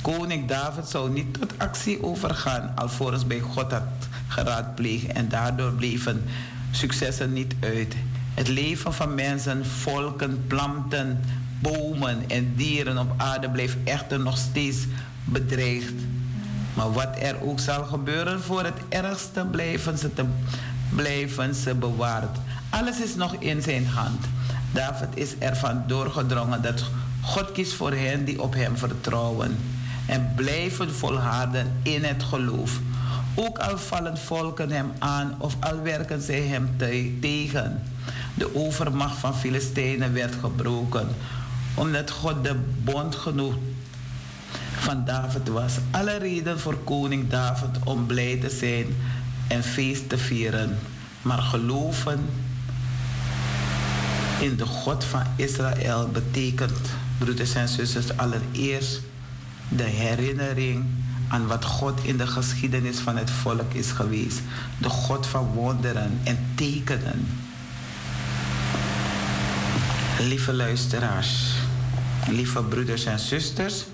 Koning 0.02 0.48
David 0.48 0.88
zou 0.88 1.12
niet 1.12 1.34
tot 1.34 1.54
actie 1.58 2.04
overgaan 2.04 2.72
alvorens 2.76 3.28
bij 3.28 3.40
God 3.40 3.72
had 3.72 3.84
geraadpleegd. 4.28 5.06
En 5.08 5.30
daardoor 5.30 5.72
bleven 5.72 6.24
successen 6.72 7.34
niet 7.34 7.56
uit. 7.60 7.96
Het 8.34 8.48
leven 8.48 8.94
van 8.94 9.16
mensen, 9.16 9.66
volken, 9.66 10.44
planten, 10.48 11.20
bomen 11.60 12.24
en 12.28 12.54
dieren 12.56 12.98
op 12.98 13.14
aarde 13.18 13.50
blijft 13.50 13.78
echter 13.84 14.20
nog 14.20 14.38
steeds 14.38 14.78
bedreigd. 15.24 15.94
Maar 16.74 16.92
wat 16.92 17.16
er 17.20 17.36
ook 17.42 17.60
zal 17.60 17.84
gebeuren, 17.84 18.42
voor 18.42 18.64
het 18.64 18.78
ergste 18.90 19.46
blijven 19.52 19.98
ze, 19.98 20.14
te, 20.14 20.26
blijven 20.96 21.56
ze 21.56 21.76
bewaard. 21.76 22.38
Alles 22.70 23.00
is 23.00 23.16
nog 23.16 23.36
in 23.40 23.62
zijn 23.62 23.88
hand. 23.88 24.26
David 24.72 25.10
is 25.14 25.38
ervan 25.38 25.84
doorgedrongen 25.88 26.62
dat 26.62 26.84
God 27.22 27.52
kiest 27.52 27.74
voor 27.74 27.94
hen 27.94 28.26
die 28.26 28.42
op 28.42 28.54
hem 28.54 28.78
vertrouwen 28.78 29.58
en 30.06 30.32
blijven 30.36 30.94
volharden 30.94 31.80
in 31.84 32.04
het 32.04 32.24
geloof. 32.24 32.80
Ook 33.36 33.58
al 33.58 33.78
vallen 33.78 34.18
volken 34.18 34.72
hem 34.72 34.92
aan 35.00 35.36
of 35.38 35.56
al 35.60 35.82
werken 35.82 36.22
zij 36.22 36.42
hem 36.42 36.70
tegen. 37.20 37.84
De 38.34 38.56
overmacht 38.56 39.18
van 39.18 39.36
Filistijnen 39.36 40.14
werd 40.14 40.36
gebroken, 40.42 41.08
omdat 41.74 42.12
God 42.12 42.44
de 42.44 42.56
bond 42.84 43.16
genoeg 43.16 43.54
van 44.80 45.06
David 45.06 45.48
was. 45.48 45.74
Alle 45.92 46.18
reden 46.18 46.60
voor 46.60 46.78
koning 46.84 47.30
David 47.30 47.70
om 47.84 48.06
blij 48.06 48.38
te 48.42 48.50
zijn 48.50 48.86
en 49.50 49.64
feest 49.64 50.10
te 50.10 50.18
vieren. 50.18 50.78
Maar 51.22 51.42
geloven 51.42 52.30
in 54.40 54.56
de 54.56 54.66
God 54.66 55.04
van 55.04 55.24
Israël 55.36 56.08
betekent, 56.08 56.90
broeders 57.18 57.54
en 57.54 57.68
zusters, 57.68 58.18
allereerst 58.18 59.02
de 59.70 59.84
herinnering 59.84 60.86
aan 61.28 61.48
wat 61.48 61.66
God 61.66 62.00
in 62.04 62.18
de 62.18 62.28
geschiedenis 62.28 62.98
van 62.98 63.18
het 63.18 63.32
volk 63.32 63.74
is 63.74 63.92
geweest. 63.92 64.40
De 64.78 64.90
God 64.90 65.28
van 65.28 65.46
wonderen 65.46 66.20
en 66.24 66.38
tekenen. 66.56 67.28
Lieve 70.20 70.54
luisteraars, 70.54 71.54
lieve 72.28 72.64
broeders 72.64 73.06
en 73.06 73.20
zusters, 73.20 73.86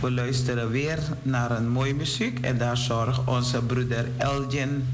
we 0.00 0.10
luisteren 0.10 0.70
weer 0.70 0.98
naar 1.22 1.50
een 1.50 1.68
mooie 1.68 1.94
muziek 1.94 2.38
en 2.40 2.58
daar 2.58 2.76
zorgt 2.76 3.24
onze 3.24 3.62
broeder 3.62 4.08
Elgin 4.16 4.86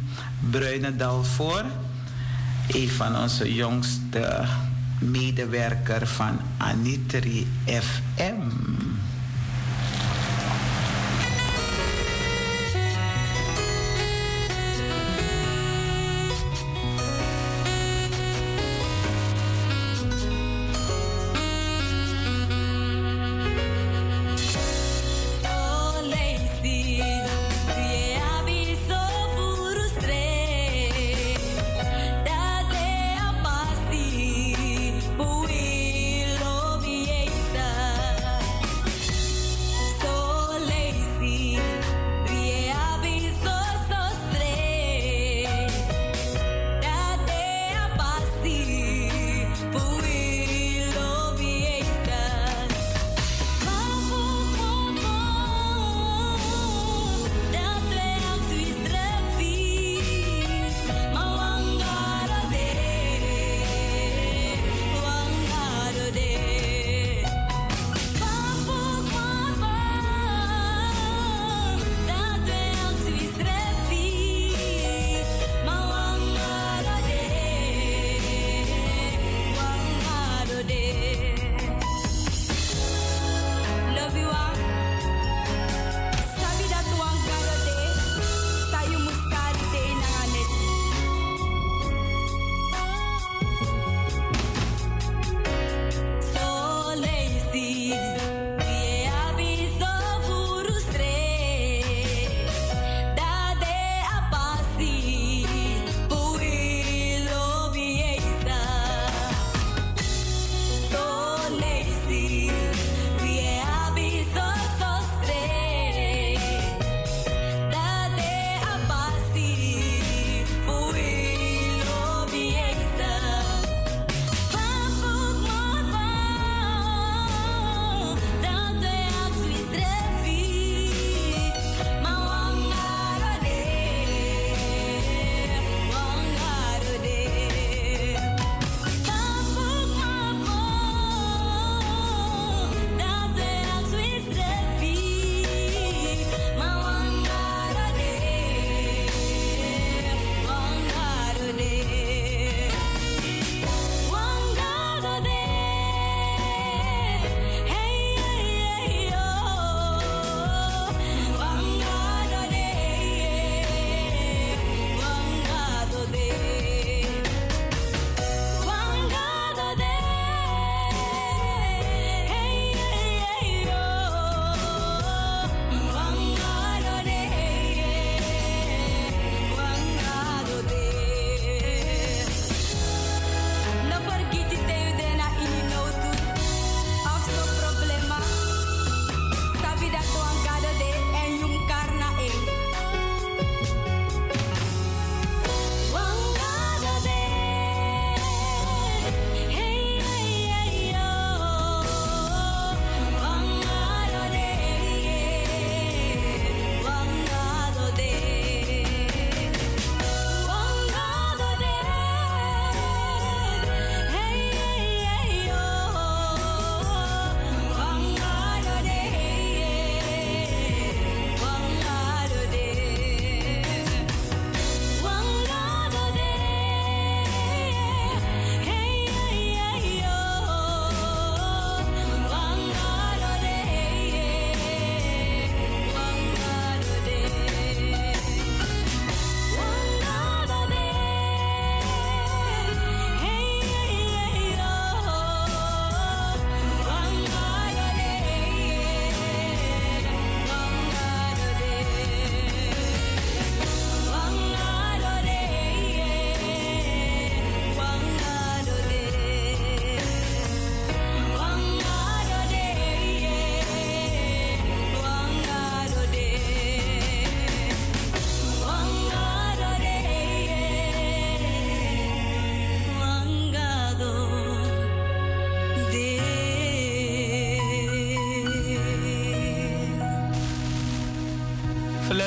Bruinendal 0.51 1.25
voor. 1.25 1.65
Een 2.69 2.89
van 2.89 3.17
onze 3.17 3.55
jongste 3.55 4.45
medewerker 4.99 6.07
van 6.07 6.39
Anitri 6.57 7.47
FM. 7.65 8.41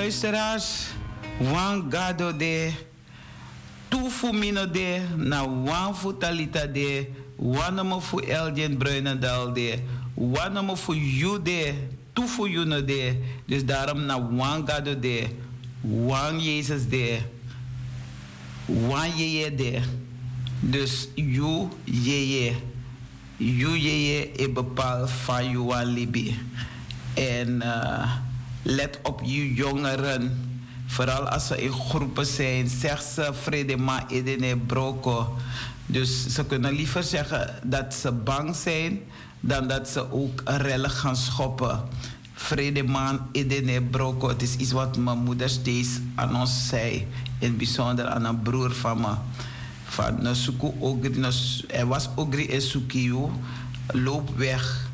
Verluisteraars, 0.10 0.88
wan 1.38 1.86
gado 1.90 2.32
de, 2.34 2.74
tufu 3.90 4.34
mino 4.34 4.66
de, 4.66 5.06
na 5.16 5.46
wan 5.46 5.94
futalita 5.94 6.66
de, 6.66 7.14
wanamo 7.38 8.02
fu 8.02 8.20
Elgin 8.20 8.78
Bruinendal 8.78 9.54
de, 9.54 9.80
wanamo 10.16 10.76
fu 10.76 10.94
you 10.96 11.38
de, 11.38 11.76
tufu 12.14 12.48
you 12.48 12.66
de. 12.66 13.22
Dus 13.46 13.64
daarom 13.64 14.06
na 14.06 14.18
wan 14.18 14.66
gado 14.66 15.00
de, 15.00 15.30
wan 15.82 16.40
Jezus 16.40 16.90
de, 16.90 17.22
wan 18.66 19.16
je 19.16 19.56
de. 19.56 19.82
Dus 20.60 21.08
you 21.16 21.70
je 21.86 22.56
you 23.38 23.78
je 23.78 24.32
e 24.36 24.50
bepaal 24.50 25.08
van 25.08 25.52
you 25.52 25.86
libi. 25.86 26.36
En 27.14 27.62
uh, 27.62 28.19
let 28.62 29.00
op 29.04 29.22
je 29.24 29.54
jongeren. 29.54 30.48
Vooral 30.88 31.30
als 31.30 31.48
ze 31.48 31.62
in 31.62 31.72
groepen 31.72 32.26
zijn. 32.26 32.68
Zeg 32.68 33.02
ze 33.02 33.34
Fredema 33.42 34.10
Edene 34.10 34.58
Broko. 34.58 35.38
Dus 35.86 36.28
ze 36.28 36.46
kunnen 36.46 36.74
liever 36.74 37.04
zeggen 37.04 37.60
dat 37.64 37.94
ze 37.94 38.12
bang 38.12 38.56
zijn 38.56 39.00
dan 39.40 39.68
dat 39.68 39.90
ze 39.90 40.12
ook 40.12 40.42
rellen 40.46 40.90
gaan 40.90 41.16
schoppen. 41.16 41.84
Vredeman 42.34 43.20
Edene 43.32 43.82
Broko. 43.82 44.28
Het 44.28 44.42
is 44.42 44.56
iets 44.56 44.72
wat 44.72 44.98
mijn 44.98 45.18
moeder 45.18 45.50
steeds 45.50 45.90
aan 46.16 46.36
ons 46.36 46.68
zei. 46.68 47.08
In 47.40 47.48
het 47.48 47.58
bijzonder 47.58 48.08
aan 48.08 48.26
een 48.26 48.42
broer 48.42 48.74
van 48.74 49.02
me. 49.02 49.14
Van 49.86 50.24
Ogri. 50.80 51.66
Er 51.68 51.88
was 51.88 52.10
Ogri 52.16 52.48
en. 52.48 53.32
Loop 53.92 54.38
weg 54.38 54.89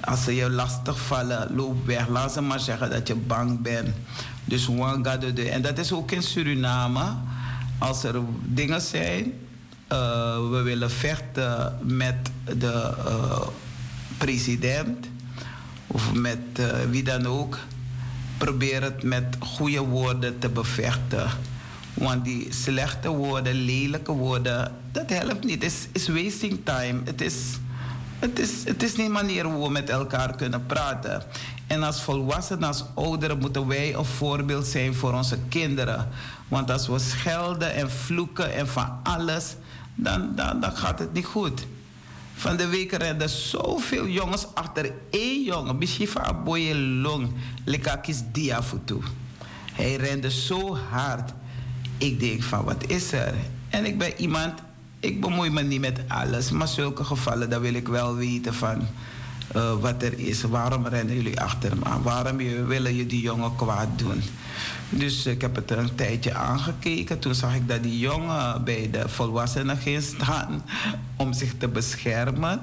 als 0.00 0.24
ze 0.24 0.34
je 0.34 0.50
lastig 0.50 1.00
vallen, 1.00 1.54
loop 1.54 1.86
weg. 1.86 2.08
Laat 2.08 2.32
ze 2.32 2.40
maar 2.40 2.60
zeggen 2.60 2.90
dat 2.90 3.08
je 3.08 3.14
bang 3.14 3.62
bent. 3.62 3.94
Dus 4.44 4.66
de. 5.34 5.48
En 5.50 5.62
dat 5.62 5.78
is 5.78 5.92
ook 5.92 6.10
in 6.10 6.22
Suriname. 6.22 7.04
Als 7.78 8.04
er 8.04 8.14
dingen 8.42 8.80
zijn, 8.80 9.24
uh, 9.92 10.48
we 10.50 10.60
willen 10.64 10.90
vechten 10.90 11.78
met 11.82 12.30
de 12.58 12.94
uh, 13.06 13.40
president 14.18 15.06
of 15.86 16.12
met 16.12 16.38
uh, 16.60 16.66
wie 16.90 17.02
dan 17.02 17.26
ook. 17.26 17.58
Probeer 18.38 18.82
het 18.82 19.02
met 19.02 19.36
goede 19.38 19.80
woorden 19.80 20.38
te 20.38 20.48
bevechten. 20.48 21.30
Want 21.94 22.24
die 22.24 22.46
slechte 22.50 23.08
woorden, 23.08 23.54
lelijke 23.54 24.12
woorden, 24.12 24.72
dat 24.92 25.10
helpt 25.10 25.44
niet. 25.44 25.62
Het 25.62 25.88
is 25.92 26.08
wasting 26.08 26.60
time. 26.64 27.00
Het 27.04 27.20
is 27.20 27.34
het 28.18 28.38
is, 28.38 28.64
het 28.64 28.82
is 28.82 28.96
niet 28.96 29.10
manier 29.10 29.44
hoe 29.44 29.64
we 29.64 29.70
met 29.70 29.90
elkaar 29.90 30.36
kunnen 30.36 30.66
praten. 30.66 31.22
En 31.66 31.82
als 31.82 32.02
volwassenen, 32.02 32.68
als 32.68 32.84
ouderen, 32.94 33.38
moeten 33.38 33.66
wij 33.66 33.94
een 33.94 34.04
voorbeeld 34.04 34.66
zijn 34.66 34.94
voor 34.94 35.12
onze 35.12 35.38
kinderen. 35.48 36.08
Want 36.48 36.70
als 36.70 36.88
we 36.88 36.98
schelden 36.98 37.74
en 37.74 37.90
vloeken 37.90 38.54
en 38.54 38.68
van 38.68 39.00
alles, 39.02 39.56
dan, 39.94 40.32
dan, 40.34 40.60
dan 40.60 40.76
gaat 40.76 40.98
het 40.98 41.12
niet 41.12 41.24
goed. 41.24 41.66
Van 42.34 42.56
de 42.56 42.66
week 42.66 42.92
renden 42.92 43.28
zoveel 43.28 44.06
jongens 44.06 44.46
achter 44.54 44.92
één 45.10 45.44
jongen. 45.44 45.78
Bishifa 45.78 46.20
aboye 46.20 46.76
long, 46.76 47.32
lekakis 47.64 48.22
diafutu. 48.32 48.98
Hij 49.72 49.96
rende 49.96 50.30
zo 50.30 50.76
hard. 50.90 51.32
Ik 51.98 52.20
denk 52.20 52.42
van, 52.42 52.64
wat 52.64 52.86
is 52.86 53.12
er? 53.12 53.34
En 53.68 53.84
ik 53.84 53.98
ben 53.98 54.20
iemand, 54.20 54.60
ik 55.00 55.20
bemoei 55.20 55.50
me 55.50 55.62
niet 55.62 55.80
met 55.80 56.00
alles, 56.08 56.50
maar 56.50 56.68
zulke 56.68 57.04
gevallen, 57.04 57.50
dan 57.50 57.60
wil 57.60 57.74
ik 57.74 57.88
wel 57.88 58.14
weten 58.16 58.54
van 58.54 58.86
uh, 59.56 59.72
wat 59.80 60.02
er 60.02 60.18
is. 60.18 60.42
Waarom 60.42 60.86
rennen 60.86 61.14
jullie 61.14 61.40
achter 61.40 61.70
hem 61.70 61.84
aan? 61.84 62.02
Waarom 62.02 62.36
willen 62.36 62.94
jullie 62.94 63.06
die 63.06 63.20
jongen 63.20 63.56
kwaad 63.56 63.88
doen? 63.96 64.22
Dus 64.90 65.26
ik 65.26 65.40
heb 65.40 65.54
het 65.54 65.70
er 65.70 65.78
een 65.78 65.94
tijdje 65.94 66.34
aangekeken. 66.34 67.18
Toen 67.18 67.34
zag 67.34 67.54
ik 67.54 67.68
dat 67.68 67.82
die 67.82 67.98
jongen 67.98 68.64
bij 68.64 68.88
de 68.90 69.08
volwassenen 69.08 69.76
ging 69.76 70.02
staan 70.02 70.62
om 71.16 71.32
zich 71.32 71.52
te 71.58 71.68
beschermen. 71.68 72.60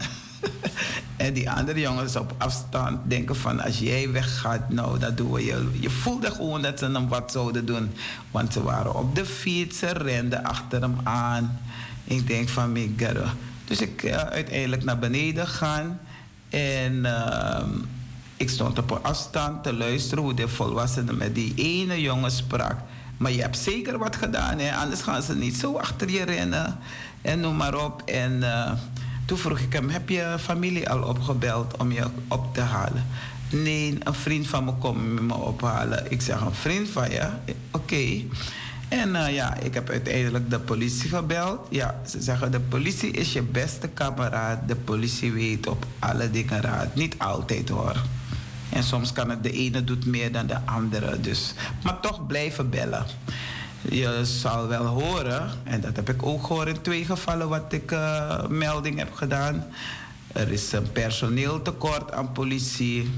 en 1.18 1.34
die 1.34 1.50
andere 1.52 1.80
jongens 1.80 2.16
op 2.16 2.34
afstand 2.38 3.00
denken 3.10 3.36
van 3.36 3.60
als 3.60 3.80
jij 3.80 4.12
weggaat, 4.12 4.70
nou 4.70 5.00
dat 5.00 5.18
doen 5.18 5.32
we 5.32 5.46
je. 5.46 5.70
Je 5.80 5.90
voelde 5.90 6.32
gewoon 6.32 6.62
dat 6.62 6.80
ze 6.80 6.86
hem 6.86 7.08
wat 7.08 7.32
zouden 7.32 7.66
doen. 7.66 7.92
Want 8.32 8.54
ze 8.54 8.64
waren 8.64 8.96
op 8.96 9.16
de 9.16 9.26
fiets, 9.26 9.80
ze 9.80 9.88
renden 9.88 10.44
achter 10.44 10.82
hem 10.82 10.96
aan. 11.04 11.60
Ik 12.04 12.28
denk 12.28 12.50
van 12.50 12.72
Migaro. 12.72 13.26
Dus 13.66 13.82
ik 13.82 14.04
uh, 14.04 14.16
uiteindelijk 14.16 14.84
naar 14.84 15.00
beneden 15.00 15.48
gaan. 15.48 16.00
En 16.50 16.94
uh, 16.94 17.64
ik 18.38 18.50
stond 18.50 18.80
op 18.80 18.92
een 18.92 19.04
afstand 19.04 19.64
te 19.64 19.74
luisteren 19.74 20.24
hoe 20.24 20.34
de 20.34 20.48
volwassene 20.48 21.14
met 21.14 21.36
die 21.36 21.54
ene 21.56 22.02
jongen 22.02 22.32
sprak. 22.32 22.76
Maar 23.18 23.32
je 23.32 23.42
hebt 23.42 23.58
zeker 23.58 23.98
wat 23.98 24.16
gedaan, 24.16 24.60
hè? 24.60 24.76
anders 24.76 25.02
gaan 25.02 25.22
ze 25.22 25.36
niet 25.36 25.56
zo 25.56 25.78
achter 25.78 26.10
je 26.10 26.24
rennen. 26.24 26.78
En 27.22 27.40
noem 27.40 27.56
maar 27.56 27.86
op. 27.86 28.02
En 28.06 28.32
uh, 28.32 28.72
toen 29.26 29.38
vroeg 29.38 29.60
ik 29.60 29.74
hem: 29.74 29.90
Heb 29.90 30.10
je 30.10 30.36
familie 30.40 30.90
al 30.90 31.04
opgebeld 31.04 31.78
om 31.78 31.92
je 31.92 32.06
op 32.28 32.54
te 32.54 32.62
halen? 32.62 33.06
Nee, 33.50 33.98
een 34.04 34.14
vriend 34.14 34.48
van 34.48 34.66
me 34.66 34.74
komt 34.74 35.22
me 35.22 35.34
ophalen. 35.34 36.12
Ik 36.12 36.22
zeg: 36.22 36.42
Een 36.42 36.54
vriend 36.54 36.90
van 36.90 37.10
je? 37.10 37.30
Oké. 37.72 38.22
En 38.94 39.10
uh, 39.10 39.34
ja, 39.34 39.58
ik 39.58 39.74
heb 39.74 39.90
uiteindelijk 39.90 40.50
de 40.50 40.60
politie 40.60 41.10
gebeld. 41.10 41.60
Ja, 41.70 41.96
ze 42.08 42.22
zeggen 42.22 42.52
de 42.52 42.60
politie 42.60 43.12
is 43.12 43.34
je 43.34 43.42
beste 43.42 43.88
kameraad. 43.88 44.68
De 44.68 44.76
politie 44.76 45.32
weet 45.32 45.68
op 45.68 45.86
alle 46.00 46.32
dingen 46.32 46.62
raad. 46.62 46.96
Niet 46.96 47.16
altijd 47.18 47.70
hoor. 47.70 48.02
En 48.70 48.84
soms 48.84 49.12
kan 49.12 49.30
het 49.30 49.44
de 49.44 49.52
ene 49.52 49.84
doet 49.84 50.06
meer 50.06 50.32
dan 50.32 50.48
de 50.48 50.58
andere. 50.66 51.20
Dus, 51.20 51.54
maar 51.84 52.00
toch 52.00 52.28
blijven 52.28 52.70
bellen. 52.70 53.06
Je 53.82 54.20
zal 54.24 54.68
wel 54.68 54.86
horen, 54.86 55.50
en 55.64 55.82
dat 55.82 55.96
heb 55.96 56.10
ik 56.10 56.26
ook 56.26 56.46
gehoord 56.46 56.68
in 56.68 56.82
twee 56.82 57.06
gevallen 57.06 57.50
wat 57.50 57.74
ik 57.74 57.92
uh, 57.92 58.48
melding 58.48 58.98
heb 58.98 59.14
gedaan. 59.14 59.66
Er 60.28 60.52
is 60.52 60.72
een 60.72 60.92
personeeltekort 60.92 62.12
aan 62.12 62.32
politie. 62.32 63.12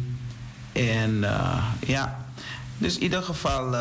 En 0.72 1.12
uh, 1.12 1.64
ja, 1.80 2.26
dus 2.78 2.96
in 2.96 3.04
ieder 3.04 3.24
geval 3.24 3.76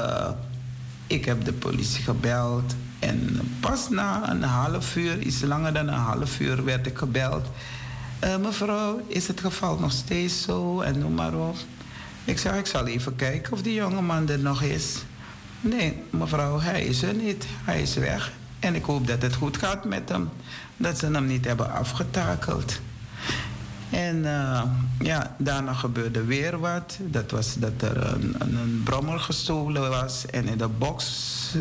ik 1.07 1.25
heb 1.25 1.45
de 1.45 1.53
politie 1.53 2.03
gebeld 2.03 2.75
en 2.99 3.41
pas 3.61 3.89
na 3.89 4.31
een 4.31 4.43
half 4.43 4.97
uur, 4.97 5.19
iets 5.19 5.41
langer 5.43 5.73
dan 5.73 5.89
een 5.89 5.95
half 5.95 6.41
uur, 6.41 6.65
werd 6.65 6.87
ik 6.87 6.99
gebeld. 6.99 7.47
Uh, 8.25 8.37
mevrouw, 8.37 9.01
is 9.07 9.27
het 9.29 9.41
geval 9.41 9.79
nog 9.79 9.93
steeds 9.93 10.43
zo 10.43 10.81
en 10.81 10.99
noem 10.99 11.15
maar 11.15 11.35
op. 11.35 11.57
Ik 12.25 12.39
zei, 12.39 12.59
ik 12.59 12.67
zal 12.67 12.87
even 12.87 13.17
kijken 13.17 13.53
of 13.53 13.63
die 13.63 13.75
jongeman 13.75 14.29
er 14.29 14.39
nog 14.39 14.63
is. 14.63 15.03
Nee, 15.61 16.03
mevrouw, 16.11 16.61
hij 16.61 16.85
is 16.85 17.03
er 17.03 17.15
niet. 17.15 17.47
Hij 17.65 17.83
is 17.83 17.95
weg. 17.95 18.33
En 18.59 18.75
ik 18.75 18.85
hoop 18.85 19.07
dat 19.07 19.23
het 19.23 19.35
goed 19.35 19.57
gaat 19.57 19.85
met 19.85 20.09
hem. 20.09 20.29
Dat 20.77 20.99
ze 20.99 21.07
hem 21.07 21.27
niet 21.27 21.45
hebben 21.45 21.73
afgetakeld. 21.73 22.81
En 23.95 24.17
uh, 24.17 24.63
ja, 25.01 25.35
daarna 25.39 25.73
gebeurde 25.73 26.25
weer 26.25 26.59
wat. 26.59 26.99
Dat 27.01 27.31
was 27.31 27.55
dat 27.55 27.83
er 27.83 28.15
een, 28.39 28.81
brommer 28.85 29.21
gestolen 29.21 29.91
was 29.91 30.27
en 30.27 30.49
in 30.49 30.59
de 30.59 30.69
box 30.69 31.05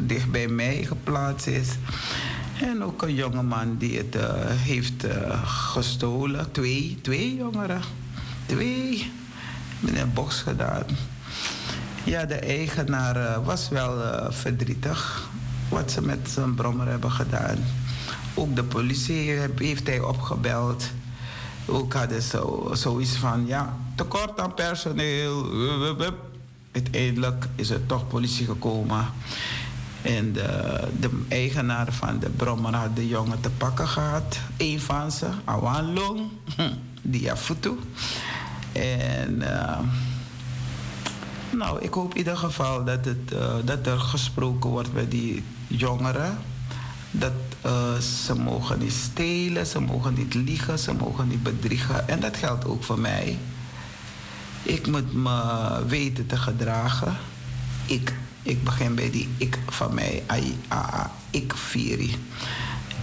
dicht 0.03 0.31
bij 0.31 0.47
mij 0.47 0.83
geplaatst 0.83 1.47
is. 1.47 1.67
En 2.61 2.83
ook 2.83 3.01
een 3.01 3.13
jongeman 3.13 3.77
die 3.77 3.97
het 3.97 4.15
uh, 4.15 4.23
heeft 4.45 5.05
uh, 5.05 5.11
gestolen. 5.45 6.51
Twee, 6.51 6.99
twee 7.01 7.35
jongeren. 7.35 7.81
Twee. 8.45 9.11
In 9.79 9.97
een 9.97 10.13
box 10.13 10.41
gedaan. 10.41 10.85
Ja, 12.03 12.25
de 12.25 12.39
eigenaar 12.39 13.43
was 13.43 13.69
wel 13.69 14.01
verdrietig 14.31 15.29
wat 15.69 15.91
ze 15.91 16.01
met 16.01 16.29
zijn 16.33 16.55
brommer 16.55 16.87
hebben 16.87 17.11
gedaan. 17.11 17.57
Ook 18.33 18.55
de 18.55 18.63
politie 18.63 19.31
heeft 19.55 19.87
hij 19.87 19.99
opgebeld 19.99 20.91
ook 21.65 21.93
hadden 21.93 22.21
zo, 22.21 22.69
zoiets 22.73 23.15
van, 23.15 23.43
ja, 23.47 23.77
tekort 23.95 24.39
aan 24.39 24.53
personeel. 24.53 25.45
Uiteindelijk 26.71 27.47
is 27.55 27.69
er 27.69 27.85
toch 27.85 28.07
politie 28.07 28.45
gekomen. 28.45 29.05
En 30.01 30.33
de, 30.33 30.79
de 30.99 31.25
eigenaar 31.27 31.93
van 31.93 32.19
de 32.19 32.29
brommer 32.29 32.75
had 32.75 32.95
de 32.95 33.07
jongen 33.07 33.39
te 33.39 33.49
pakken 33.49 33.87
gehad. 33.87 34.39
Eén 34.57 34.79
van 34.79 35.11
ze, 35.11 35.27
Awan 35.43 35.93
Long, 35.93 36.21
Diafutu. 37.01 37.79
En 38.71 39.41
uh, 39.41 39.79
nou, 41.51 41.81
ik 41.81 41.93
hoop 41.93 42.11
in 42.11 42.17
ieder 42.17 42.37
geval 42.37 42.83
dat, 42.83 43.05
het, 43.05 43.33
uh, 43.33 43.53
dat 43.63 43.87
er 43.87 43.99
gesproken 43.99 44.69
wordt 44.69 44.93
bij 44.93 45.07
die 45.07 45.43
jongeren 45.67 46.37
dat 47.11 47.31
uh, 47.65 47.97
ze 47.97 48.35
mogen 48.35 48.79
niet 48.79 48.93
stelen, 48.93 49.65
ze 49.65 49.79
mogen 49.79 50.13
niet 50.13 50.33
liegen, 50.33 50.79
ze 50.79 50.93
mogen 50.93 51.27
niet 51.27 51.43
bedriegen. 51.43 52.07
En 52.07 52.19
dat 52.19 52.37
geldt 52.37 52.65
ook 52.65 52.83
voor 52.83 52.99
mij. 52.99 53.37
Ik 54.63 54.87
moet 54.87 55.13
me 55.13 55.85
weten 55.87 56.25
te 56.25 56.37
gedragen. 56.37 57.17
Ik, 57.85 58.13
ik 58.41 58.63
begin 58.63 58.95
bij 58.95 59.09
die 59.11 59.29
ik 59.37 59.59
van 59.69 59.93
mij. 59.93 60.23
A, 60.71 61.11
ik 61.29 61.53
viri. 61.55 62.15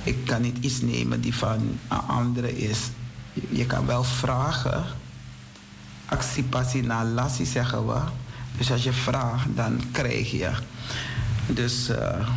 Ik 0.03 0.25
kan 0.25 0.43
niet 0.43 0.57
iets 0.61 0.81
nemen 0.81 1.21
die 1.21 1.35
van 1.35 1.79
een 1.89 1.99
andere 1.99 2.59
is. 2.59 2.79
Je 3.49 3.67
kan 3.67 3.87
wel 3.87 4.05
vragen. 4.05 4.85
Actie, 6.07 6.83
na 6.83 7.05
lassie 7.05 7.47
zeggen 7.47 7.87
we. 7.87 8.01
Dus 8.59 8.73
als 8.73 8.83
je 8.83 8.93
vraagt, 8.93 9.47
dan 9.57 9.83
krijg 9.93 10.31
je. 10.31 10.51
Dus, 11.47 11.91
uh, 11.91 12.29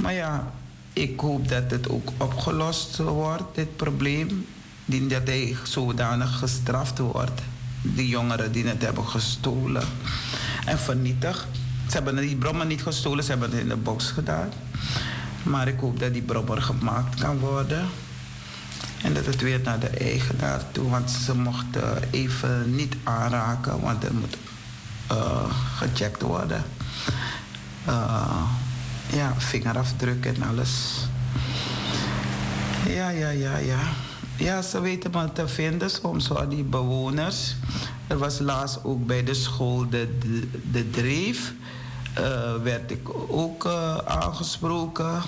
maar 0.00 0.12
ja, 0.12 0.52
ik 0.92 1.20
hoop 1.20 1.48
dat 1.48 1.70
het 1.70 1.88
ook 1.88 2.10
opgelost 2.16 2.96
wordt, 2.96 3.54
dit 3.54 3.76
probleem. 3.76 4.46
Dat 4.84 5.26
hij 5.26 5.56
zodanig 5.62 6.38
gestraft 6.38 6.98
wordt. 6.98 7.42
Die 7.82 8.08
jongeren 8.08 8.52
die 8.52 8.66
het 8.66 8.82
hebben 8.82 9.06
gestolen 9.06 9.82
en 10.64 10.78
vernietigd. 10.78 11.46
Ze 11.88 11.92
hebben 11.92 12.16
die 12.16 12.36
brommer 12.36 12.66
niet 12.66 12.82
gestolen, 12.82 13.24
ze 13.24 13.30
hebben 13.30 13.50
het 13.50 13.60
in 13.60 13.68
de 13.68 13.76
box 13.76 14.10
gedaan. 14.10 14.48
Maar 15.42 15.68
ik 15.68 15.80
hoop 15.80 16.00
dat 16.00 16.12
die 16.12 16.22
brommer 16.22 16.62
gemaakt 16.62 17.20
kan 17.20 17.38
worden. 17.38 17.88
En 19.02 19.14
dat 19.14 19.26
het 19.26 19.40
weer 19.40 19.60
naar 19.64 19.78
de 19.78 19.88
eigenaar 19.88 20.62
toe, 20.72 20.90
want 20.90 21.10
ze 21.10 21.36
mochten 21.36 22.10
even 22.10 22.74
niet 22.74 22.96
aanraken, 23.02 23.80
want 23.80 24.04
er 24.04 24.14
moet 24.14 24.36
uh, 25.12 25.44
gecheckt 25.76 26.22
worden. 26.22 26.64
Uh, 27.88 28.42
ja, 29.12 29.34
vingerafdruk 29.36 30.26
en 30.26 30.42
alles. 30.42 31.04
Ja, 32.86 33.08
ja, 33.08 33.30
ja, 33.30 33.56
ja. 33.56 33.80
Ja, 34.36 34.62
ze 34.62 34.80
weten 34.80 35.10
me 35.10 35.32
te 35.32 35.48
vinden 35.48 35.90
soms 35.90 36.26
hoor, 36.26 36.48
die 36.48 36.64
bewoners. 36.64 37.56
Er 38.06 38.18
was 38.18 38.38
laatst 38.38 38.84
ook 38.84 39.06
bij 39.06 39.24
de 39.24 39.34
school 39.34 39.88
de, 39.88 40.18
de, 40.18 40.48
de 40.70 40.90
Dreef. 40.90 41.52
Uh, 42.18 42.62
werd 42.62 42.90
ik 42.90 43.08
ook 43.28 43.64
uh, 43.64 43.96
aangesproken. 43.96 45.22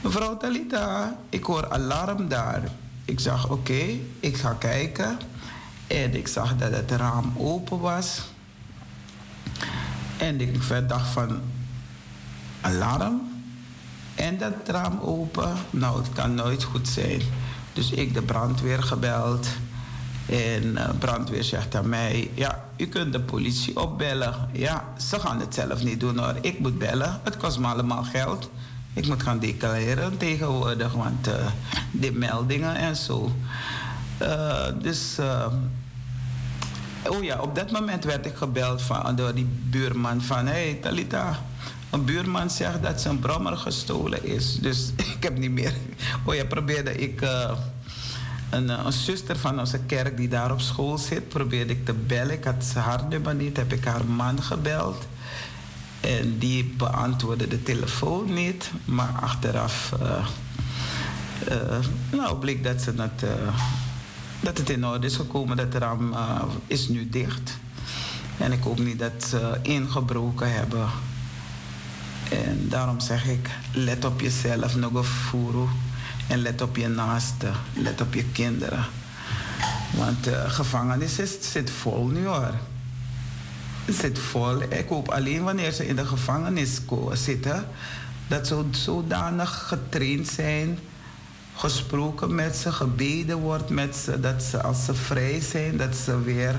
Mevrouw 0.00 0.36
Talita, 0.36 1.16
ik 1.28 1.44
hoor 1.44 1.68
alarm 1.70 2.28
daar. 2.28 2.62
Ik 3.04 3.20
zag 3.20 3.50
oké, 3.50 3.84
ik 4.20 4.36
ga 4.36 4.52
kijken. 4.52 5.18
En 5.86 6.14
ik 6.14 6.28
zag 6.28 6.56
dat 6.56 6.70
het 6.70 6.90
raam 6.90 7.32
open 7.36 7.80
was. 7.80 8.22
En 10.16 10.40
ik 10.40 10.88
dacht 10.88 11.08
van 11.08 11.40
alarm. 12.66 13.20
En 14.14 14.38
dat 14.38 14.52
raam 14.64 15.00
open. 15.00 15.52
Nou, 15.70 15.98
het 15.98 16.12
kan 16.12 16.34
nooit 16.34 16.64
goed 16.64 16.88
zijn. 16.88 17.22
Dus 17.72 17.90
ik 17.90 18.14
de 18.14 18.22
brandweer 18.22 18.82
gebeld. 18.82 19.46
En 20.26 20.64
uh, 20.64 20.88
brandweer 20.98 21.44
zegt 21.44 21.74
aan 21.74 21.88
mij: 21.88 22.30
Ja, 22.34 22.64
u 22.76 22.86
kunt 22.86 23.12
de 23.12 23.20
politie 23.20 23.80
opbellen. 23.80 24.34
Ja, 24.52 24.84
ze 24.98 25.20
gaan 25.20 25.40
het 25.40 25.54
zelf 25.54 25.82
niet 25.82 26.00
doen 26.00 26.18
hoor. 26.18 26.34
Ik 26.40 26.58
moet 26.58 26.78
bellen. 26.78 27.20
Het 27.24 27.36
kost 27.36 27.58
me 27.58 27.66
allemaal 27.66 28.04
geld. 28.04 28.50
Ik 28.92 29.06
moet 29.06 29.22
gaan 29.22 29.38
declareren 29.38 30.16
tegenwoordig, 30.16 30.92
want 30.92 31.28
uh, 31.28 31.34
die 31.90 32.12
meldingen 32.12 32.76
en 32.76 32.96
zo. 32.96 33.32
Uh, 34.22 34.66
dus. 34.82 35.16
oh 37.06 37.24
ja, 37.24 37.40
op 37.40 37.54
dat 37.54 37.70
moment 37.70 38.04
werd 38.04 38.26
ik 38.26 38.36
gebeld 38.36 38.82
van, 38.82 39.16
door 39.16 39.34
die 39.34 39.48
buurman 39.62 40.22
van... 40.22 40.46
Hé, 40.46 40.52
hey, 40.52 40.78
Talita, 40.82 41.38
een 41.90 42.04
buurman 42.04 42.50
zegt 42.50 42.82
dat 42.82 43.00
zijn 43.00 43.18
brommer 43.18 43.56
gestolen 43.56 44.24
is. 44.24 44.58
Dus 44.60 44.92
ik 45.16 45.22
heb 45.22 45.38
niet 45.38 45.50
meer... 45.50 45.74
Oh 46.24 46.34
ja, 46.34 46.44
probeerde 46.44 46.94
ik... 46.94 47.22
Uh, 47.22 47.50
een, 48.50 48.68
een, 48.68 48.92
zuster 48.92 49.36
van 49.36 49.58
onze 49.60 49.78
kerk 49.78 50.16
die 50.16 50.28
daar 50.28 50.52
op 50.52 50.60
school 50.60 50.98
zit, 50.98 51.28
probeerde 51.28 51.72
ik 51.72 51.84
te 51.84 51.92
bellen. 51.92 52.34
Ik 52.34 52.44
had 52.44 52.72
haar 52.74 53.04
nummer 53.08 53.34
niet, 53.34 53.56
heb 53.56 53.72
ik 53.72 53.84
haar 53.84 54.04
man 54.04 54.42
gebeld. 54.42 55.06
En 56.00 56.38
die 56.38 56.74
beantwoordde 56.76 57.48
de 57.48 57.62
telefoon 57.62 58.34
niet. 58.34 58.70
Maar 58.84 59.12
achteraf 59.20 59.92
uh, 60.02 60.26
nou, 62.10 62.36
bleek 62.36 62.64
dat, 62.64 62.82
ze 62.82 62.92
het, 62.96 63.24
dat 64.40 64.58
het 64.58 64.70
in 64.70 64.86
orde 64.86 65.06
is 65.06 65.16
gekomen. 65.16 65.56
Dat 65.56 65.74
raam 65.74 66.14
is 66.66 66.88
nu 66.88 67.08
dicht. 67.08 67.58
En 68.38 68.52
ik 68.52 68.62
hoop 68.62 68.78
niet 68.78 68.98
dat 68.98 69.24
ze 69.28 69.58
ingebroken 69.62 70.52
hebben. 70.52 70.88
En 72.30 72.66
daarom 72.68 73.00
zeg 73.00 73.26
ik, 73.26 73.50
let 73.72 74.04
op 74.04 74.20
jezelf, 74.20 74.76
nog 74.76 74.94
een 74.94 75.04
furu. 75.04 75.66
En 76.28 76.38
let 76.38 76.62
op 76.62 76.76
je 76.76 76.88
naasten, 76.88 77.52
let 77.74 78.00
op 78.00 78.14
je 78.14 78.24
kinderen. 78.24 78.84
Want 79.96 80.24
de 80.24 80.44
gevangenis 80.46 81.18
is, 81.18 81.36
zit 81.40 81.70
vol 81.70 82.06
nu 82.06 82.26
hoor. 82.26 82.54
Het 83.84 83.94
zit 83.94 84.18
vol. 84.18 84.62
Ik 84.62 84.88
hoop 84.88 85.08
alleen 85.08 85.42
wanneer 85.42 85.72
ze 85.72 85.86
in 85.86 85.96
de 85.96 86.06
gevangenis 86.06 86.80
zitten, 87.12 87.68
dat 88.28 88.46
ze 88.46 88.64
zodanig 88.70 89.64
getraind 89.68 90.28
zijn, 90.28 90.78
gesproken 91.54 92.34
met 92.34 92.56
ze, 92.56 92.72
gebeden 92.72 93.38
wordt 93.38 93.68
met 93.68 93.96
ze, 93.96 94.20
dat 94.20 94.42
ze 94.42 94.62
als 94.62 94.84
ze 94.84 94.94
vrij 94.94 95.40
zijn, 95.40 95.76
dat 95.76 95.96
ze 95.96 96.22
weer 96.22 96.54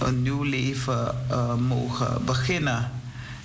een 0.00 0.22
nieuw 0.22 0.42
leven 0.42 1.14
uh, 1.30 1.54
mogen 1.54 2.24
beginnen. 2.24 2.90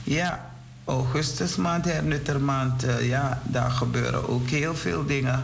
Ja, 0.03 0.50
augustusmaand, 0.85 1.85
hernuttermaand, 1.85 2.85
uh, 2.85 3.07
ja, 3.07 3.41
daar 3.43 3.71
gebeuren 3.71 4.29
ook 4.29 4.49
heel 4.49 4.75
veel 4.75 5.05
dingen. 5.05 5.43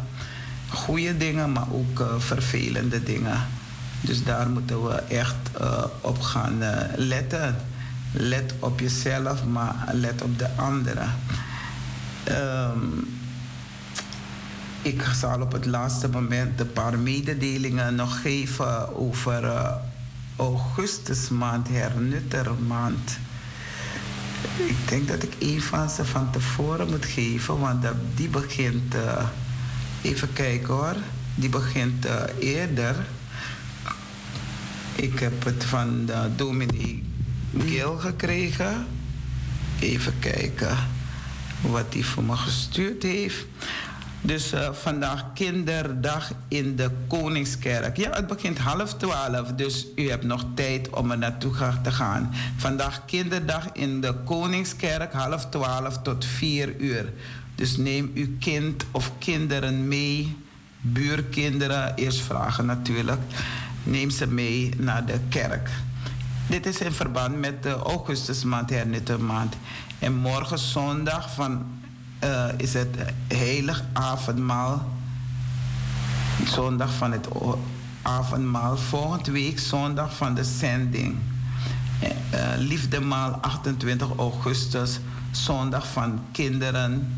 Goede 0.69 1.17
dingen, 1.17 1.51
maar 1.51 1.71
ook 1.71 1.99
uh, 1.99 2.07
vervelende 2.17 3.03
dingen. 3.03 3.45
Dus 4.01 4.23
daar 4.23 4.49
moeten 4.49 4.83
we 4.83 4.93
echt 4.93 5.35
uh, 5.61 5.83
op 6.01 6.21
gaan 6.21 6.57
letten. 6.95 7.55
Let 8.11 8.53
op 8.59 8.79
jezelf, 8.79 9.45
maar 9.45 9.75
let 9.91 10.21
op 10.21 10.39
de 10.39 10.47
anderen. 10.55 11.13
Um, 12.29 13.19
ik 14.81 15.03
zal 15.15 15.41
op 15.41 15.51
het 15.51 15.65
laatste 15.65 16.09
moment 16.09 16.59
een 16.59 16.73
paar 16.73 16.99
mededelingen 16.99 17.95
nog 17.95 18.21
geven 18.21 18.97
over 18.97 19.51
augustusmaand, 20.35 21.67
hernuttermaand. 21.67 23.19
Ik 24.57 24.89
denk 24.89 25.07
dat 25.07 25.23
ik 25.23 25.33
een 25.39 25.61
van 25.61 25.89
ze 25.89 26.05
van 26.05 26.31
tevoren 26.31 26.89
moet 26.89 27.05
geven, 27.05 27.59
want 27.59 27.85
die 28.15 28.27
begint, 28.27 28.95
uh, 28.95 29.25
even 30.01 30.33
kijken 30.33 30.73
hoor, 30.73 30.95
die 31.35 31.49
begint 31.49 32.05
uh, 32.05 32.21
eerder. 32.39 32.95
Ik 34.95 35.19
heb 35.19 35.43
het 35.43 35.63
van 35.63 36.05
de 36.05 36.29
dominee 36.35 37.03
Gil 37.57 37.97
gekregen. 37.97 38.87
Even 39.79 40.13
kijken 40.19 40.77
wat 41.61 41.93
hij 41.93 42.03
voor 42.03 42.23
me 42.23 42.35
gestuurd 42.35 43.03
heeft. 43.03 43.45
Dus 44.21 44.53
uh, 44.53 44.73
vandaag 44.73 45.25
kinderdag 45.33 46.31
in 46.47 46.75
de 46.75 46.89
Koningskerk. 47.07 47.97
Ja, 47.97 48.09
het 48.11 48.27
begint 48.27 48.57
half 48.57 48.93
twaalf, 48.93 49.51
dus 49.51 49.87
u 49.95 50.09
hebt 50.09 50.23
nog 50.23 50.45
tijd 50.53 50.89
om 50.89 51.11
er 51.11 51.17
naartoe 51.17 51.53
te 51.81 51.91
gaan. 51.91 52.33
Vandaag 52.57 53.05
kinderdag 53.05 53.71
in 53.71 54.01
de 54.01 54.13
Koningskerk, 54.25 55.13
half 55.13 55.45
twaalf 55.49 56.01
tot 56.01 56.25
vier 56.25 56.75
uur. 56.75 57.13
Dus 57.55 57.77
neem 57.77 58.11
uw 58.13 58.27
kind 58.39 58.85
of 58.91 59.11
kinderen 59.17 59.87
mee, 59.87 60.37
buurkinderen, 60.81 61.95
eerst 61.95 62.21
vragen 62.21 62.65
natuurlijk. 62.65 63.21
Neem 63.83 64.09
ze 64.09 64.27
mee 64.27 64.73
naar 64.77 65.05
de 65.05 65.19
kerk. 65.29 65.69
Dit 66.47 66.65
is 66.65 66.79
in 66.79 66.91
verband 66.91 67.39
met 67.39 67.63
de 67.63 67.73
augustusmaand, 67.73 68.71
maand. 69.19 69.55
En 69.99 70.15
morgen 70.15 70.59
zondag 70.59 71.33
van 71.33 71.65
uh, 72.23 72.45
is 72.57 72.73
het 72.73 72.95
heilig 73.27 73.83
avondmaal. 73.93 74.85
Zondag 76.45 76.93
van 76.93 77.11
het 77.11 77.27
avondmaal. 78.01 78.77
Volgende 78.77 79.31
week 79.31 79.59
zondag 79.59 80.15
van 80.15 80.35
de 80.35 80.43
zending. 80.43 81.15
Uh, 82.01 82.39
liefdemaal 82.57 83.31
28 83.41 84.07
augustus. 84.17 84.99
Zondag 85.31 85.87
van 85.87 86.21
kinderen. 86.31 87.17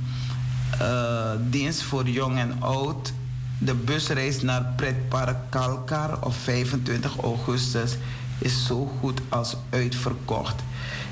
Uh, 0.82 1.32
dienst 1.50 1.82
voor 1.82 2.10
jong 2.10 2.38
en 2.38 2.62
oud. 2.62 3.14
De 3.58 3.74
busreis 3.74 4.42
naar 4.42 4.74
Pretpark 4.76 5.38
Kalkar 5.50 6.18
op 6.22 6.34
25 6.34 7.18
augustus 7.18 7.98
is 8.38 8.66
zo 8.66 8.92
goed 9.00 9.22
als 9.30 9.56
uitverkocht. 9.70 10.64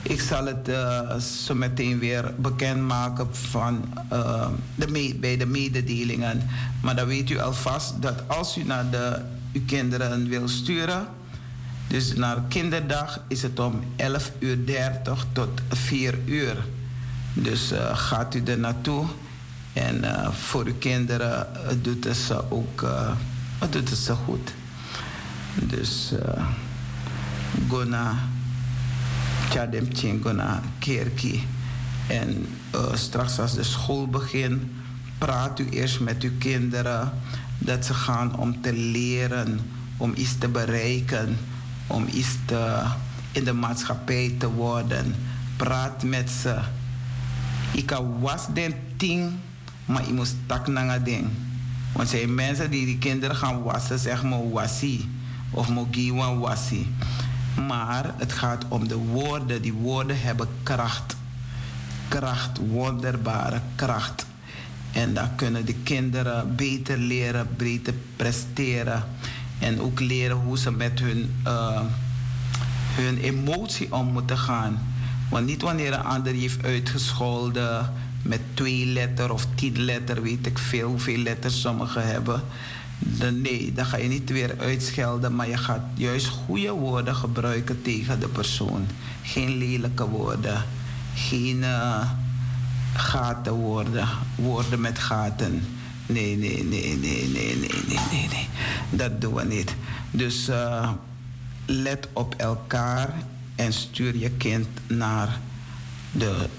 Ik 0.08 0.22
zal 0.22 0.46
het 0.46 0.70
uh, 0.70 1.16
zo 1.18 1.56
meteen 1.56 2.00
weer 2.00 2.34
bekendmaken 2.38 3.36
van, 3.36 3.94
uh, 4.14 4.48
de 4.76 5.16
bij 5.20 5.38
de 5.38 5.46
mededelingen. 5.46 6.50
Maar 6.82 6.96
dan 6.96 7.08
weet 7.08 7.30
u 7.30 7.40
alvast 7.40 8.02
dat 8.02 8.24
als 8.28 8.58
u 8.58 8.64
naar 8.64 8.90
de, 8.90 9.22
uw 9.54 9.62
kinderen 9.66 10.30
wil 10.30 10.48
sturen, 10.48 11.08
dus 11.88 12.16
naar 12.16 12.42
kinderdag, 12.48 13.20
is 13.28 13.42
het 13.42 13.60
om 13.60 13.84
11.30 13.98 14.06
uur 14.40 14.66
30 14.66 15.26
tot 15.32 15.62
4 15.70 16.16
uur. 16.26 16.66
Dus 17.34 17.72
uh, 17.72 17.98
gaat 17.98 18.36
u 18.36 18.44
er 18.44 18.60
naartoe. 18.60 19.06
En 19.74 20.04
voor 20.34 20.66
uw 20.66 20.78
kinderen 20.80 21.48
doet 21.82 22.04
het 22.04 22.18
ze 22.18 22.52
ook 22.52 22.86
doet 23.70 23.90
het 23.90 24.00
ze 24.00 24.14
goed. 24.14 24.54
Dus 25.56 26.14
Gona. 27.70 28.36
Chadem 29.50 29.88
Chingona 29.94 30.62
Kerki. 30.80 31.44
En 32.08 32.48
uh, 32.76 32.94
straks 32.94 33.40
als 33.40 33.54
de 33.54 33.64
school 33.64 34.08
begint, 34.08 34.64
praat 35.18 35.60
u 35.60 35.70
eerst 35.70 36.00
met 36.00 36.24
uw 36.24 36.38
kinderen 36.38 37.12
dat 37.58 37.86
ze 37.86 37.94
gaan 37.94 38.38
om 38.38 38.62
te 38.62 38.74
leren, 38.74 39.60
om 39.98 40.14
iets 40.16 40.38
te 40.38 40.48
bereiken, 40.48 41.38
om 41.88 42.08
iets 42.12 42.36
te 42.46 42.84
in 43.32 43.44
de 43.44 43.54
maatschappij 43.54 44.36
te 44.38 44.52
worden. 44.52 45.16
Praat 45.56 46.04
met 46.04 46.30
ze. 46.30 46.60
Ik 47.72 48.00
was 48.20 48.48
den 48.54 48.74
ting, 48.96 49.32
maar 49.86 50.02
ik 50.02 50.14
moest 50.14 50.36
tak 50.46 50.68
naar 50.68 51.04
ding. 51.04 51.28
Want 51.92 52.10
zijn 52.10 52.36
mensen 52.36 52.72
die 52.72 52.86
die 52.86 52.98
kinderen 52.98 53.36
gaan 53.36 53.64
wassen, 53.64 54.00
zeggen 54.00 54.30
maar 54.30 54.50
wassie. 54.50 55.10
Of 55.52 55.70
mogiwan 55.70 56.40
wassie. 56.40 56.88
Maar 57.66 58.14
het 58.18 58.34
gaat 58.34 58.66
om 58.68 58.88
de 58.88 58.96
woorden. 58.96 59.62
Die 59.62 59.74
woorden 59.74 60.22
hebben 60.22 60.48
kracht. 60.64 61.16
Kracht, 62.08 62.58
wonderbare 62.58 63.62
kracht. 63.76 64.26
En 64.92 65.14
dan 65.14 65.36
kunnen 65.36 65.66
de 65.66 65.76
kinderen 65.76 66.56
beter 66.56 66.98
leren, 66.98 67.48
beter 67.58 67.94
presteren. 68.16 69.04
En 69.60 69.82
ook 69.82 70.00
leren 70.00 70.38
hoe 70.38 70.58
ze 70.58 70.72
met 70.72 71.00
hun, 71.00 71.36
uh, 71.48 71.82
hun 72.96 73.18
emotie 73.18 73.94
om 73.94 74.12
moeten 74.12 74.38
gaan. 74.38 74.96
Want 75.30 75.46
niet 75.46 75.62
wanneer 75.62 75.94
een 75.94 76.04
ander 76.04 76.34
je 76.34 76.40
heeft 76.40 76.64
uitgescholden 76.64 77.94
met 78.22 78.42
twee 78.54 78.86
letter 78.86 79.32
of 79.32 79.48
tien 79.56 79.80
letter, 79.80 80.22
weet 80.22 80.46
ik 80.46 80.58
veel 80.58 80.88
hoeveel 80.88 81.18
letters 81.18 81.62
sommigen 81.62 82.08
hebben. 82.08 82.42
Nee, 83.34 83.74
dan 83.74 83.86
ga 83.86 83.98
je 83.98 84.08
niet 84.08 84.30
weer 84.30 84.56
uitschelden, 84.60 85.36
maar 85.36 85.50
je 85.50 85.58
gaat 85.58 85.82
juist 85.94 86.28
goede 86.28 86.72
woorden 86.72 87.16
gebruiken 87.16 87.82
tegen 87.82 88.20
de 88.20 88.28
persoon. 88.28 88.88
Geen 89.24 89.58
lelijke 89.58 90.10
woorden, 90.10 90.64
geen 91.16 91.58
uh, 91.58 92.12
gaten 92.94 93.54
woorden, 93.54 94.08
woorden 94.36 94.82
met 94.82 95.00
gaten. 95.00 95.62
Nee, 96.06 96.38
nee, 96.38 96.64
nee, 96.64 96.98
nee, 96.98 97.28
nee, 97.28 97.56
nee, 97.56 97.56
nee, 97.88 98.00
nee, 98.12 98.28
nee. 98.30 98.48
Dat 98.90 99.22
doen 99.22 99.34
we 99.34 99.44
niet. 99.44 99.76
Dus 100.12 100.50
uh, 100.50 100.92
let 101.66 102.08
op 102.14 102.36
elkaar 102.36 103.14
en 103.56 103.74
stuur 103.74 104.18
je 104.18 104.30
kind 104.30 104.68
naar, 104.88 105.40
de, 106.12 106.50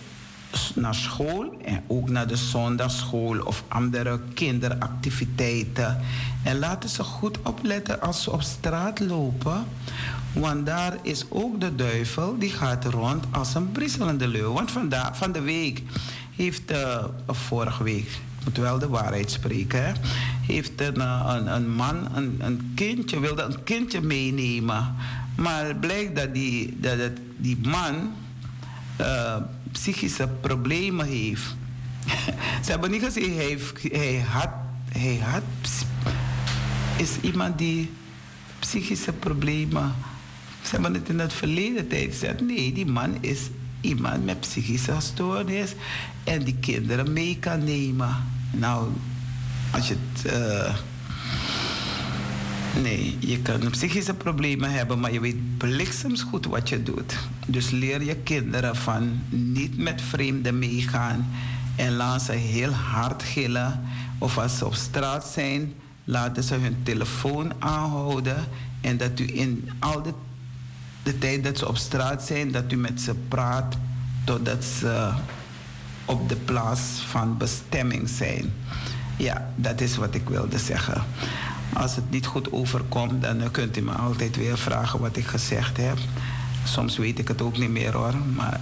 naar 0.74 0.94
school 0.94 1.56
en 1.64 1.82
ook 1.86 2.10
naar 2.10 2.26
de 2.26 2.36
zondagschool 2.36 3.40
of 3.40 3.64
andere 3.68 4.20
kinderactiviteiten. 4.34 6.00
En 6.42 6.58
laten 6.58 6.88
ze 6.88 7.02
goed 7.02 7.38
opletten 7.42 8.00
als 8.00 8.22
ze 8.22 8.32
op 8.32 8.42
straat 8.42 9.00
lopen. 9.00 9.64
Want 10.32 10.66
daar 10.66 10.96
is 11.02 11.24
ook 11.28 11.60
de 11.60 11.74
duivel, 11.74 12.38
die 12.38 12.50
gaat 12.50 12.84
rond 12.84 13.24
als 13.30 13.54
een 13.54 13.72
brisselende 13.72 14.28
leeuw. 14.28 14.52
Want 14.52 14.70
vandaag, 14.70 15.16
van 15.16 15.32
de 15.32 15.40
week 15.40 15.82
heeft, 16.36 16.72
uh, 16.72 17.04
vorige 17.26 17.82
week, 17.82 18.08
moet 18.44 18.56
wel 18.56 18.78
de 18.78 18.88
waarheid 18.88 19.30
spreken. 19.30 19.94
Heeft 20.46 20.80
een, 20.80 21.00
eh, 21.00 21.34
een, 21.36 21.46
een 21.54 21.70
man 21.74 22.08
een, 22.14 22.36
een, 22.38 22.72
kindje, 22.74 23.20
wilde 23.20 23.42
een 23.42 23.64
kindje 23.64 24.00
meenemen. 24.00 24.94
Maar 25.36 25.76
blijkt 25.76 26.16
dat 26.16 26.34
die, 26.34 26.76
dat 26.80 27.10
die 27.36 27.58
man 27.62 28.12
uh, 29.00 29.36
psychische 29.72 30.28
problemen 30.40 31.06
heeft. 31.06 31.56
Ze 32.64 32.70
hebben 32.70 32.90
niet 32.90 33.02
gezegd, 33.02 33.26
hij, 33.26 33.58
hij 33.92 34.24
had, 34.28 34.50
hij 34.92 35.18
had, 35.22 35.42
is 36.96 37.10
iemand 37.20 37.58
die 37.58 37.90
psychische 38.58 39.12
problemen. 39.12 39.94
Ze 40.62 40.70
hebben 40.70 40.94
het 40.94 41.08
in 41.08 41.18
het 41.18 41.32
verleden 41.32 41.88
tijd 41.88 42.10
gezegd. 42.10 42.40
Nee, 42.40 42.72
die 42.72 42.86
man 42.86 43.16
is 43.20 43.40
iemand 43.80 44.24
met 44.24 44.40
psychische 44.40 44.94
stoornis 44.98 45.74
en 46.24 46.42
die 46.42 46.56
kinderen 46.60 47.12
mee 47.12 47.38
kan 47.38 47.64
nemen. 47.64 48.16
Nou, 48.50 48.88
als 49.70 49.88
je 49.88 49.96
het. 50.12 50.32
Uh, 50.32 50.76
nee, 52.82 53.16
je 53.20 53.42
kan 53.42 53.70
psychische 53.70 54.14
problemen 54.14 54.70
hebben, 54.70 55.00
maar 55.00 55.12
je 55.12 55.20
weet 55.20 55.58
bliksems 55.58 56.22
goed 56.22 56.46
wat 56.46 56.68
je 56.68 56.82
doet. 56.82 57.18
Dus 57.46 57.70
leer 57.70 58.02
je 58.02 58.16
kinderen 58.16 58.76
van 58.76 59.20
niet 59.28 59.78
met 59.78 60.02
vreemden 60.02 60.58
meegaan 60.58 61.28
en 61.76 61.96
laat 61.96 62.22
ze 62.22 62.32
heel 62.32 62.70
hard 62.70 63.22
gillen. 63.22 63.80
Of 64.18 64.38
als 64.38 64.58
ze 64.58 64.66
op 64.66 64.74
straat 64.74 65.26
zijn, 65.26 65.72
laten 66.04 66.42
ze 66.42 66.54
hun 66.54 66.76
telefoon 66.82 67.52
aanhouden. 67.58 68.44
En 68.80 68.96
dat 68.96 69.18
u 69.18 69.36
in 69.38 69.70
al 69.78 70.02
de, 70.02 70.12
de 71.02 71.18
tijd 71.18 71.44
dat 71.44 71.58
ze 71.58 71.68
op 71.68 71.76
straat 71.76 72.22
zijn, 72.22 72.52
dat 72.52 72.72
u 72.72 72.76
met 72.76 73.00
ze 73.00 73.14
praat 73.28 73.76
totdat 74.24 74.64
ze 74.64 75.10
op 76.04 76.28
de 76.28 76.36
plaats 76.36 76.80
van 77.06 77.36
bestemming 77.36 78.08
zijn. 78.08 78.52
Ja, 79.16 79.50
dat 79.56 79.80
is 79.80 79.96
wat 79.96 80.14
ik 80.14 80.28
wilde 80.28 80.58
zeggen. 80.58 81.04
Als 81.72 81.96
het 81.96 82.10
niet 82.10 82.26
goed 82.26 82.52
overkomt, 82.52 83.22
dan 83.22 83.50
kunt 83.50 83.76
u 83.76 83.80
me 83.80 83.92
altijd 83.92 84.36
weer 84.36 84.58
vragen 84.58 85.00
wat 85.00 85.16
ik 85.16 85.26
gezegd 85.26 85.76
heb. 85.76 85.98
Soms 86.64 86.96
weet 86.96 87.18
ik 87.18 87.28
het 87.28 87.42
ook 87.42 87.58
niet 87.58 87.70
meer 87.70 87.92
hoor, 87.92 88.14
maar 88.34 88.60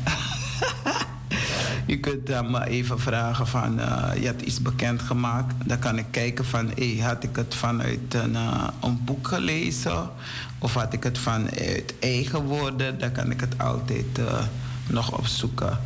je 1.87 2.01
kunt 2.01 2.27
dan 2.27 2.51
me 2.51 2.67
even 2.67 3.01
vragen 3.01 3.47
van, 3.47 3.79
uh, 3.79 4.09
je 4.21 4.27
hebt 4.27 4.43
iets 4.43 4.63
bekendgemaakt. 4.63 5.55
Dan 5.65 5.79
kan 5.79 5.99
ik 5.99 6.07
kijken 6.11 6.45
van, 6.45 6.71
hey, 6.75 6.99
had 7.01 7.23
ik 7.23 7.37
het 7.37 7.55
vanuit 7.55 8.15
een, 8.15 8.33
uh, 8.33 8.69
een 8.83 9.05
boek 9.05 9.29
gelezen? 9.29 10.11
Of 10.59 10.75
had 10.75 10.93
ik 10.93 11.03
het 11.03 11.19
vanuit 11.19 11.95
eigen 12.01 12.43
woorden? 12.43 12.99
Dan 12.99 13.13
kan 13.13 13.31
ik 13.31 13.41
het 13.41 13.59
altijd... 13.59 14.21
Nog 14.89 15.19
opzoeken. 15.19 15.79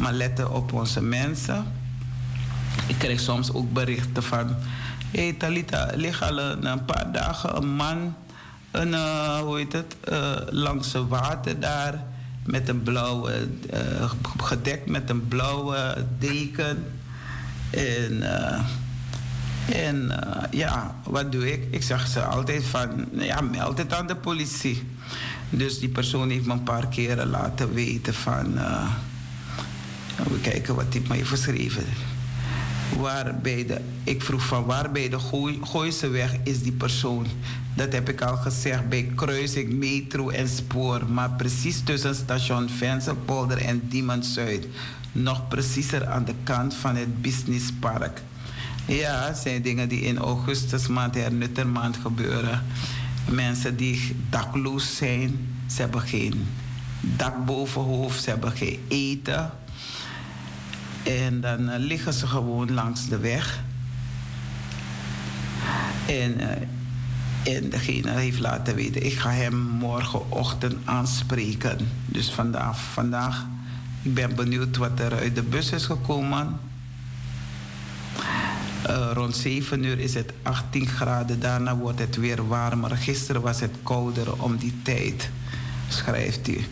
Maar 0.00 0.12
letten 0.12 0.52
op 0.52 0.72
onze 0.72 1.02
mensen. 1.02 1.64
Ik 2.86 2.98
krijg 2.98 3.20
soms 3.20 3.52
ook 3.52 3.72
berichten 3.72 4.22
van... 4.22 4.56
Hey 5.14 5.32
Talita, 5.32 5.90
ligt 5.94 6.22
al 6.22 6.38
een 6.38 6.84
paar 6.84 7.12
dagen 7.12 7.56
een 7.56 7.68
man... 7.68 8.14
Een, 8.70 8.88
uh, 8.88 9.38
hoe 9.38 9.56
heet 9.56 9.72
het, 9.72 9.96
uh, 10.12 10.36
langs 10.50 10.92
het 10.92 11.08
water 11.08 11.60
daar... 11.60 12.04
met 12.44 12.68
een 12.68 12.82
blauwe... 12.82 13.48
Uh, 13.74 14.10
gedekt 14.36 14.88
met 14.88 15.10
een 15.10 15.28
blauwe 15.28 16.06
deken. 16.18 16.84
En... 17.70 18.22
En 19.72 20.12
ja, 20.50 20.94
wat 21.04 21.32
doe 21.32 21.52
ik? 21.52 21.66
Ik 21.70 21.82
zeg 21.82 22.06
ze 22.06 22.22
altijd 22.24 22.64
van, 22.64 23.08
ja, 23.12 23.40
meld 23.40 23.78
het 23.78 23.92
aan 23.92 24.06
de 24.06 24.16
politie. 24.16 24.88
Dus 25.50 25.78
die 25.78 25.88
persoon 25.88 26.30
heeft 26.30 26.46
me 26.46 26.52
een 26.52 26.62
paar 26.62 26.88
keren 26.88 27.28
laten 27.28 27.74
weten 27.74 28.14
van... 28.14 28.54
We 30.28 30.40
kijken 30.42 30.74
wat 30.74 30.86
hij 30.90 31.02
mij 31.08 31.16
heeft 31.16 31.28
geschreven. 31.28 31.84
Waar 32.98 33.38
bij 33.38 33.66
de, 33.66 33.80
ik 34.04 34.22
vroeg 34.22 34.46
van 34.46 34.64
waar 34.64 34.92
bij 34.92 35.08
de 35.08 35.18
Gooise 35.62 36.08
weg 36.08 36.36
is 36.42 36.62
die 36.62 36.72
persoon. 36.72 37.26
Dat 37.74 37.92
heb 37.92 38.08
ik 38.08 38.20
al 38.22 38.36
gezegd 38.36 38.88
bij 38.88 39.12
kruising, 39.14 39.72
metro 39.72 40.28
en 40.28 40.48
spoor. 40.48 41.10
Maar 41.10 41.30
precies 41.30 41.80
tussen 41.84 42.14
station 42.14 42.68
Venselpolder 42.68 43.58
en 43.58 43.82
Diemen 43.88 44.24
Zuid. 44.24 44.66
Nog 45.12 45.48
preciezer 45.48 46.06
aan 46.06 46.24
de 46.24 46.34
kant 46.42 46.74
van 46.74 46.96
het 46.96 47.22
businesspark. 47.22 48.22
Ja, 48.86 49.34
zijn 49.34 49.62
dingen 49.62 49.88
die 49.88 50.00
in 50.00 50.18
augustus 50.18 50.86
maand, 50.86 51.14
hernuttermaand 51.14 51.96
gebeuren 51.96 52.62
mensen 53.30 53.76
die 53.76 54.16
dakloos 54.30 54.96
zijn, 54.96 55.56
ze 55.66 55.80
hebben 55.80 56.00
geen 56.00 56.46
dak 57.00 57.44
boven 57.44 57.82
hoofd, 57.82 58.22
ze 58.22 58.30
hebben 58.30 58.52
geen 58.52 58.80
eten. 58.88 59.50
En 61.04 61.40
dan 61.40 61.68
uh, 61.68 61.74
liggen 61.78 62.12
ze 62.12 62.26
gewoon 62.26 62.72
langs 62.72 63.08
de 63.08 63.18
weg. 63.18 63.60
En, 66.06 66.40
uh, 66.40 67.54
en 67.56 67.70
degene 67.70 68.10
heeft 68.10 68.38
laten 68.38 68.74
weten, 68.74 69.06
ik 69.06 69.18
ga 69.18 69.30
hem 69.30 69.56
morgenochtend 69.56 70.76
aanspreken. 70.84 71.78
Dus 72.06 72.30
vandaag, 72.30 72.80
vandaag, 72.80 73.46
ik 74.02 74.14
ben 74.14 74.34
benieuwd 74.34 74.76
wat 74.76 75.00
er 75.00 75.12
uit 75.12 75.34
de 75.34 75.42
bus 75.42 75.70
is 75.70 75.84
gekomen. 75.84 76.60
Uh, 78.88 79.10
rond 79.12 79.36
7 79.36 79.84
uur 79.84 79.98
is 79.98 80.14
het 80.14 80.32
18 80.42 80.86
graden. 80.86 81.40
Daarna 81.40 81.76
wordt 81.76 81.98
het 81.98 82.16
weer 82.16 82.48
warmer. 82.48 82.96
Gisteren 82.96 83.42
was 83.42 83.60
het 83.60 83.76
kouder 83.82 84.42
om 84.42 84.56
die 84.56 84.74
tijd, 84.82 85.30
schrijft 85.88 86.48
u. 86.48 86.64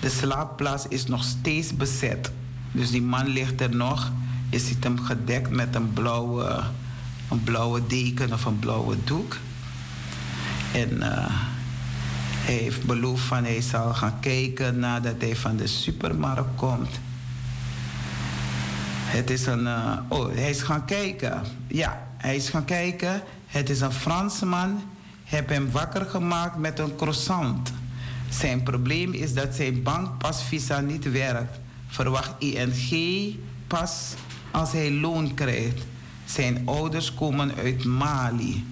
De 0.00 0.08
slaapplaats 0.08 0.88
is 0.88 1.06
nog 1.06 1.24
steeds 1.24 1.76
bezet. 1.76 2.30
Dus 2.72 2.90
die 2.90 3.02
man 3.02 3.26
ligt 3.26 3.60
er 3.60 3.76
nog. 3.76 4.12
Je 4.50 4.58
ziet 4.58 4.84
hem 4.84 5.00
gedekt 5.00 5.50
met 5.50 5.74
een 5.74 5.92
blauwe, 5.92 6.62
een 7.30 7.44
blauwe 7.44 7.86
deken 7.86 8.32
of 8.32 8.44
een 8.44 8.58
blauwe 8.58 8.96
doek. 9.04 9.36
En 10.72 10.90
uh, 10.96 11.26
hij 12.44 12.54
heeft 12.54 12.84
beloofd 12.84 13.24
van 13.24 13.44
hij 13.44 13.60
zal 13.60 13.94
gaan 13.94 14.20
kijken 14.20 14.78
nadat 14.78 15.14
hij 15.18 15.36
van 15.36 15.56
de 15.56 15.66
supermarkt 15.66 16.54
komt. 16.56 17.00
Het 19.10 19.30
is 19.30 19.46
een. 19.46 19.64
Uh, 19.64 19.96
oh, 20.08 20.34
hij 20.34 20.50
is 20.50 20.62
gaan 20.62 20.84
kijken. 20.84 21.42
Ja, 21.66 22.06
hij 22.16 22.36
is 22.36 22.48
gaan 22.48 22.64
kijken. 22.64 23.22
Het 23.46 23.70
is 23.70 23.80
een 23.80 23.92
Fransman. 23.92 24.82
Heb 25.24 25.48
hem 25.48 25.70
wakker 25.70 26.04
gemaakt 26.04 26.56
met 26.56 26.78
een 26.78 26.96
croissant. 26.96 27.72
Zijn 28.28 28.62
probleem 28.62 29.12
is 29.12 29.34
dat 29.34 29.54
zijn 29.54 29.82
bankpasvisa 29.82 30.80
niet 30.80 31.10
werkt. 31.12 31.58
Verwacht 31.90 32.34
ING 32.38 33.36
pas 33.66 34.14
als 34.50 34.72
hij 34.72 34.92
loon 34.92 35.34
krijgt. 35.34 35.86
Zijn 36.24 36.62
ouders 36.64 37.14
komen 37.14 37.54
uit 37.54 37.84
Mali. 37.84 38.64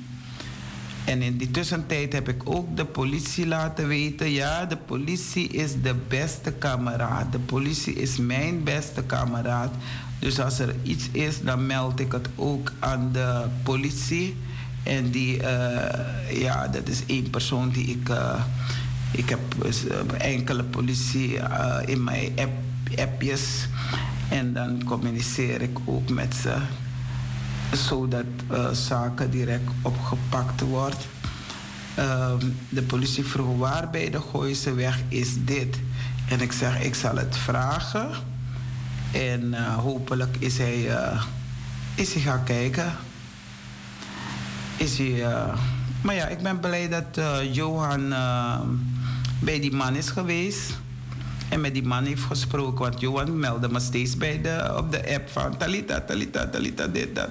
En 1.04 1.22
in 1.22 1.36
die 1.36 1.50
tussentijd 1.50 2.12
heb 2.12 2.28
ik 2.28 2.42
ook 2.44 2.76
de 2.76 2.84
politie 2.84 3.46
laten 3.46 3.88
weten: 3.88 4.30
ja, 4.30 4.64
de 4.64 4.76
politie 4.76 5.48
is 5.48 5.72
de 5.82 5.94
beste 6.08 6.52
kameraad. 6.52 7.32
De 7.32 7.38
politie 7.38 7.94
is 7.94 8.16
mijn 8.16 8.64
beste 8.64 9.02
kameraad. 9.02 9.72
Dus 10.18 10.40
als 10.40 10.58
er 10.58 10.74
iets 10.82 11.08
is, 11.12 11.42
dan 11.42 11.66
meld 11.66 12.00
ik 12.00 12.12
het 12.12 12.28
ook 12.34 12.72
aan 12.78 13.12
de 13.12 13.44
politie. 13.62 14.36
En 14.82 15.10
die, 15.10 15.36
uh, 15.36 16.40
ja, 16.40 16.68
dat 16.68 16.88
is 16.88 17.02
één 17.06 17.30
persoon 17.30 17.70
die 17.70 17.86
ik. 17.86 18.08
Uh, 18.08 18.44
ik 19.12 19.28
heb 19.28 19.40
uh, 19.64 19.72
enkele 20.18 20.64
politie 20.64 21.38
in 21.84 22.04
mijn 22.04 22.32
app, 22.36 22.52
appjes. 22.96 23.68
En 24.28 24.52
dan 24.52 24.84
communiceer 24.84 25.62
ik 25.62 25.78
ook 25.84 26.08
met 26.08 26.34
ze 26.34 26.56
zodat 27.72 28.24
uh, 28.50 28.70
zaken 28.70 29.30
direct 29.30 29.70
opgepakt 29.82 30.60
wordt. 30.60 31.06
Uh, 31.98 32.32
de 32.68 32.82
politie 32.82 33.24
vroeg 33.24 33.56
waar 33.58 33.90
bij 33.90 34.10
de 34.10 34.20
Gooise 34.20 34.74
weg 34.74 35.00
is 35.08 35.44
dit. 35.44 35.78
En 36.28 36.40
ik 36.40 36.52
zeg, 36.52 36.80
ik 36.80 36.94
zal 36.94 37.16
het 37.16 37.36
vragen. 37.36 38.08
En 39.12 39.42
uh, 39.44 39.76
hopelijk 39.76 40.36
is 40.38 40.58
hij, 40.58 40.78
uh, 40.78 41.22
is 41.94 42.12
hij 42.12 42.22
gaan 42.22 42.44
kijken. 42.44 42.92
Is 44.76 44.98
hij, 44.98 45.24
maar 46.00 46.14
ja, 46.14 46.26
ik 46.26 46.42
ben 46.42 46.60
blij 46.60 46.88
dat 46.88 47.20
Johan 47.52 48.08
bij 49.38 49.60
die 49.60 49.72
man 49.72 49.94
is 49.94 50.10
geweest. 50.10 50.78
En 51.48 51.60
met 51.60 51.74
die 51.74 51.84
man 51.84 52.04
heeft 52.04 52.22
gesproken. 52.22 52.78
Want 52.78 53.00
Johan 53.00 53.38
meldde 53.38 53.68
me 53.68 53.80
steeds 53.80 54.16
bij 54.16 54.40
de, 54.40 54.74
op 54.76 54.92
de 54.92 55.14
app 55.14 55.28
van 55.28 55.56
Talita, 55.56 56.00
Talita, 56.00 56.46
Talita, 56.46 56.86
dit, 56.86 57.14
dat. 57.14 57.30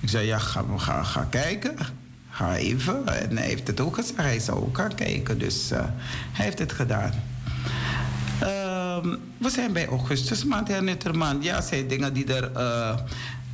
Ik 0.00 0.08
zei, 0.08 0.26
ja, 0.26 0.38
ga, 0.38 0.64
ga, 0.76 1.02
ga 1.02 1.26
kijken. 1.30 1.76
Ga 2.30 2.56
even. 2.56 3.06
En 3.06 3.36
hij 3.36 3.46
heeft 3.46 3.66
het 3.66 3.80
ook 3.80 3.94
gezegd. 3.94 4.16
Hij 4.16 4.38
zou 4.38 4.58
ook 4.58 4.76
gaan 4.76 4.94
kijken. 4.94 5.38
Dus 5.38 5.72
uh, 5.72 5.78
hij 6.32 6.44
heeft 6.44 6.58
het 6.58 6.72
gedaan. 6.72 7.12
Uh, 8.42 9.12
we 9.38 9.50
zijn 9.50 9.72
bij 9.72 9.86
augustusmaand, 9.86 10.68
Herr 10.68 10.82
Nutterman. 10.82 11.42
Ja, 11.42 11.60
zijn 11.60 11.88
dingen 11.88 12.12
die 12.12 12.34
er 12.34 12.50
uh, 12.56 12.98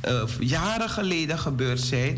uh, 0.07 0.23
jaren 0.39 0.89
geleden 0.89 1.39
gebeurd 1.39 1.79
zijn. 1.79 2.17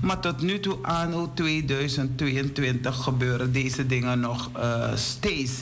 Maar 0.00 0.20
tot 0.20 0.40
nu 0.40 0.60
toe, 0.60 0.76
anno 0.82 1.30
2022, 1.34 3.02
gebeuren 3.02 3.52
deze 3.52 3.86
dingen 3.86 4.20
nog 4.20 4.50
steeds 4.94 5.52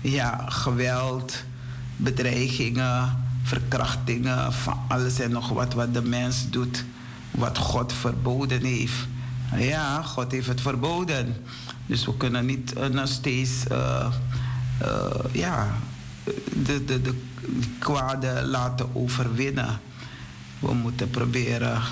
ja, 0.00 0.44
geweld, 0.48 1.44
bedreigingen, 1.96 3.24
verkrachtingen, 3.42 4.52
van 4.52 4.78
alles 4.88 5.20
en 5.20 5.30
nog 5.30 5.48
wat 5.48 5.74
wat 5.74 5.94
de 5.94 6.02
mens 6.02 6.50
doet, 6.50 6.84
wat 7.30 7.58
God 7.58 7.92
verboden 7.92 8.64
heeft. 8.64 9.08
Ja, 9.56 10.02
God 10.02 10.32
heeft 10.32 10.46
het 10.46 10.60
verboden. 10.60 11.36
Dus 11.86 12.04
we 12.04 12.16
kunnen 12.16 12.46
niet 12.46 12.74
uh, 12.76 12.86
nog 12.86 13.08
steeds 13.08 13.64
uh, 13.72 14.06
uh, 14.82 15.06
ja, 15.32 15.74
de, 16.64 16.84
de, 16.84 17.02
de 17.02 17.14
kwade 17.78 18.42
laten 18.46 18.94
overwinnen. 18.94 19.80
We 20.58 20.74
moeten 20.74 21.10
proberen 21.10 21.82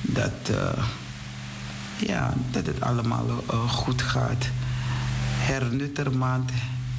dat, 0.00 0.50
ja, 1.96 2.34
dat 2.50 2.66
het 2.66 2.80
allemaal 2.80 3.26
goed 3.68 4.02
gaat. 4.02 4.46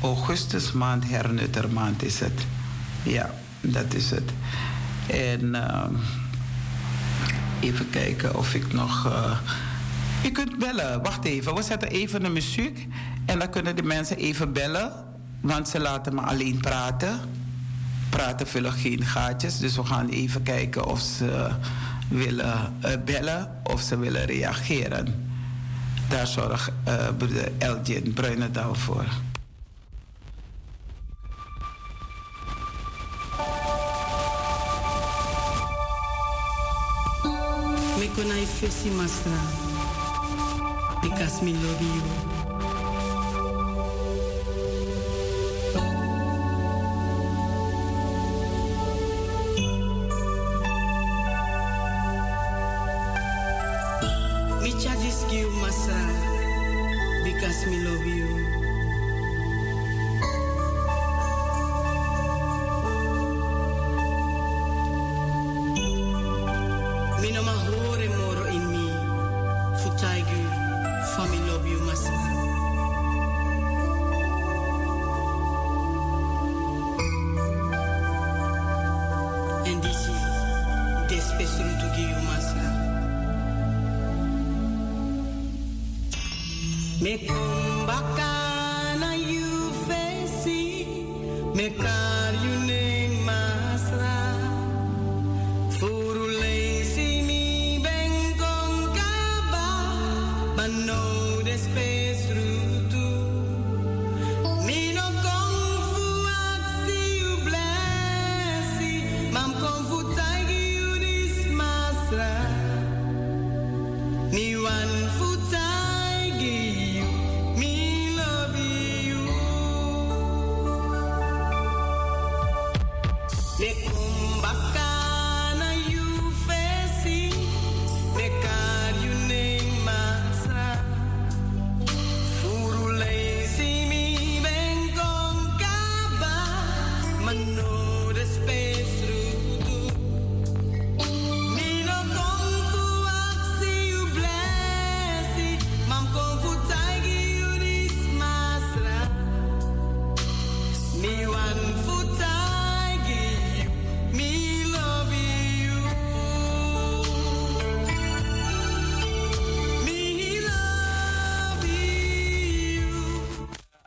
Hernuttermaand 0.06 0.28
augustusmaand, 0.28 1.10
hernuttermaand 1.10 2.04
is 2.04 2.20
het. 2.20 2.46
Ja, 3.04 3.34
dat 3.62 3.94
is 3.94 4.10
het. 4.10 4.32
En 5.08 5.46
uh, 5.56 5.86
even 7.60 7.90
kijken 7.90 8.36
of 8.36 8.54
ik 8.54 8.74
nog. 8.74 9.06
Uh, 9.06 9.38
je 10.24 10.32
kunt 10.32 10.58
bellen. 10.58 11.04
Wacht 11.04 11.26
even. 11.26 11.56
We 11.56 11.62
zetten 11.62 11.90
even 11.90 12.24
de 12.24 12.30
muziek. 12.30 12.88
En 13.26 13.40
dan 13.40 13.50
kunnen 13.50 13.76
de 13.76 13.84
mensen 13.84 14.18
even 14.18 14.54
bellen. 14.54 14.92
Want 15.42 15.68
ze 15.70 15.80
laten 15.80 16.16
me 16.16 16.22
alleen 16.22 16.60
praten. 16.60 17.20
Praten 18.10 18.48
vullen 18.48 18.72
geen 18.72 19.06
gaatjes. 19.06 19.58
Dus 19.58 19.76
we 19.76 19.86
gaan 19.86 20.10
even 20.10 20.44
kijken 20.44 20.86
of 20.86 21.00
ze 21.00 21.50
willen 22.08 22.74
uh, 22.86 22.92
bellen 23.06 23.52
of 23.64 23.82
ze 23.82 23.98
willen 23.98 24.26
reageren. 24.26 25.30
Daar 26.10 26.28
zorgt 26.28 26.72
uh, 26.88 26.94
broeder 27.18 27.52
Elgin 27.58 28.14
Bruinendaal 28.14 28.76
voor. 28.76 29.06
Kona 38.16 38.40
ifesi 38.40 38.90
masra 38.90 39.40
because 41.02 41.42
me 41.42 41.54
love 41.54 41.82
you. 41.82 42.35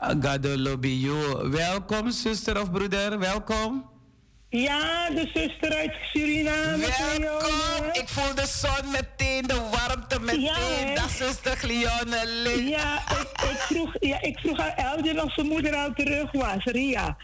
You. 0.09 1.51
Welkom, 1.51 2.11
zuster 2.11 2.61
of 2.61 2.71
broeder, 2.71 3.19
welkom. 3.19 3.85
Ja, 4.49 5.11
de 5.11 5.31
zuster 5.35 5.75
uit 5.75 5.93
Suriname. 6.13 6.87
Welkom. 7.19 7.91
Ik 7.93 8.09
voel 8.09 8.35
de 8.35 8.47
zon 8.47 8.91
meteen, 8.91 9.43
de 9.43 9.61
warmte 9.71 10.21
meteen. 10.21 10.41
Ja, 10.41 10.95
dat 10.95 11.11
zuster 11.11 11.57
Glionne 11.57 12.69
Ja, 12.69 13.03
ik, 13.11 13.51
ik, 13.51 13.59
vroeg, 13.59 13.97
ja, 14.01 14.23
ik 14.23 14.39
vroeg 14.39 14.59
aan 14.59 14.75
Elgin 14.77 15.23
of 15.23 15.33
zijn 15.33 15.47
moeder 15.47 15.75
al 15.75 15.93
terug 15.95 16.33
was, 16.33 16.65
Ria. 16.65 17.17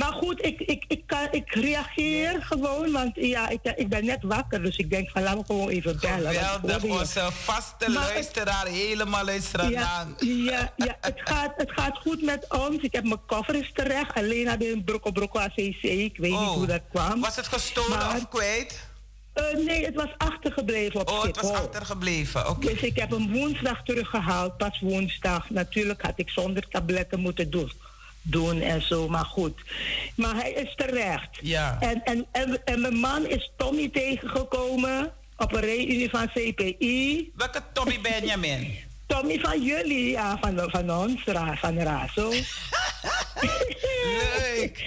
Maar 0.00 0.12
goed, 0.12 0.44
ik, 0.44 0.60
ik, 0.60 0.84
ik, 0.88 1.02
kan, 1.06 1.28
ik 1.30 1.54
reageer 1.54 2.42
gewoon, 2.42 2.92
want 2.92 3.10
ja, 3.14 3.48
ik, 3.48 3.60
ik 3.76 3.88
ben 3.88 4.04
net 4.04 4.22
wakker, 4.22 4.62
dus 4.62 4.76
ik 4.76 4.90
denk 4.90 5.10
van 5.10 5.22
laten 5.22 5.38
we 5.38 5.44
gewoon 5.44 5.68
even 5.68 5.98
bellen. 6.00 6.34
Geweldig, 6.34 6.84
onze 6.84 7.28
vaste 7.32 7.90
luisteraar, 7.90 8.66
helemaal 8.66 9.24
luisteraar. 9.24 9.70
Ja, 9.70 10.06
ja, 10.18 10.72
ja 10.76 10.96
het, 11.00 11.20
gaat, 11.24 11.52
het 11.56 11.70
gaat 11.72 11.96
goed 11.96 12.22
met 12.22 12.46
ons. 12.48 12.76
Ik 12.82 12.92
heb 12.92 13.04
mijn 13.04 13.26
koffer 13.26 13.54
is 13.54 13.70
terecht, 13.74 14.14
alleen 14.14 14.48
had 14.48 14.62
een 14.62 14.84
brokko 14.84 15.10
brokko 15.10 15.38
ACC, 15.38 15.82
ik 15.82 16.16
weet 16.16 16.30
niet 16.30 16.32
oh. 16.32 16.48
hoe 16.48 16.66
dat 16.66 16.82
kwam. 16.90 17.20
Was 17.20 17.36
het 17.36 17.46
gestolen 17.46 17.98
of 17.98 18.28
kwijt? 18.28 18.88
Uh, 19.34 19.64
nee, 19.66 19.84
het 19.84 19.94
was 19.94 20.10
achtergebleven 20.16 21.00
op 21.00 21.10
Oh, 21.10 21.22
het 21.22 21.40
was 21.40 21.50
achtergebleven, 21.50 22.48
oké. 22.48 22.66
Dus 22.66 22.80
ik 22.80 22.98
heb 22.98 23.10
hem 23.10 23.32
woensdag 23.32 23.82
teruggehaald, 23.84 24.56
pas 24.56 24.80
woensdag. 24.80 25.50
Natuurlijk 25.50 26.02
had 26.02 26.14
ik 26.16 26.30
zonder 26.30 26.68
tabletten 26.68 27.20
moeten 27.20 27.50
doen 27.50 27.72
doen 28.22 28.60
en 28.60 28.82
zo, 28.82 29.08
maar 29.08 29.24
goed. 29.24 29.60
Maar 30.14 30.34
hij 30.34 30.50
is 30.50 30.74
terecht. 30.74 31.28
Ja. 31.40 31.76
En, 31.80 32.04
en, 32.04 32.26
en, 32.32 32.64
en 32.64 32.80
mijn 32.80 32.96
man 32.96 33.26
is 33.26 33.50
Tommy 33.56 33.88
tegengekomen 33.88 35.12
op 35.36 35.54
een 35.54 35.60
reunie 35.60 36.10
van 36.10 36.28
CPI. 36.28 37.32
Welke 37.36 37.62
Tommy 37.72 38.00
Benjamin? 38.00 38.76
Tommy 39.06 39.38
van 39.38 39.62
jullie, 39.62 40.10
ja, 40.10 40.38
van, 40.40 40.70
van 40.70 40.90
ons, 40.90 41.22
van 41.54 41.78
Razo. 41.78 42.30
Leuk. 44.56 44.84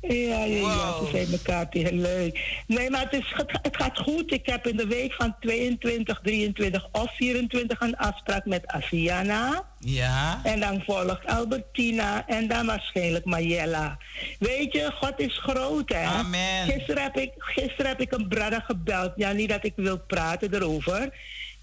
Ja, 0.00 0.44
ja, 0.44 0.44
ja, 0.44 0.98
ze 0.98 1.08
zijn 1.10 1.32
elkaar 1.32 1.70
tegen 1.70 2.00
leuk. 2.00 2.62
Nee, 2.66 2.90
maar 2.90 3.00
het, 3.00 3.12
is, 3.12 3.34
het 3.62 3.76
gaat 3.76 3.98
goed. 3.98 4.32
Ik 4.32 4.46
heb 4.46 4.66
in 4.66 4.76
de 4.76 4.86
week 4.86 5.12
van 5.12 5.36
22, 5.40 6.20
23 6.22 6.88
of 6.92 7.16
24 7.16 7.80
een 7.80 7.96
afspraak 7.96 8.44
met 8.44 8.66
Asiana. 8.66 9.64
Ja. 9.78 10.40
En 10.42 10.60
dan 10.60 10.82
volgt 10.86 11.26
Albertina 11.26 12.26
en 12.26 12.48
dan 12.48 12.66
waarschijnlijk 12.66 13.24
Mayella. 13.24 13.98
Weet 14.38 14.72
je, 14.72 14.92
God 14.92 15.14
is 15.16 15.38
groot, 15.38 15.88
hè? 15.88 16.04
Amen. 16.04 16.64
Gisteren 16.64 17.02
heb 17.02 17.16
ik, 17.16 17.32
gisteren 17.36 17.86
heb 17.86 18.00
ik 18.00 18.12
een 18.12 18.28
brother 18.28 18.62
gebeld. 18.66 19.12
Ja, 19.16 19.32
niet 19.32 19.48
dat 19.48 19.64
ik 19.64 19.72
wil 19.76 19.98
praten 19.98 20.54
erover 20.54 21.12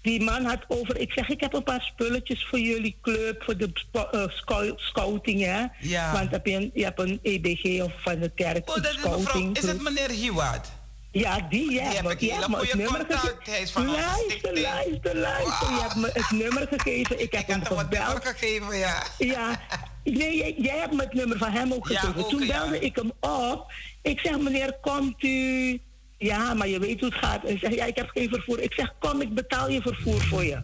die 0.08 0.22
man 0.22 0.44
had 0.44 0.64
over. 0.68 0.98
Ik 0.98 1.12
zeg, 1.12 1.28
ik 1.28 1.40
heb 1.40 1.52
een 1.54 1.62
paar 1.62 1.82
spulletjes 1.82 2.46
voor 2.46 2.58
jullie 2.58 2.96
club, 3.02 3.42
voor 3.42 3.56
de 3.56 3.70
uh, 3.92 4.72
scouting, 4.76 5.42
hè? 5.42 5.64
Ja. 5.80 6.12
Want 6.12 6.30
heb 6.30 6.46
je, 6.46 6.52
een, 6.54 6.70
je 6.74 6.84
hebt 6.84 7.00
een 7.00 7.18
EBG 7.22 7.82
of 7.82 7.92
van 8.02 8.18
de 8.18 8.30
kerk. 8.34 8.68
Oh, 8.68 8.74
dat 8.74 8.84
is, 8.84 8.96
mevrouw, 8.96 9.50
is 9.52 9.62
het 9.62 9.82
meneer 9.82 10.10
Hiwat? 10.10 10.70
Ja, 11.10 11.46
die, 11.50 11.72
ja. 11.72 11.88
Die 11.88 11.96
heb 11.96 12.10
ik 12.10 12.20
hele 12.20 12.42
goede 12.42 12.84
contact. 12.84 13.46
Hij 13.46 13.60
is 13.60 13.70
van 13.70 13.86
luister, 13.86 14.60
luister, 14.60 15.16
luister. 15.16 15.68
Je 15.68 15.80
hebt 15.80 15.94
me 15.94 16.10
het 16.12 16.30
nummer 16.30 16.66
gegeven. 16.70 17.22
Ik 17.22 17.32
heb 17.32 17.46
hem 17.46 17.64
gebeld. 17.64 18.26
Gegeven, 18.26 18.76
ja. 18.76 19.02
Ja. 19.18 19.60
Nee, 20.04 20.36
jij, 20.36 20.54
jij, 20.58 20.78
hebt 20.78 20.92
me 20.92 21.02
het 21.02 21.12
nummer 21.12 21.38
van 21.38 21.50
hem 21.50 21.72
ook 21.72 21.86
gegeven. 21.86 22.14
Ja, 22.16 22.22
ook, 22.22 22.30
Toen 22.30 22.46
belde 22.46 22.74
ja. 22.74 22.80
ik 22.80 22.96
hem 22.96 23.12
op. 23.20 23.72
Ik 24.02 24.20
zeg, 24.20 24.38
meneer, 24.38 24.76
komt 24.80 25.22
u 25.22 25.80
ja, 26.18 26.54
maar 26.54 26.68
je 26.68 26.78
weet 26.78 27.00
hoe 27.00 27.08
het 27.08 27.18
gaat. 27.18 27.44
En 27.44 27.58
zeg, 27.58 27.74
ja, 27.74 27.84
ik 27.84 27.96
heb 27.96 28.08
geen 28.08 28.28
vervoer. 28.28 28.60
Ik 28.60 28.72
zeg, 28.72 28.94
kom, 28.98 29.20
ik 29.20 29.34
betaal 29.34 29.70
je 29.70 29.80
vervoer 29.80 30.20
voor 30.20 30.44
je. 30.44 30.60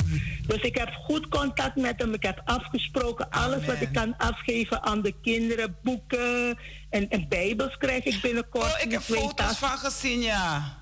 Dus 0.47 0.61
ik 0.61 0.79
heb 0.79 0.89
goed 0.89 1.29
contact 1.29 1.77
met 1.77 1.95
hem. 1.97 2.15
Ik 2.15 2.23
heb 2.23 2.43
afgesproken 2.45 3.31
alles 3.31 3.65
wat 3.65 3.81
ik 3.81 3.93
kan 3.93 4.17
afgeven 4.17 4.83
aan 4.83 5.03
de 5.03 5.15
kinderen. 5.23 5.77
Boeken 5.83 6.59
en, 6.91 7.09
en 7.09 7.29
bijbels 7.29 7.77
krijg 7.77 8.05
ik 8.05 8.21
binnenkort. 8.21 8.75
Oh, 8.75 8.81
ik 8.83 8.91
heb 8.91 9.01
foto's 9.01 9.59
van 9.59 9.79
gezien, 9.79 10.21
ja. 10.21 10.79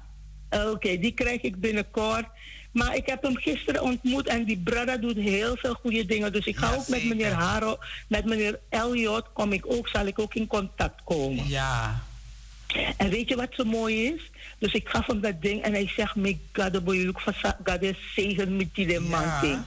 Oké, 0.50 0.98
die 0.98 1.12
krijg 1.12 1.40
ik 1.40 1.60
binnenkort. 1.60 2.26
Maar 2.72 2.96
ik 2.96 3.06
heb 3.06 3.22
hem 3.22 3.36
gisteren 3.36 3.82
ontmoet 3.82 4.26
en 4.26 4.44
die 4.44 4.58
brother 4.58 5.00
doet 5.00 5.16
heel 5.16 5.56
veel 5.56 5.74
goede 5.74 6.04
dingen. 6.04 6.32
Dus 6.32 6.46
ik 6.46 6.56
ga 6.56 6.74
ook 6.74 6.88
met 6.88 7.04
meneer 7.04 7.32
Haro, 7.32 7.78
met 8.08 8.24
meneer 8.24 8.60
Elliot, 8.68 9.32
kom 9.32 9.52
ik 9.52 9.64
ook, 9.66 9.88
zal 9.88 10.06
ik 10.06 10.18
ook 10.18 10.34
in 10.34 10.46
contact 10.46 11.02
komen. 11.04 11.48
Ja. 11.48 12.02
En 12.96 13.10
weet 13.10 13.28
je 13.28 13.36
wat 13.36 13.48
zo 13.50 13.64
mooi 13.64 14.04
is? 14.04 14.30
Dus 14.62 14.72
ik 14.72 14.88
gaf 14.88 15.06
hem 15.06 15.20
dat 15.20 15.42
ding 15.42 15.62
en 15.62 15.72
hij 15.72 15.88
zegt, 15.88 16.16
me 16.16 16.36
God, 16.52 16.80
God 17.64 17.82
is 17.82 17.96
zegen 18.14 18.56
met 18.56 18.74
die 18.74 19.00
man 19.00 19.40
ding. 19.40 19.58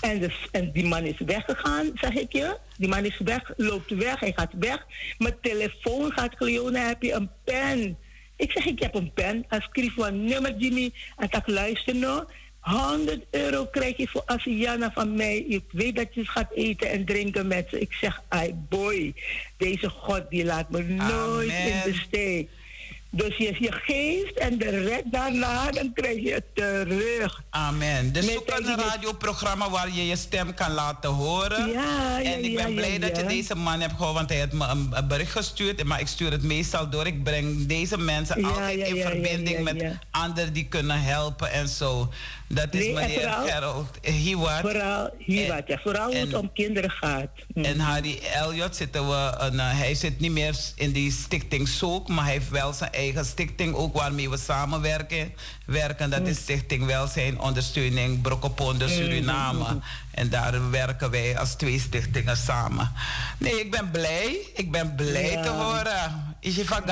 En, 0.00 0.20
dus, 0.20 0.34
en 0.50 0.72
die 0.72 0.84
man 0.84 1.04
is 1.04 1.18
weggegaan, 1.18 1.90
zeg 1.94 2.12
ik 2.12 2.32
je. 2.32 2.56
Die 2.76 2.88
man 2.88 3.04
is 3.04 3.18
weg, 3.18 3.52
loopt 3.56 3.90
weg, 3.90 4.20
hij 4.20 4.32
gaat 4.36 4.52
weg. 4.58 4.86
Mijn 5.18 5.36
telefoon 5.40 6.12
gaat 6.12 6.34
Cleona, 6.34 6.86
heb 6.86 7.02
je 7.02 7.12
een 7.12 7.30
pen? 7.44 7.98
Ik 8.36 8.50
zeg, 8.50 8.66
ik 8.66 8.80
heb 8.80 8.94
een 8.94 9.12
pen. 9.12 9.44
Hij 9.48 9.60
schreef 9.70 9.96
een 9.96 10.24
nummer, 10.24 10.56
Jimmy. 10.56 10.92
En 11.16 11.28
ik 11.30 11.46
luister 11.46 11.96
nou. 11.96 12.24
100 12.60 13.24
euro 13.30 13.66
krijg 13.66 13.96
je 13.96 14.08
voor 14.08 14.22
Asiana 14.26 14.92
van 14.92 15.14
mij. 15.14 15.36
Ik 15.38 15.64
weet 15.70 15.96
dat 15.96 16.14
je 16.14 16.24
gaat 16.24 16.52
eten 16.52 16.90
en 16.90 17.04
drinken 17.04 17.46
met 17.46 17.66
ze. 17.70 17.80
Ik 17.80 17.92
zeg, 17.92 18.22
ai 18.28 18.54
boy, 18.68 19.14
deze 19.56 19.88
God 19.88 20.30
die 20.30 20.44
laat 20.44 20.70
me 20.70 20.82
nooit 20.82 21.52
in 21.52 21.80
de 21.84 21.94
steek. 21.94 22.48
Dus 23.16 23.36
je, 23.36 23.56
je 23.58 23.72
geeft 23.72 24.38
en 24.38 24.58
de 24.58 24.70
rest 24.70 25.02
daarna, 25.04 25.70
dan 25.70 25.92
krijg 25.92 26.22
je 26.22 26.32
het 26.32 26.44
terug. 26.54 27.42
Amen. 27.50 28.12
Dus 28.12 28.32
zoek 28.32 28.50
een 28.50 28.76
radioprogramma 28.76 29.70
waar 29.70 29.92
je 29.92 30.06
je 30.06 30.16
stem 30.16 30.54
kan 30.54 30.72
laten 30.72 31.10
horen. 31.10 31.70
Ja, 31.70 32.18
ja 32.18 32.32
En 32.32 32.44
ik 32.44 32.56
ben 32.56 32.74
blij 32.74 32.98
dat 32.98 33.16
je 33.16 33.24
deze 33.24 33.54
man 33.54 33.80
hebt 33.80 33.94
gehoord, 33.96 34.14
want 34.14 34.28
hij 34.28 34.38
heeft 34.38 34.52
me 34.52 34.66
een, 34.66 35.08
bericht 35.08 35.32
gestuurd. 35.32 35.84
Maar 35.84 36.00
ik 36.00 36.06
stuur 36.06 36.30
het 36.30 36.42
meestal 36.42 36.90
door. 36.90 37.06
Ik 37.06 37.24
breng 37.24 37.66
deze 37.66 37.98
mensen 37.98 38.44
altijd 38.44 38.88
in 38.88 39.02
verbinding 39.02 39.62
met 39.62 39.84
anderen 40.10 40.52
die 40.52 40.66
kunnen 40.68 41.02
helpen 41.02 41.50
en 41.50 41.68
zo. 41.68 42.08
Dat 42.48 42.74
is 42.74 42.80
nee, 42.80 42.92
meneer 42.92 43.20
vooral, 43.20 43.46
Gerald 43.46 43.98
Hiwat. 44.02 44.60
Vooral 44.60 45.10
Hiwat, 45.18 45.62
ja. 45.66 45.78
Vooral 45.82 46.06
hoe 46.06 46.14
het 46.14 46.34
om 46.34 46.52
kinderen 46.52 46.90
gaat. 46.90 47.28
Hm. 47.54 47.64
En 47.64 47.78
Harry 47.78 48.18
Elliot 48.32 48.76
zitten 48.76 49.08
we... 49.08 49.50
Uh, 49.52 49.78
hij 49.78 49.94
zit 49.94 50.20
niet 50.20 50.30
meer 50.30 50.56
in 50.74 50.92
die 50.92 51.12
stichting 51.12 51.68
Zoek... 51.68 52.08
maar 52.08 52.24
hij 52.24 52.32
heeft 52.32 52.50
wel 52.50 52.72
zijn 52.72 52.92
eigen 52.92 53.24
stichting 53.24 53.74
ook 53.74 53.96
waarmee 53.96 54.30
we 54.30 54.36
samenwerken. 54.36 55.32
Werken, 55.66 56.10
dat 56.10 56.20
hm. 56.20 56.26
is 56.26 56.36
Stichting 56.36 56.84
Welzijn 56.84 57.40
Ondersteuning 57.40 58.22
Brokkeponde 58.22 58.84
hm, 58.84 58.90
Suriname. 58.90 59.80
En 60.16 60.28
daar 60.28 60.70
werken 60.70 61.10
wij 61.10 61.38
als 61.38 61.54
twee 61.54 61.80
stichtingen 61.80 62.36
samen. 62.36 62.92
Nee, 63.38 63.60
ik 63.60 63.70
ben 63.70 63.90
blij. 63.90 64.36
Ik 64.54 64.70
ben 64.70 64.94
blij 64.94 65.30
ja. 65.30 65.42
te 65.42 65.48
horen. 65.48 66.36
Is 66.40 66.56
je 66.56 66.64
van 66.64 66.84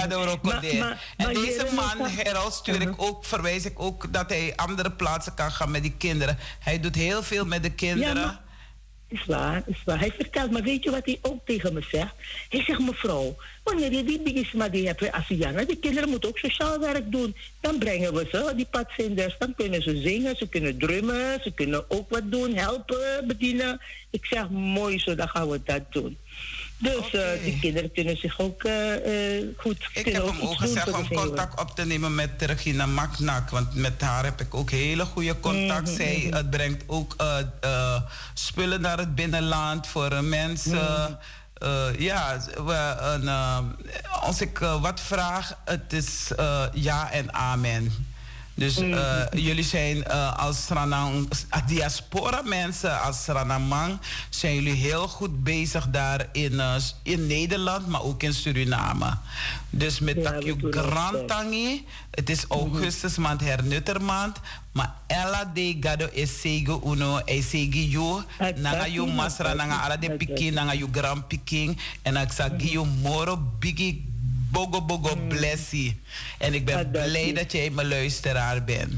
En 1.16 1.34
deze 1.34 1.66
man, 1.74 2.10
Gerald, 2.10 2.52
stuur 2.52 2.80
ik 2.80 2.88
uh-huh. 2.88 3.06
ook, 3.06 3.24
verwijs 3.24 3.64
ik 3.64 3.80
ook 3.80 4.12
dat 4.12 4.28
hij 4.28 4.52
andere 4.56 4.90
plaatsen 4.90 5.34
kan 5.34 5.50
gaan 5.50 5.70
met 5.70 5.82
die 5.82 5.94
kinderen. 5.98 6.38
Hij 6.58 6.80
doet 6.80 6.94
heel 6.94 7.22
veel 7.22 7.46
met 7.46 7.62
de 7.62 7.70
kinderen. 7.70 8.14
Ja, 8.14 8.43
is 9.14 9.24
waar, 9.26 9.62
is 9.66 9.82
waar. 9.84 9.98
Hij 9.98 10.12
vertelt, 10.12 10.50
maar 10.50 10.62
weet 10.62 10.84
je 10.84 10.90
wat 10.90 11.04
hij 11.04 11.18
ook 11.22 11.46
tegen 11.46 11.72
me 11.72 11.82
zegt? 11.90 12.14
Hij 12.48 12.62
zegt, 12.62 12.80
mevrouw, 12.80 13.36
wanneer 13.62 13.92
je 13.92 14.04
die 14.04 14.20
bigisma 14.20 14.68
die 14.68 14.86
hebt 14.86 15.10
Asiana, 15.10 15.64
die 15.64 15.76
kinderen 15.76 16.08
moeten 16.08 16.28
ook 16.28 16.38
sociaal 16.38 16.80
werk 16.80 17.12
doen. 17.12 17.36
Dan 17.60 17.78
brengen 17.78 18.14
we 18.14 18.26
ze, 18.30 18.52
die 18.56 18.66
padzinders, 18.70 19.34
dan 19.38 19.54
kunnen 19.54 19.82
ze 19.82 20.00
zingen, 20.00 20.36
ze 20.36 20.48
kunnen 20.48 20.78
drummen, 20.78 21.40
ze 21.42 21.50
kunnen 21.50 21.90
ook 21.90 22.10
wat 22.10 22.30
doen, 22.30 22.54
helpen, 22.54 23.26
bedienen. 23.26 23.80
Ik 24.10 24.24
zeg, 24.24 24.48
mooi 24.50 24.98
zo, 24.98 25.14
dan 25.14 25.28
gaan 25.28 25.48
we 25.48 25.60
dat 25.64 25.92
doen. 25.92 26.16
Dus 26.84 27.06
okay. 27.06 27.36
uh, 27.36 27.44
die 27.44 27.58
kinderen 27.58 27.92
kunnen 27.92 28.16
zich 28.16 28.40
ook 28.40 28.62
uh, 28.62 29.06
uh, 29.06 29.46
goed... 29.56 29.88
Ik 29.92 30.04
heb 30.04 30.26
hem 30.26 30.40
ook 30.40 30.58
gezegd 30.58 30.92
om 30.92 31.08
contact 31.08 31.60
op 31.60 31.70
te 31.74 31.86
nemen 31.86 32.14
met 32.14 32.30
Regina 32.38 32.86
Maknak. 32.86 33.50
Want 33.50 33.74
met 33.74 34.00
haar 34.00 34.24
heb 34.24 34.40
ik 34.40 34.54
ook 34.54 34.70
hele 34.70 35.04
goede 35.04 35.40
contact. 35.40 35.80
Mm 35.80 35.86
-hmm. 35.86 35.96
Zij 35.96 36.26
het 36.30 36.50
brengt 36.50 36.84
ook 36.86 37.16
spullen 38.34 38.80
naar 38.80 38.98
het 38.98 39.14
binnenland 39.14 39.86
voor 39.86 40.24
mensen... 40.24 41.08
Mm. 41.08 41.18
Uh, 41.62 41.98
ja, 41.98 42.40
we, 42.64 42.74
als 44.20 44.40
ik 44.40 44.58
wat 44.58 45.00
vraag, 45.00 45.58
het 45.64 45.92
is 45.92 46.30
ja 46.72 47.10
en 47.12 47.34
amen. 47.34 48.13
Dus 48.54 48.78
mm. 48.78 48.92
uh, 48.92 49.22
jullie 49.32 49.64
zijn 49.64 49.96
uh, 49.96 50.38
als 50.38 50.68
Ranang, 50.68 51.28
diaspora 51.66 52.42
mensen, 52.42 53.00
als 53.00 53.26
Ranamang, 53.26 53.98
zijn 54.28 54.54
jullie 54.54 54.74
heel 54.74 55.08
goed 55.08 55.44
bezig 55.44 55.88
daar 55.88 56.28
in, 56.32 56.52
uh, 56.52 56.74
in 57.02 57.26
Nederland, 57.26 57.86
maar 57.86 58.02
ook 58.02 58.22
in 58.22 58.34
Suriname. 58.34 59.16
Dus 59.70 59.98
met 59.98 60.16
ja, 60.16 60.22
Takju 60.22 60.56
Grantangi, 60.70 61.84
het 62.10 62.30
is 62.30 62.46
mhm. 62.46 62.58
augustus 62.58 63.16
maand, 63.16 63.40
hernuttermaand, 63.40 64.38
maar 64.72 64.94
ella 65.06 65.50
de 65.54 65.76
gado 65.80 66.08
is 66.12 66.40
sege 66.40 66.80
uno, 66.84 67.20
e 67.24 67.42
sege 67.42 67.88
yo, 67.88 68.22
nanga 68.56 68.86
yo 68.86 69.06
masra, 69.06 69.54
nanga 69.54 69.80
ala 69.82 69.96
de 69.96 70.10
pikin, 70.10 70.54
nanga 70.54 70.74
yo 70.74 70.88
grand 70.92 71.26
pikin, 71.26 71.78
en 72.02 72.16
ik 72.16 72.32
zeg 72.32 72.50
yo 72.56 72.84
moro 72.84 73.38
bigi 73.58 74.13
bogo 74.54 74.80
bogo 74.82 75.14
mm. 75.14 75.28
blessie. 75.28 76.00
En 76.38 76.54
ik 76.54 76.64
ben 76.64 76.90
blij 76.90 77.32
dat 77.32 77.52
jij 77.52 77.70
mijn 77.70 77.88
luisteraar 77.88 78.64
bent. 78.64 78.94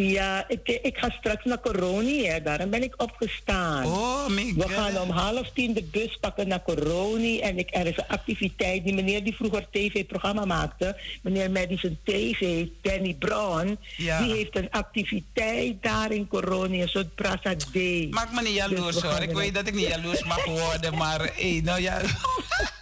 Ja, 0.00 0.44
ik, 0.48 0.78
ik 0.82 0.98
ga 0.98 1.10
straks 1.10 1.44
naar 1.44 1.60
Coroni, 1.60 2.26
hè. 2.26 2.42
daarom 2.42 2.70
ben 2.70 2.82
ik 2.82 2.94
opgestaan. 2.96 3.84
Oh, 3.84 4.28
my 4.28 4.54
We 4.56 4.68
gaan 4.68 4.98
om 4.98 5.10
half 5.10 5.50
tien 5.54 5.74
de 5.74 5.82
bus 5.82 6.18
pakken 6.20 6.48
naar 6.48 6.62
Coroni. 6.62 7.40
En 7.40 7.58
ik, 7.58 7.68
er 7.72 7.86
is 7.86 7.96
een 7.96 8.08
activiteit. 8.08 8.84
Die 8.84 8.94
meneer 8.94 9.24
die 9.24 9.34
vroeger 9.34 9.66
tv-programma 9.70 10.44
maakte, 10.44 10.96
meneer 11.22 11.50
Madison 11.50 11.98
TV, 12.04 12.66
Danny 12.82 13.14
Brown, 13.14 13.78
ja. 13.96 14.22
die 14.22 14.32
heeft 14.32 14.56
een 14.56 14.70
activiteit 14.70 15.82
daar 15.82 16.12
in 16.12 16.28
Coroni, 16.28 16.82
een 16.82 16.88
soort 16.88 17.14
Prasa 17.14 17.54
Day. 17.72 18.06
Maak 18.10 18.32
me 18.32 18.42
niet 18.42 18.54
jaloers 18.54 18.94
dus 18.94 19.02
hoor. 19.02 19.22
Ik 19.22 19.32
weet 19.32 19.54
dat 19.54 19.66
ik 19.66 19.74
niet 19.74 19.88
jaloers 19.88 20.24
mag 20.24 20.44
worden, 20.44 20.96
maar 20.96 21.30
hey, 21.34 21.60
nou 21.64 21.80
ja. 21.80 22.00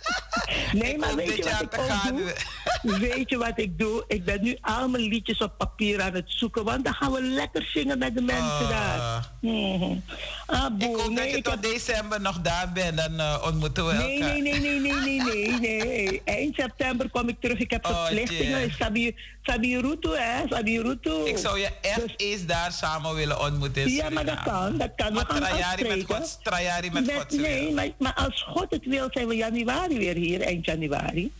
Nee, 0.72 0.98
maar 0.98 1.14
weet 1.14 1.36
je 1.36 1.42
wat 1.42 1.62
ik 1.62 1.78
ook 1.78 2.16
doe? 2.16 2.34
weet 3.08 3.30
je 3.30 3.36
wat 3.38 3.58
ik 3.58 3.78
doe? 3.78 4.04
Ik 4.08 4.24
ben 4.24 4.42
nu 4.42 4.56
al 4.60 4.88
mijn 4.88 5.02
liedjes 5.02 5.38
op 5.38 5.52
papier 5.58 6.02
aan 6.02 6.14
het 6.14 6.24
zoeken, 6.26 6.64
want 6.64 6.84
dan 6.84 6.94
gaan 6.94 7.12
we 7.12 7.22
lekker 7.22 7.62
zingen 7.62 7.98
met 7.98 8.14
de 8.14 8.22
mensen 8.22 8.66
ah. 8.66 8.68
daar. 8.68 9.30
Mm 9.40 10.02
ah, 10.46 10.72
ik 10.78 10.96
hoop 10.96 11.08
nee, 11.08 11.16
dat 11.16 11.30
je 11.30 11.42
tot 11.42 11.62
december 11.62 12.20
nog 12.20 12.40
daar 12.40 12.70
bent, 12.74 12.96
dan 12.96 13.12
uh, 13.12 13.42
ontmoeten 13.46 13.86
we 13.86 13.92
elkaar. 13.92 14.08
Nee, 14.08 14.42
nee, 14.42 14.60
nee, 14.60 14.80
nee, 14.80 14.94
nee, 15.00 15.20
nee, 15.22 15.58
nee. 15.58 16.22
Eind 16.36 16.54
september 16.54 17.10
kom 17.10 17.28
ik 17.28 17.36
terug. 17.40 17.58
Ik 17.58 17.70
heb 17.70 17.86
oh, 17.86 18.04
verplichtingen 18.04 18.62
in 18.62 18.72
Sabi, 18.78 19.16
Sabirutu, 19.46 20.16
hè? 20.16 20.48
Sabirutu. 20.48 21.10
Ik 21.24 21.36
zou 21.36 21.58
je 21.58 21.70
echt 21.80 22.02
dus, 22.02 22.14
eens 22.16 22.46
daar 22.46 22.72
samen 22.72 23.14
willen 23.14 23.40
ontmoeten. 23.40 23.90
Ja, 23.90 24.10
maar 24.10 24.24
dat 24.24 24.42
kan. 24.42 24.78
Dat 24.78 24.90
kan. 24.96 25.12
We 25.14 25.24
gaan 25.26 25.40
trajari 25.40 25.88
met 25.88 26.04
God. 26.06 26.38
Trajari 26.42 26.90
met 26.90 27.12
God. 27.12 27.30
Nee, 27.30 27.72
maar, 27.72 27.88
maar 27.98 28.14
als 28.14 28.42
God 28.48 28.66
het 28.70 28.84
wil, 28.86 29.08
zijn 29.10 29.26
we 29.26 29.34
januari 29.34 29.98
weer 29.98 30.14
hier, 30.14 30.40
eind 30.40 30.64
januari. 30.64 31.32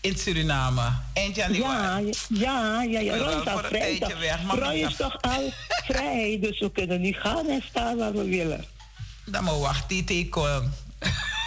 In 0.00 0.16
Suriname, 0.16 0.92
eind 1.12 1.36
januari. 1.36 2.12
Ja, 2.28 2.82
ja, 2.82 3.00
ja. 3.00 3.14
ja. 3.14 3.16
Roy 3.16 3.40
is 3.40 3.46
al 3.46 3.58
vrij. 3.58 4.02
Roy 4.48 4.74
is 4.74 4.96
toch 4.96 5.22
al 5.22 5.52
vrij, 5.84 6.38
dus 6.40 6.60
we 6.60 6.70
kunnen 6.70 7.00
nu 7.00 7.12
gaan 7.12 7.46
en 7.48 7.62
staan 7.68 7.96
waar 7.96 8.12
we 8.12 8.24
willen. 8.24 8.64
Dan 9.24 9.44
moet 9.44 9.58
wachten, 9.58 10.06
die 10.06 10.28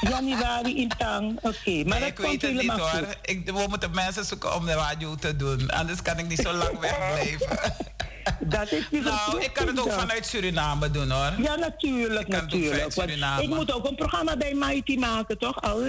Januari 0.02 0.78
in 0.78 0.92
Tang, 0.98 1.38
oké. 1.42 1.50
maar 1.66 2.00
nee, 2.00 2.00
dat 2.00 2.08
ik 2.08 2.18
weet 2.18 2.42
het 2.42 2.52
niet 2.52 2.72
hoor. 2.72 3.16
Ik, 3.22 3.46
we 3.46 3.66
moeten 3.70 3.92
mensen 3.94 4.26
zoeken 4.26 4.56
om 4.56 4.66
de 4.66 4.74
radio 4.74 5.16
te 5.16 5.36
doen. 5.36 5.70
Anders 5.70 6.02
kan 6.02 6.20
ik 6.20 6.28
niet 6.28 6.40
zo 6.40 6.54
lang 6.54 6.80
wegblijven. 6.80 7.60
Dat 8.40 8.72
is 8.72 8.88
die 8.90 9.02
nou, 9.02 9.42
ik 9.42 9.54
kan 9.54 9.68
het 9.68 9.80
ook 9.80 9.92
vanuit 9.92 10.26
Suriname 10.26 10.92
doen 10.92 11.12
hoor. 11.12 11.34
Ja, 11.42 11.56
natuurlijk. 11.56 12.28
natuurlijk. 12.28 12.96
Ik 13.42 13.48
moet 13.50 13.74
ook 13.74 13.88
een 13.88 13.96
programma 13.96 14.38
bij 14.38 14.54
Mighty 14.54 14.98
maken, 14.98 15.38
toch? 15.38 15.62
Al, 15.62 15.86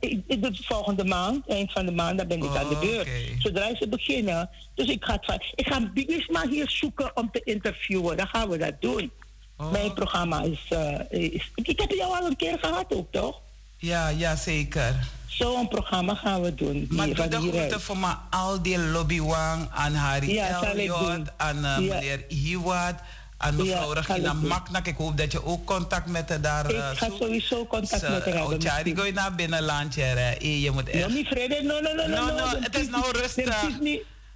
ik, 0.00 0.22
het 0.28 0.66
volgende 0.66 1.04
maand, 1.04 1.48
eind 1.48 1.72
van 1.72 1.86
de 1.86 1.92
maand, 1.92 2.18
dan 2.18 2.28
ben 2.28 2.38
ik 2.42 2.56
aan 2.56 2.68
de 2.68 2.76
beurt. 2.80 3.08
Zodra 3.38 3.74
ze 3.74 3.88
beginnen. 3.88 4.50
Dus 4.74 4.86
ik 4.88 5.04
ga, 5.04 5.18
het, 5.20 5.52
ik 5.54 5.66
ga 5.66 5.90
Bigisma 5.94 6.48
hier 6.48 6.70
zoeken 6.70 7.16
om 7.16 7.30
te 7.32 7.40
interviewen. 7.44 8.16
Dan 8.16 8.26
gaan 8.26 8.48
we 8.48 8.58
dat 8.58 8.74
doen. 8.80 9.12
Oh. 9.60 9.70
Mijn 9.72 9.92
programma 9.92 10.42
is, 10.42 10.70
uh, 10.72 11.32
is, 11.32 11.50
Ik 11.54 11.80
heb 11.80 11.90
jou 11.90 12.20
al 12.20 12.26
een 12.26 12.36
keer 12.36 12.58
gehad 12.60 12.84
ook, 12.88 13.12
toch? 13.12 13.40
Ja, 13.76 14.08
ja, 14.08 14.36
zeker. 14.36 14.94
Zo'n 15.26 15.68
programma 15.68 16.14
gaan 16.14 16.42
we 16.42 16.54
doen. 16.54 16.86
Maar 16.90 17.06
doe 17.06 17.28
de 17.28 17.36
groeten 17.36 17.80
voor 17.80 17.96
me 17.96 18.14
al 18.30 18.62
die 18.62 18.78
lobbywang, 18.78 19.68
aan 19.70 19.94
Harry 19.94 20.30
ja, 20.34 20.62
Elliot, 20.62 21.20
aan 21.36 21.56
uh, 21.56 21.62
ja. 21.62 21.78
meneer 21.78 22.24
Iwad, 22.28 22.94
aan 23.36 23.56
mevrouw 23.56 23.94
ja, 23.94 24.00
Regina 24.00 24.32
Maknak. 24.32 24.86
Ik 24.86 24.96
hoop 24.96 25.16
dat 25.18 25.32
je 25.32 25.44
ook 25.44 25.64
contact 25.64 26.06
met 26.06 26.28
haar 26.28 26.40
daar 26.40 26.72
uh, 26.72 26.90
Ik 26.92 26.98
ga 26.98 27.08
sowieso 27.18 27.66
contact 27.66 28.02
met 28.02 28.24
haar 28.24 28.34
hebben. 28.34 28.60
Ja, 28.60 28.82
die 28.82 28.96
ga 28.96 29.04
je 29.04 29.12
naar 29.12 29.34
binnenlandje. 29.34 30.02
Hè. 30.02 30.34
Je 30.38 30.70
moet 30.70 30.88
echt... 30.88 31.08
No, 31.08 31.14
niet 31.14 31.26
vrede. 31.26 31.62
No, 31.62 31.80
no, 31.80 31.92
no, 31.92 32.06
no. 32.06 32.26
No, 32.26 32.34
no, 32.34 32.60
het 32.60 32.78
is 32.78 32.88
nou 32.88 33.04
rustig. 33.12 33.68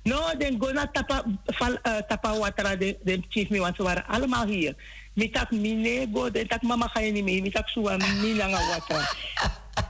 No, 0.03 0.21
dan 0.39 0.57
go 0.59 0.73
naar 0.73 0.91
tapa, 0.93 1.25
uh, 1.47 1.97
tapa 2.09 2.39
watra, 2.39 2.77
de 2.77 3.23
chief 3.29 3.49
me, 3.49 3.59
want 3.59 3.77
ze 3.77 3.83
waren 3.83 4.07
allemaal 4.07 4.47
hier. 4.47 4.75
Mitak 5.15 5.51
mine, 5.51 6.07
go, 6.13 6.31
tak 6.31 6.63
mama 6.63 6.89
ga 6.89 7.01
je 7.01 7.13
niet 7.13 7.25
mee. 7.25 7.43
Mitak 7.43 7.69
suwa, 7.69 7.97
minanga 7.97 8.59
watra. 8.67 9.03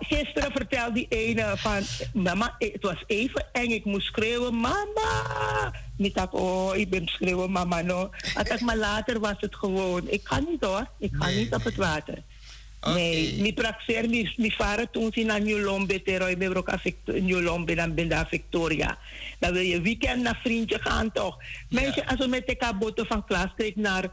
Gisteren 0.01 0.53
vertelde 0.53 0.93
die 0.93 1.07
ene 1.09 1.53
van, 1.57 1.83
mama, 2.13 2.55
het 2.59 2.83
was 2.83 3.05
even 3.07 3.47
eng, 3.53 3.71
ik 3.71 3.85
moest 3.85 4.07
schreeuwen, 4.07 4.61
mama. 4.61 5.73
Dat, 5.97 6.29
oh, 6.31 6.77
ik 6.77 6.91
ben 6.91 7.07
schreeuwen, 7.07 7.51
mama, 7.51 7.81
no. 7.81 8.11
Maar 8.61 8.77
later 8.77 9.21
was 9.21 9.37
het 9.37 9.57
gewoon, 9.57 10.09
ik 10.09 10.21
ga 10.25 10.39
niet 10.39 10.65
hoor, 10.65 10.87
ik 10.99 11.11
ga 11.13 11.29
niet 11.29 11.55
op 11.55 11.65
het 11.65 11.77
water. 11.77 12.23
Nee, 12.85 13.41
mi 13.41 13.55
praxer, 13.55 14.09
mi, 14.09 14.33
mi 14.37 14.51
varen 14.51 14.91
toen 14.91 15.11
ze 15.13 15.23
naar 15.23 15.41
New 15.41 15.65
Lombe, 15.65 15.95
ik 15.95 16.05
ben 16.05 16.23
ook 16.23 16.37
New 17.05 17.43
Lombe, 17.43 17.75
dan 17.75 17.95
ben 17.95 18.09
daar 18.09 18.27
Victoria. 18.29 18.99
Dan 19.39 19.53
wil 19.53 19.63
je 19.63 19.81
weekend 19.81 20.23
naar 20.23 20.41
vriendje 20.43 20.79
gaan 20.81 21.13
toch. 21.13 21.39
Mensen, 21.69 22.07
als 22.07 22.19
we 22.19 22.27
met 22.27 22.47
de 22.47 22.55
kaboten 22.55 23.07
van 23.07 23.25
Klaaskreek 23.25 23.77
naar 23.77 24.11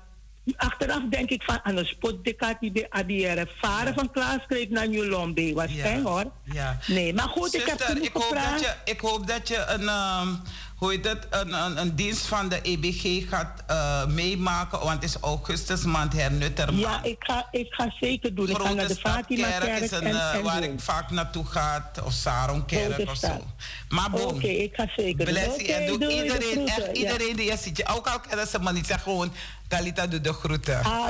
Achteraf 0.55 1.01
denk 1.09 1.29
ik 1.29 1.43
van 1.43 1.59
aan 1.63 1.75
de 1.75 1.85
spotdekat 1.85 2.55
die 2.59 2.71
bij 2.71 2.85
Adiere 2.89 3.47
varen 3.61 3.93
van 3.93 4.11
Klaaskreek 4.11 4.69
naar 4.69 4.89
New 4.89 5.09
Lombe. 5.09 5.53
Was 5.53 5.71
ja. 5.71 5.83
fijn 5.83 6.03
hoor. 6.03 6.31
Ja. 6.43 6.77
Nee, 6.87 7.13
maar 7.13 7.27
goed, 7.27 7.53
ik 7.53 7.65
heb 7.65 7.79
het 7.79 8.03
ik 8.03 8.13
hoop, 8.13 8.33
dat 8.33 8.59
je, 8.59 8.75
ik 8.85 8.99
hoop 8.99 9.27
dat 9.27 9.47
je 9.47 9.65
een, 9.67 9.81
um, 9.81 10.41
hoe 10.75 10.91
heet 10.91 11.05
het, 11.05 11.27
een, 11.29 11.53
een, 11.53 11.77
een, 11.77 11.95
dienst 11.95 12.25
van 12.25 12.49
de 12.49 12.61
EBG 12.61 13.29
gaat 13.29 13.63
uh, 13.71 14.05
meemaken, 14.05 14.79
want 14.79 14.93
het 14.93 15.03
is 15.03 15.17
augustus 15.21 15.83
maand 15.83 16.13
hernuttermaand. 16.13 16.79
Ja, 16.79 17.03
ik 17.03 17.17
ga, 17.19 17.47
ik 17.51 17.73
ga 17.73 17.93
zeker 17.99 18.35
doen. 18.35 18.49
Ik 18.49 18.57
ga 18.57 18.73
naar 18.73 18.87
de 18.87 18.95
Fatima 18.95 19.59
Kerk 19.59 19.79
is 19.79 19.91
een, 19.91 20.03
en, 20.03 20.15
uh, 20.15 20.39
waar 20.39 20.63
ik 20.63 20.79
vaak 20.79 21.11
naartoe 21.11 21.45
ga, 21.45 21.91
of 22.03 22.13
Saronkerk 22.13 23.09
of 23.09 23.17
zo. 23.17 23.47
Maar 23.89 24.13
Oké, 24.13 24.21
okay, 24.21 24.49
ik 24.49 24.75
ga 24.75 24.87
zeker 24.95 25.25
doen. 25.25 25.33
Blessie 25.33 25.63
okay, 25.63 25.81
en 25.81 25.87
doe, 25.87 25.99
doe 25.99 26.23
iedereen, 26.23 26.67
echt 26.67 26.97
iedereen 26.97 27.35
die 27.35 27.45
je 27.45 27.57
ziet. 27.57 27.87
Ook 27.87 28.07
al 28.07 28.19
kennen 28.19 28.47
ze 28.47 28.59
maar 28.59 28.73
niet, 28.73 28.87
zeg 28.87 29.03
gewoon 29.03 29.33
Kalita 29.71 30.07
doet 30.07 30.23
de 30.23 30.33
groeten. 30.33 30.83
Ah. 30.83 31.07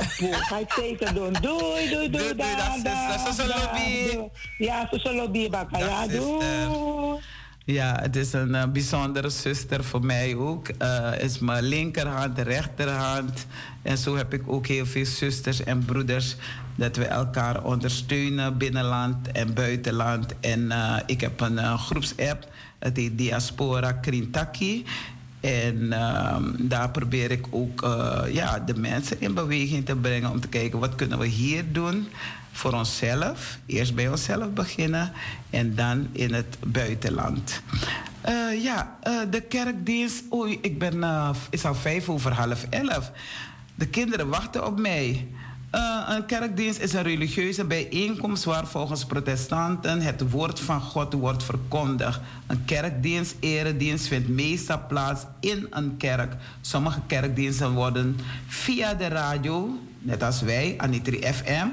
Ga 0.48 0.58
ik 0.58 0.72
zeker 0.72 1.14
doen. 1.14 1.32
Doei, 1.32 1.88
doei, 1.90 2.10
doei. 2.10 2.10
Doei, 2.10 2.34
doei, 2.34 2.82
dat 2.82 3.38
is 3.38 3.46
lobby. 3.46 4.18
Ja, 4.58 4.88
zo 5.02 5.14
lobby, 5.14 5.50
bakka. 5.50 5.78
Ja, 5.78 6.06
doei. 6.06 7.20
Ja, 7.64 7.98
het 8.00 8.16
is 8.16 8.32
een 8.32 8.48
uh, 8.48 8.64
bijzondere 8.64 9.30
zuster 9.30 9.84
voor 9.84 10.04
mij 10.04 10.34
ook. 10.34 10.68
Uh, 10.82 11.10
is 11.18 11.38
mijn 11.38 11.62
linkerhand, 11.62 12.38
rechterhand. 12.38 13.46
En 13.82 13.98
zo 13.98 14.16
heb 14.16 14.34
ik 14.34 14.42
ook 14.46 14.66
heel 14.66 14.86
veel 14.86 15.06
zusters 15.06 15.64
en 15.64 15.84
broeders. 15.84 16.36
Dat 16.74 16.96
we 16.96 17.04
elkaar 17.04 17.64
ondersteunen 17.64 18.58
binnenland 18.58 19.32
en 19.32 19.54
buitenland. 19.54 20.34
En 20.40 20.60
uh, 20.60 20.96
ik 21.06 21.20
heb 21.20 21.40
een 21.40 21.78
groepsapp. 21.78 22.48
Het 22.78 22.96
heet 22.96 23.18
Diaspora 23.18 23.92
Krintaki. 23.92 24.84
En 25.42 25.92
ehm, 25.92 26.44
daar 26.58 26.90
probeer 26.90 27.30
ik 27.30 27.46
ook 27.50 27.82
uh, 27.82 28.22
ja, 28.28 28.58
de 28.58 28.74
mensen 28.74 29.20
in 29.20 29.34
beweging 29.34 29.84
te 29.84 29.96
brengen 29.96 30.30
om 30.30 30.40
te 30.40 30.48
kijken 30.48 30.78
wat 30.78 30.94
kunnen 30.94 31.18
we 31.18 31.26
hier 31.26 31.72
doen 31.72 32.08
voor 32.52 32.72
onszelf. 32.72 33.58
Eerst 33.66 33.94
bij 33.94 34.08
onszelf 34.08 34.50
beginnen 34.50 35.12
en 35.50 35.74
dan 35.74 36.08
in 36.12 36.34
het 36.34 36.56
buitenland. 36.66 37.62
Uh, 38.28 38.62
ja, 38.62 38.98
uh, 39.06 39.20
de 39.30 39.40
kerkdienst. 39.40 40.22
Oei, 40.32 40.58
ik 40.62 40.78
ben, 40.78 41.04
is 41.50 41.64
al 41.64 41.74
vijf 41.74 42.08
over 42.08 42.32
half 42.32 42.66
elf. 42.70 43.10
De 43.74 43.86
kinderen 43.86 44.28
wachten 44.28 44.66
op 44.66 44.80
mij. 44.80 45.28
Uh, 45.74 46.08
een 46.08 46.26
kerkdienst 46.26 46.80
is 46.80 46.92
een 46.92 47.02
religieuze 47.02 47.64
bijeenkomst 47.64 48.44
waar 48.44 48.66
volgens 48.66 49.04
protestanten 49.04 50.00
het 50.00 50.30
woord 50.30 50.60
van 50.60 50.80
God 50.80 51.12
wordt 51.12 51.42
verkondigd. 51.42 52.20
Een 52.46 52.64
kerkdienst, 52.64 53.34
eredienst 53.40 54.06
vindt 54.06 54.28
meestal 54.28 54.80
plaats 54.88 55.24
in 55.40 55.66
een 55.70 55.96
kerk. 55.96 56.34
Sommige 56.60 57.00
kerkdiensten 57.06 57.72
worden 57.72 58.16
via 58.46 58.94
de 58.94 59.08
radio, 59.08 59.78
net 59.98 60.22
als 60.22 60.40
wij, 60.40 60.74
Anitri 60.76 61.32
FM, 61.32 61.66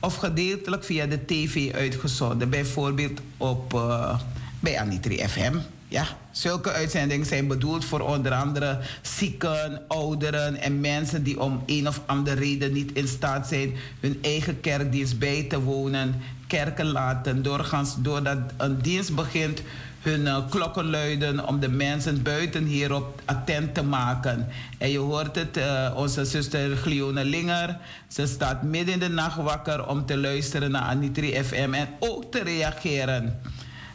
of 0.00 0.16
gedeeltelijk 0.16 0.84
via 0.84 1.06
de 1.06 1.24
tv 1.24 1.74
uitgezonden. 1.74 2.50
Bijvoorbeeld 2.50 3.20
op, 3.36 3.74
uh, 3.74 4.20
bij 4.60 4.80
Anitri 4.80 5.28
FM. 5.28 5.54
Ja, 5.92 6.06
zulke 6.30 6.72
uitzendingen 6.72 7.26
zijn 7.26 7.46
bedoeld 7.46 7.84
voor 7.84 8.00
onder 8.00 8.32
andere 8.32 8.78
zieken, 9.02 9.82
ouderen 9.88 10.56
en 10.56 10.80
mensen 10.80 11.22
die 11.22 11.40
om 11.40 11.62
een 11.66 11.88
of 11.88 12.00
andere 12.06 12.36
reden 12.36 12.72
niet 12.72 12.92
in 12.92 13.08
staat 13.08 13.48
zijn 13.48 13.72
hun 14.00 14.18
eigen 14.22 14.60
kerkdienst 14.60 15.18
bij 15.18 15.42
te 15.42 15.60
wonen. 15.60 16.14
Kerken 16.46 16.86
laten 16.86 17.42
doorgaans 17.42 17.94
doordat 17.98 18.38
een 18.56 18.78
dienst 18.78 19.14
begint 19.14 19.62
hun 20.00 20.20
uh, 20.20 20.48
klokken 20.50 20.90
luiden 20.90 21.46
om 21.46 21.60
de 21.60 21.68
mensen 21.68 22.22
buiten 22.22 22.64
hierop 22.64 23.20
attent 23.24 23.74
te 23.74 23.82
maken. 23.82 24.48
En 24.78 24.90
je 24.90 24.98
hoort 24.98 25.36
het, 25.36 25.56
uh, 25.56 25.92
onze 25.96 26.24
zuster 26.24 26.76
Glione 26.76 27.24
Linger, 27.24 27.78
ze 28.08 28.26
staat 28.26 28.62
midden 28.62 28.94
in 28.94 29.00
de 29.00 29.08
nacht 29.08 29.36
wakker 29.36 29.86
om 29.86 30.06
te 30.06 30.18
luisteren 30.18 30.70
naar 30.70 30.82
Anitri 30.82 31.44
FM 31.44 31.72
en 31.72 31.88
ook 31.98 32.30
te 32.30 32.42
reageren. 32.42 33.40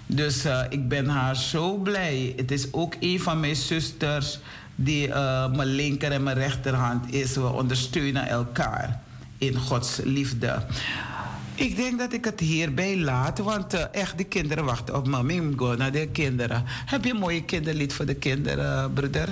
Dus 0.07 0.45
uh, 0.45 0.61
ik 0.69 0.88
ben 0.88 1.07
haar 1.07 1.35
zo 1.35 1.75
blij. 1.75 2.34
Het 2.35 2.51
is 2.51 2.73
ook 2.73 2.95
een 2.99 3.19
van 3.19 3.39
mijn 3.39 3.55
zusters 3.55 4.39
die 4.75 5.07
uh, 5.07 5.51
mijn 5.55 5.67
linker 5.67 6.11
en 6.11 6.23
mijn 6.23 6.38
rechterhand 6.38 7.13
is. 7.13 7.35
We 7.35 7.51
ondersteunen 7.51 8.27
elkaar 8.27 9.01
in 9.38 9.55
Gods 9.55 9.99
liefde. 10.03 10.65
Ik 11.55 11.75
denk 11.75 11.99
dat 11.99 12.13
ik 12.13 12.25
het 12.25 12.39
hierbij 12.39 12.97
laat, 12.97 13.39
want 13.39 13.73
uh, 13.73 13.81
echt, 13.91 14.17
de 14.17 14.23
kinderen 14.23 14.65
wachten 14.65 14.95
op 14.95 15.07
me. 15.07 15.34
Ik 15.34 15.77
naar 15.77 15.91
de 15.91 16.07
kinderen. 16.07 16.63
Heb 16.65 17.03
je 17.03 17.11
een 17.11 17.19
mooie 17.19 17.43
kinderlied 17.43 17.93
voor 17.93 18.05
de 18.05 18.15
kinderen, 18.15 18.93
broeder? 18.93 19.29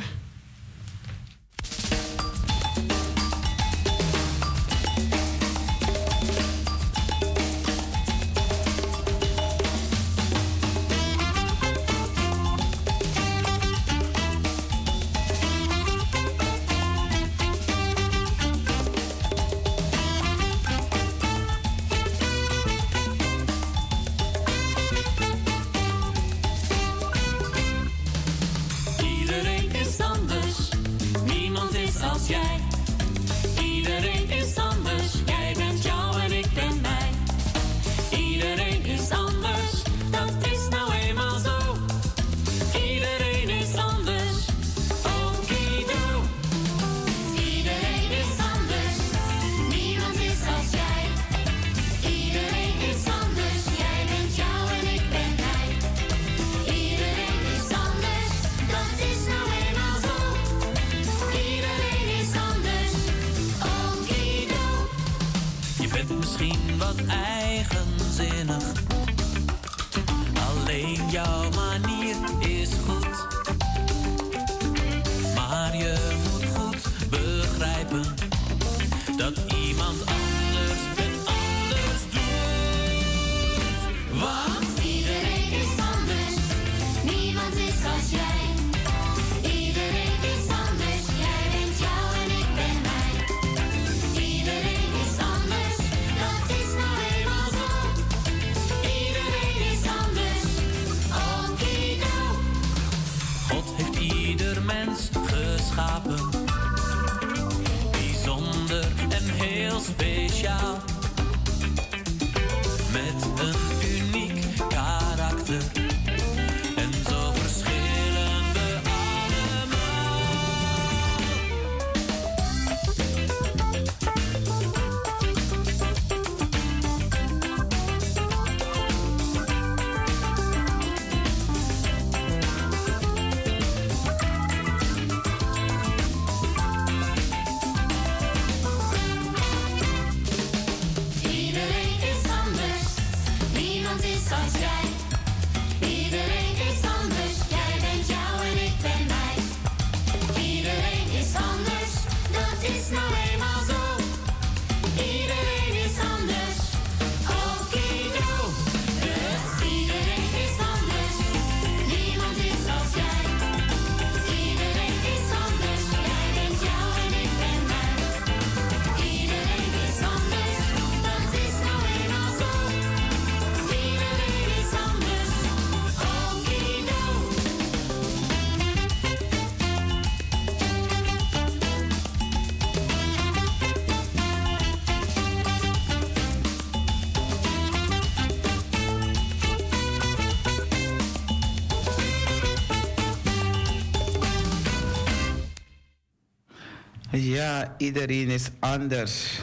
Ja, 197.45 197.75
iedereen 197.77 198.29
is 198.29 198.49
anders. 198.59 199.39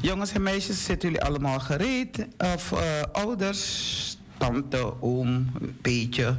Jongens 0.00 0.32
en 0.32 0.42
meisjes, 0.42 0.84
zitten 0.84 1.08
jullie 1.08 1.24
allemaal 1.24 1.60
gereed? 1.60 2.26
Of 2.54 2.72
uh, 2.72 2.80
ouders, 3.12 4.18
tante, 4.38 5.02
oom, 5.02 5.52
beetje, 5.82 6.36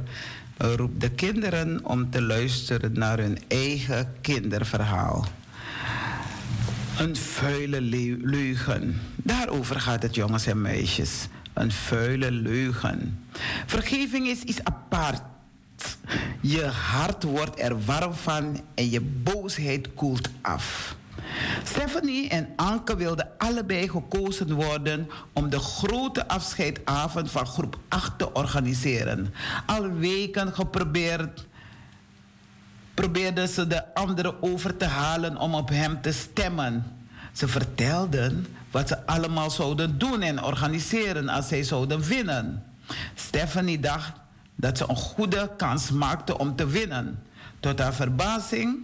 roep 0.56 1.00
de 1.00 1.10
kinderen 1.10 1.84
om 1.84 2.10
te 2.10 2.22
luisteren 2.22 2.92
naar 2.92 3.18
hun 3.18 3.38
eigen 3.48 4.12
kinderverhaal. 4.20 5.26
Een 6.98 7.16
vuile 7.16 7.80
leugen. 8.20 9.00
Daarover 9.16 9.80
gaat 9.80 10.02
het, 10.02 10.14
jongens 10.14 10.46
en 10.46 10.60
meisjes. 10.60 11.28
Een 11.52 11.72
vuile 11.72 12.30
leugen. 12.30 13.24
Vergeving 13.66 14.26
is 14.26 14.42
iets 14.42 14.64
apart 14.64 15.22
je 16.40 16.66
hart 16.66 17.22
wordt 17.22 17.60
er 17.60 17.84
warm 17.84 18.14
van 18.14 18.60
en 18.74 18.90
je 18.90 19.00
boosheid 19.00 19.94
koelt 19.94 20.28
af. 20.40 20.96
Stephanie 21.64 22.28
en 22.28 22.48
Anke 22.56 22.96
wilden 22.96 23.28
allebei 23.38 23.88
gekozen 23.88 24.52
worden 24.52 25.08
om 25.32 25.50
de 25.50 25.58
grote 25.58 26.28
afscheidavond 26.28 27.30
van 27.30 27.46
groep 27.46 27.78
8 27.88 28.18
te 28.18 28.32
organiseren. 28.32 29.34
Al 29.66 29.90
weken 29.90 30.52
geprobeerd 30.52 31.46
probeerden 32.94 33.48
ze 33.48 33.66
de 33.66 33.94
anderen 33.94 34.42
over 34.42 34.76
te 34.76 34.84
halen 34.84 35.36
om 35.36 35.54
op 35.54 35.68
hem 35.68 36.00
te 36.00 36.12
stemmen. 36.12 36.84
Ze 37.32 37.48
vertelden 37.48 38.46
wat 38.70 38.88
ze 38.88 39.06
allemaal 39.06 39.50
zouden 39.50 39.98
doen 39.98 40.22
en 40.22 40.42
organiseren 40.42 41.28
als 41.28 41.48
zij 41.48 41.62
zouden 41.62 42.00
winnen. 42.00 42.64
Stephanie 43.14 43.80
dacht 43.80 44.12
dat 44.60 44.78
ze 44.78 44.84
een 44.88 44.96
goede 44.96 45.50
kans 45.56 45.90
maakte 45.90 46.38
om 46.38 46.56
te 46.56 46.66
winnen. 46.66 47.22
Tot 47.60 47.78
haar 47.78 47.94
verbazing, 47.94 48.78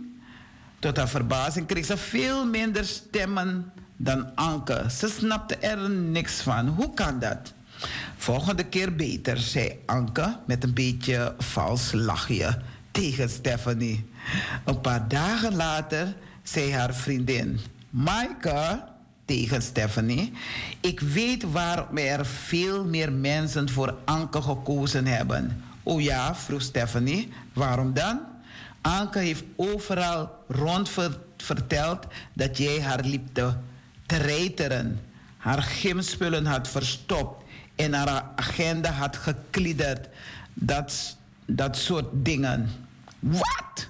tot 0.79 0.97
haar 0.97 1.09
verbazing 1.09 1.67
kreeg 1.67 1.85
ze 1.85 1.97
veel 1.97 2.47
minder 2.47 2.85
stemmen 2.85 3.73
dan 3.97 4.35
Anke. 4.35 4.85
Ze 4.91 5.09
snapte 5.09 5.57
er 5.57 5.91
niks 5.91 6.41
van. 6.41 6.69
Hoe 6.69 6.95
kan 6.95 7.19
dat? 7.19 7.53
Volgende 8.17 8.65
keer 8.65 8.95
beter, 8.95 9.39
zei 9.39 9.79
Anke 9.87 10.37
met 10.47 10.65
een 10.65 10.75
beetje 10.75 11.35
vals 11.39 11.93
lachje 11.93 12.59
tegen 12.91 13.31
Stephanie. 13.31 14.09
Een 14.65 14.81
paar 14.81 15.09
dagen 15.09 15.55
later 15.55 16.15
zei 16.43 16.73
haar 16.73 16.95
vriendin: 16.95 17.61
Maaike, 17.91 18.85
tegen 19.25 19.63
Stephanie. 19.63 20.33
Ik 20.81 21.01
weet 21.01 21.51
waarom 21.51 21.97
er 21.97 22.27
veel 22.27 22.85
meer 22.85 23.13
mensen 23.13 23.69
voor 23.69 23.95
Anke 24.05 24.43
gekozen 24.43 25.07
hebben. 25.07 25.65
Oh 25.87 26.01
ja, 26.01 26.35
vroeg 26.35 26.63
Stephanie. 26.63 27.33
Waarom 27.53 27.95
dan? 27.95 28.21
Anke 28.81 29.19
heeft 29.19 29.45
overal 29.57 30.45
rond 30.49 30.91
verteld 31.37 32.07
dat 32.33 32.59
jij 32.59 32.83
haar 32.83 33.05
liep 33.05 33.29
te 33.33 33.53
treiteren. 34.07 35.01
Haar 35.37 35.63
gymspullen 35.63 36.47
had 36.47 36.69
verstopt 36.69 37.45
en 37.75 37.93
haar 37.93 38.25
agenda 38.37 38.91
had 38.91 39.17
gekliederd. 39.17 40.09
Dat, 40.55 41.17
dat 41.45 41.77
soort 41.77 42.09
dingen. 42.13 42.71
Wat? 43.19 43.89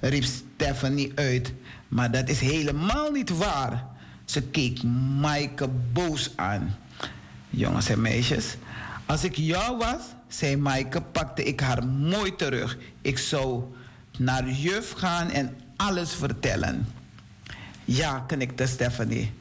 riep 0.00 0.24
Stephanie 0.24 1.12
uit. 1.14 1.52
Maar 1.88 2.10
dat 2.10 2.28
is 2.28 2.40
helemaal 2.40 3.10
niet 3.10 3.30
waar. 3.30 3.84
Ze 4.24 4.42
keek 4.42 4.82
Maaike 5.20 5.68
boos 5.92 6.30
aan. 6.36 6.76
Jongens 7.50 7.88
en 7.88 8.00
meisjes, 8.00 8.56
als 9.06 9.24
ik 9.24 9.36
jou 9.36 9.76
was, 9.76 10.02
zei 10.36 10.56
Maaike, 10.56 11.00
pakte 11.00 11.42
ik 11.42 11.60
haar 11.60 11.86
mooi 11.86 12.36
terug. 12.36 12.78
Ik 13.02 13.18
zou 13.18 13.64
naar 14.18 14.48
juf 14.48 14.92
gaan 14.92 15.30
en 15.30 15.56
alles 15.76 16.14
vertellen. 16.14 16.88
Ja, 17.84 18.24
knikte 18.26 18.66
Stephanie. 18.66 19.32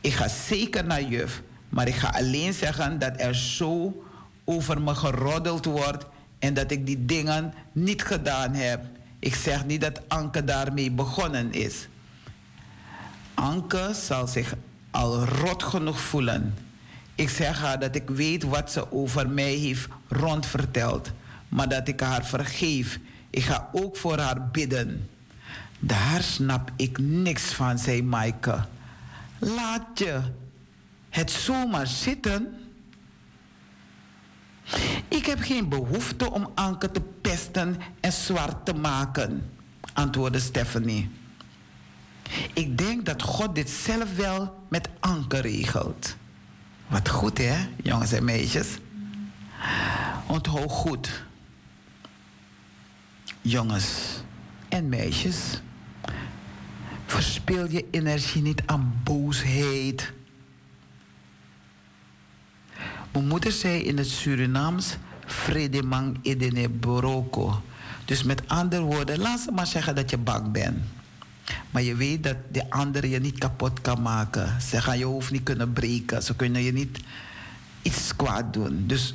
Ik 0.00 0.12
ga 0.12 0.28
zeker 0.28 0.84
naar 0.84 1.02
juf, 1.02 1.42
maar 1.68 1.88
ik 1.88 1.94
ga 1.94 2.08
alleen 2.08 2.52
zeggen 2.52 2.98
dat 2.98 3.12
er 3.16 3.34
zo 3.34 4.04
over 4.44 4.82
me 4.82 4.94
geroddeld 4.94 5.64
wordt 5.64 6.06
en 6.38 6.54
dat 6.54 6.70
ik 6.70 6.86
die 6.86 7.04
dingen 7.04 7.54
niet 7.72 8.02
gedaan 8.02 8.54
heb. 8.54 8.84
Ik 9.18 9.34
zeg 9.34 9.66
niet 9.66 9.80
dat 9.80 10.00
Anke 10.08 10.44
daarmee 10.44 10.90
begonnen 10.90 11.52
is. 11.52 11.88
Anke 13.34 13.90
zal 13.94 14.26
zich 14.26 14.54
al 14.90 15.24
rot 15.24 15.62
genoeg 15.62 16.00
voelen. 16.00 16.67
Ik 17.18 17.28
zeg 17.28 17.60
haar 17.60 17.78
dat 17.78 17.94
ik 17.94 18.10
weet 18.10 18.42
wat 18.42 18.72
ze 18.72 18.92
over 18.92 19.28
mij 19.28 19.54
heeft 19.54 19.88
rondverteld, 20.08 21.10
maar 21.48 21.68
dat 21.68 21.88
ik 21.88 22.00
haar 22.00 22.26
vergeef. 22.26 22.98
Ik 23.30 23.42
ga 23.42 23.68
ook 23.72 23.96
voor 23.96 24.18
haar 24.18 24.48
bidden. 24.48 25.08
Daar 25.78 26.22
snap 26.22 26.70
ik 26.76 26.98
niks 26.98 27.42
van, 27.42 27.78
zei 27.78 28.02
Maaike. 28.02 28.64
Laat 29.38 29.98
je 29.98 30.20
het 31.08 31.30
zomaar 31.30 31.86
zitten. 31.86 32.54
Ik 35.08 35.26
heb 35.26 35.40
geen 35.40 35.68
behoefte 35.68 36.30
om 36.30 36.50
Anke 36.54 36.90
te 36.90 37.00
pesten 37.20 37.76
en 38.00 38.12
zwart 38.12 38.64
te 38.64 38.74
maken, 38.74 39.50
antwoordde 39.92 40.40
Stephanie. 40.40 41.10
Ik 42.52 42.78
denk 42.78 43.06
dat 43.06 43.22
God 43.22 43.54
dit 43.54 43.70
zelf 43.70 44.16
wel 44.16 44.64
met 44.68 44.88
Anke 45.00 45.38
regelt. 45.40 46.16
Wat 46.88 47.08
goed, 47.08 47.38
hè, 47.38 47.68
jongens 47.82 48.12
en 48.12 48.24
meisjes? 48.24 48.78
Onthoud 50.26 50.70
goed, 50.70 51.24
jongens 53.40 54.22
en 54.68 54.88
meisjes. 54.88 55.60
Verspil 57.06 57.70
je 57.70 57.86
energie 57.90 58.42
niet 58.42 58.62
aan 58.66 59.00
boosheid. 59.04 60.12
Mijn 63.12 63.26
moeder 63.26 63.52
zei 63.52 63.80
in 63.80 63.98
het 63.98 64.08
Surinaams: 64.08 64.96
Vredemang 65.26 66.18
edene 66.22 66.68
boroko. 66.68 67.62
Dus 68.04 68.22
met 68.22 68.48
andere 68.48 68.82
woorden, 68.82 69.18
laat 69.18 69.40
ze 69.40 69.52
maar 69.52 69.66
zeggen 69.66 69.94
dat 69.94 70.10
je 70.10 70.18
bang 70.18 70.52
bent. 70.52 70.78
Maar 71.70 71.82
je 71.82 71.94
weet 71.94 72.22
dat 72.22 72.36
de 72.52 72.70
anderen 72.70 73.10
je 73.10 73.20
niet 73.20 73.38
kapot 73.38 73.80
kan 73.80 74.02
maken. 74.02 74.60
Ze 74.60 74.80
gaan 74.80 74.98
je 74.98 75.04
hoofd 75.04 75.30
niet 75.30 75.42
kunnen 75.42 75.72
breken. 75.72 76.22
Ze 76.22 76.36
kunnen 76.36 76.62
je 76.62 76.72
niet 76.72 77.00
iets 77.82 78.16
kwaad 78.16 78.52
doen. 78.52 78.84
Dus, 78.86 79.14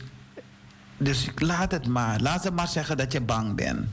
dus 0.97 1.29
laat 1.35 1.71
het 1.71 1.87
maar. 1.87 2.21
Laat 2.21 2.41
ze 2.41 2.51
maar 2.51 2.67
zeggen 2.67 2.97
dat 2.97 3.11
je 3.11 3.21
bang 3.21 3.55
bent. 3.55 3.87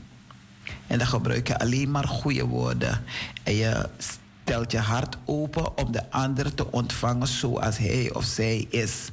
En 0.87 0.97
dan 0.97 1.07
gebruik 1.07 1.47
je 1.47 1.59
alleen 1.59 1.91
maar 1.91 2.07
goede 2.07 2.45
woorden. 2.45 3.03
En 3.43 3.55
je 3.55 3.89
stelt 3.97 4.71
je 4.71 4.79
hart 4.79 5.17
open 5.25 5.77
om 5.77 5.91
de 5.91 6.11
ander 6.11 6.53
te 6.53 6.71
ontvangen 6.71 7.27
zoals 7.27 7.77
hij 7.77 8.13
of 8.13 8.23
zij 8.23 8.67
is. 8.69 9.09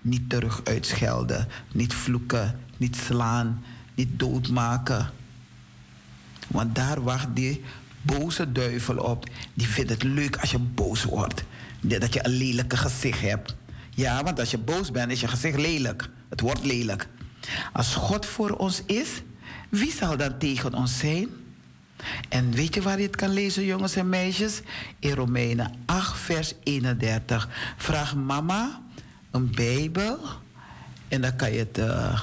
Niet 0.00 0.30
terug 0.30 0.60
uitschelden, 0.64 1.48
niet 1.72 1.94
vloeken, 1.94 2.60
niet 2.76 2.96
slaan, 2.96 3.64
niet 3.94 4.18
doodmaken. 4.18 5.10
Want 6.48 6.74
daar 6.74 7.02
wacht 7.02 7.28
die 7.34 7.64
boze 8.04 8.52
duivel 8.52 8.96
op. 8.96 9.26
Die 9.54 9.66
vindt 9.66 9.90
het 9.90 10.02
leuk 10.02 10.36
als 10.36 10.50
je 10.50 10.58
boos 10.58 11.04
wordt. 11.04 11.44
Dat 11.80 12.14
je 12.14 12.26
een 12.26 12.36
lelijke 12.36 12.76
gezicht 12.76 13.20
hebt. 13.20 13.54
Ja, 13.90 14.22
want 14.22 14.40
als 14.40 14.50
je 14.50 14.58
boos 14.58 14.90
bent, 14.90 15.12
is 15.12 15.20
je 15.20 15.28
gezicht 15.28 15.58
lelijk. 15.58 16.08
Het 16.28 16.40
wordt 16.40 16.64
lelijk. 16.64 17.08
Als 17.72 17.94
God 17.94 18.26
voor 18.26 18.50
ons 18.50 18.82
is, 18.86 19.08
wie 19.68 19.92
zal 19.92 20.16
dan 20.16 20.38
tegen 20.38 20.74
ons 20.74 20.98
zijn? 20.98 21.28
En 22.28 22.50
weet 22.50 22.74
je 22.74 22.82
waar 22.82 22.98
je 22.98 23.06
het 23.06 23.16
kan 23.16 23.30
lezen, 23.32 23.64
jongens 23.64 23.96
en 23.96 24.08
meisjes? 24.08 24.60
In 24.98 25.12
Romeinen 25.12 25.72
8, 25.84 26.18
vers 26.18 26.54
31. 26.62 27.48
Vraag 27.76 28.16
mama 28.16 28.82
een 29.30 29.50
Bijbel 29.50 30.18
en 31.08 31.20
dan 31.20 31.36
kan 31.36 31.52
je 31.52 31.58
het, 31.58 31.78
uh, 31.78 32.20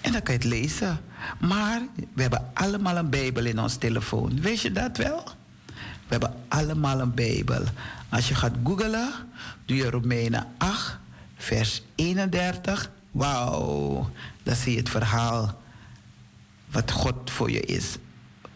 en 0.00 0.12
dan 0.12 0.22
kan 0.22 0.34
je 0.34 0.40
het 0.40 0.44
lezen. 0.44 1.00
Maar 1.40 1.80
we 2.12 2.22
hebben 2.22 2.50
allemaal 2.54 2.96
een 2.96 3.10
Bijbel 3.10 3.44
in 3.44 3.60
ons 3.60 3.76
telefoon. 3.76 4.40
Weet 4.40 4.60
je 4.60 4.72
dat 4.72 4.96
wel? 4.96 5.24
We 5.74 6.14
hebben 6.14 6.34
allemaal 6.48 7.00
een 7.00 7.14
Bijbel. 7.14 7.62
Als 8.08 8.28
je 8.28 8.34
gaat 8.34 8.54
googlen, 8.64 9.12
doe 9.64 9.76
je 9.76 9.90
Romeinen 9.90 10.46
8, 10.58 10.98
vers 11.36 11.82
31. 11.94 12.90
Wauw, 13.10 14.10
dan 14.42 14.54
zie 14.54 14.72
je 14.72 14.78
het 14.78 14.88
verhaal 14.88 15.60
wat 16.70 16.90
God 16.90 17.30
voor 17.30 17.50
je 17.50 17.60
is. 17.60 17.96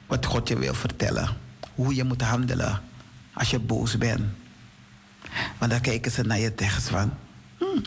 Wat 0.06 0.26
God 0.26 0.48
je 0.48 0.58
wil 0.58 0.74
vertellen. 0.74 1.28
Hoe 1.74 1.94
je 1.94 2.04
moet 2.04 2.22
handelen 2.22 2.80
als 3.32 3.50
je 3.50 3.58
boos 3.58 3.98
bent. 3.98 4.22
Want 5.58 5.70
dan 5.70 5.80
kijken 5.80 6.10
ze 6.10 6.22
naar 6.22 6.38
je 6.38 6.54
tekst 6.54 6.88
van... 6.88 7.12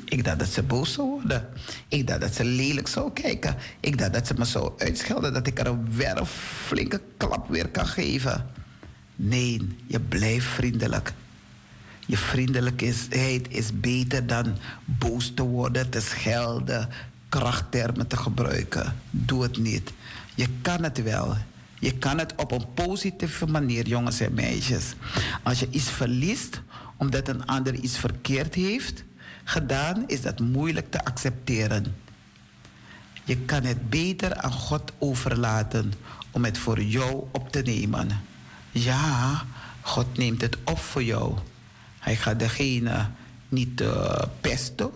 Ik 0.06 0.24
dacht 0.24 0.40
dat 0.40 0.48
ze 0.48 0.64
boos 0.64 0.94
zou 0.94 1.10
worden. 1.10 1.48
Ik 1.88 2.07
dacht 2.07 2.22
dat 2.22 2.36
ze 2.36 2.44
lelijk 2.44 2.88
zou 2.88 3.12
kijken. 3.14 3.56
Ik 3.80 3.98
dacht 3.98 4.14
dat 4.14 4.28
ze 4.28 4.34
me 4.38 4.45
zou 4.45 4.72
uitschelden... 4.78 5.34
dat 5.34 5.48
ik 5.48 5.60
er 5.60 5.68
een 5.68 5.95
werf 5.95 6.30
flinke 6.66 7.02
klap 7.18 7.49
weer 7.49 7.70
kan 7.70 7.88
geven. 7.88 8.45
Nee, 9.16 9.76
je 9.88 9.99
blijft 9.99 10.45
vriendelijk. 10.45 11.14
Je 12.06 12.18
vriendelijkheid 12.18 13.48
is 13.49 13.80
beter 13.80 14.28
dan 14.28 14.57
boos 14.86 15.32
te 15.34 15.44
worden, 15.44 15.90
te 15.90 15.99
schelden, 15.99 16.90
krachttermen 17.30 18.07
te 18.07 18.18
gebruiken. 18.18 18.95
Doe 19.10 19.44
het 19.44 19.57
niet. 19.57 19.94
Je 20.36 20.48
kan 20.62 20.84
het 20.84 21.03
wel. 21.03 21.36
Je 21.80 21.98
kan 21.98 22.18
het 22.18 22.34
op 22.36 22.52
een 22.52 22.66
positieve 22.74 23.45
manier, 23.45 23.88
jongens 23.88 24.20
en 24.20 24.34
meisjes. 24.34 24.94
Als 25.44 25.60
je 25.60 25.68
iets 25.72 25.90
verliest 25.90 26.62
omdat 26.98 27.28
een 27.28 27.45
ander 27.45 27.74
iets 27.74 27.98
verkeerd 27.98 28.53
heeft 28.53 29.03
gedaan, 29.46 30.04
is 30.08 30.22
dat 30.22 30.40
moeilijk 30.40 30.92
te 30.92 31.06
accepteren. 31.06 31.96
Je 33.24 33.38
kan 33.38 33.64
het 33.64 33.90
beter 33.90 34.36
aan 34.36 34.52
God 34.52 34.92
overlaten 34.98 35.94
om 36.32 36.46
het 36.46 36.58
voor 36.58 36.82
jou 36.82 37.28
op 37.32 37.52
te 37.52 37.62
nemen. 37.62 38.22
Ja, 38.72 39.46
God 39.82 40.18
neemt 40.18 40.42
het 40.42 40.58
op 40.64 40.80
voor 40.80 41.04
jou. 41.04 41.38
Hij 42.00 42.16
gaat 42.16 42.40
degene 42.40 43.10
niet 43.50 43.82
uh, 43.82 44.22
pesten 44.42 44.92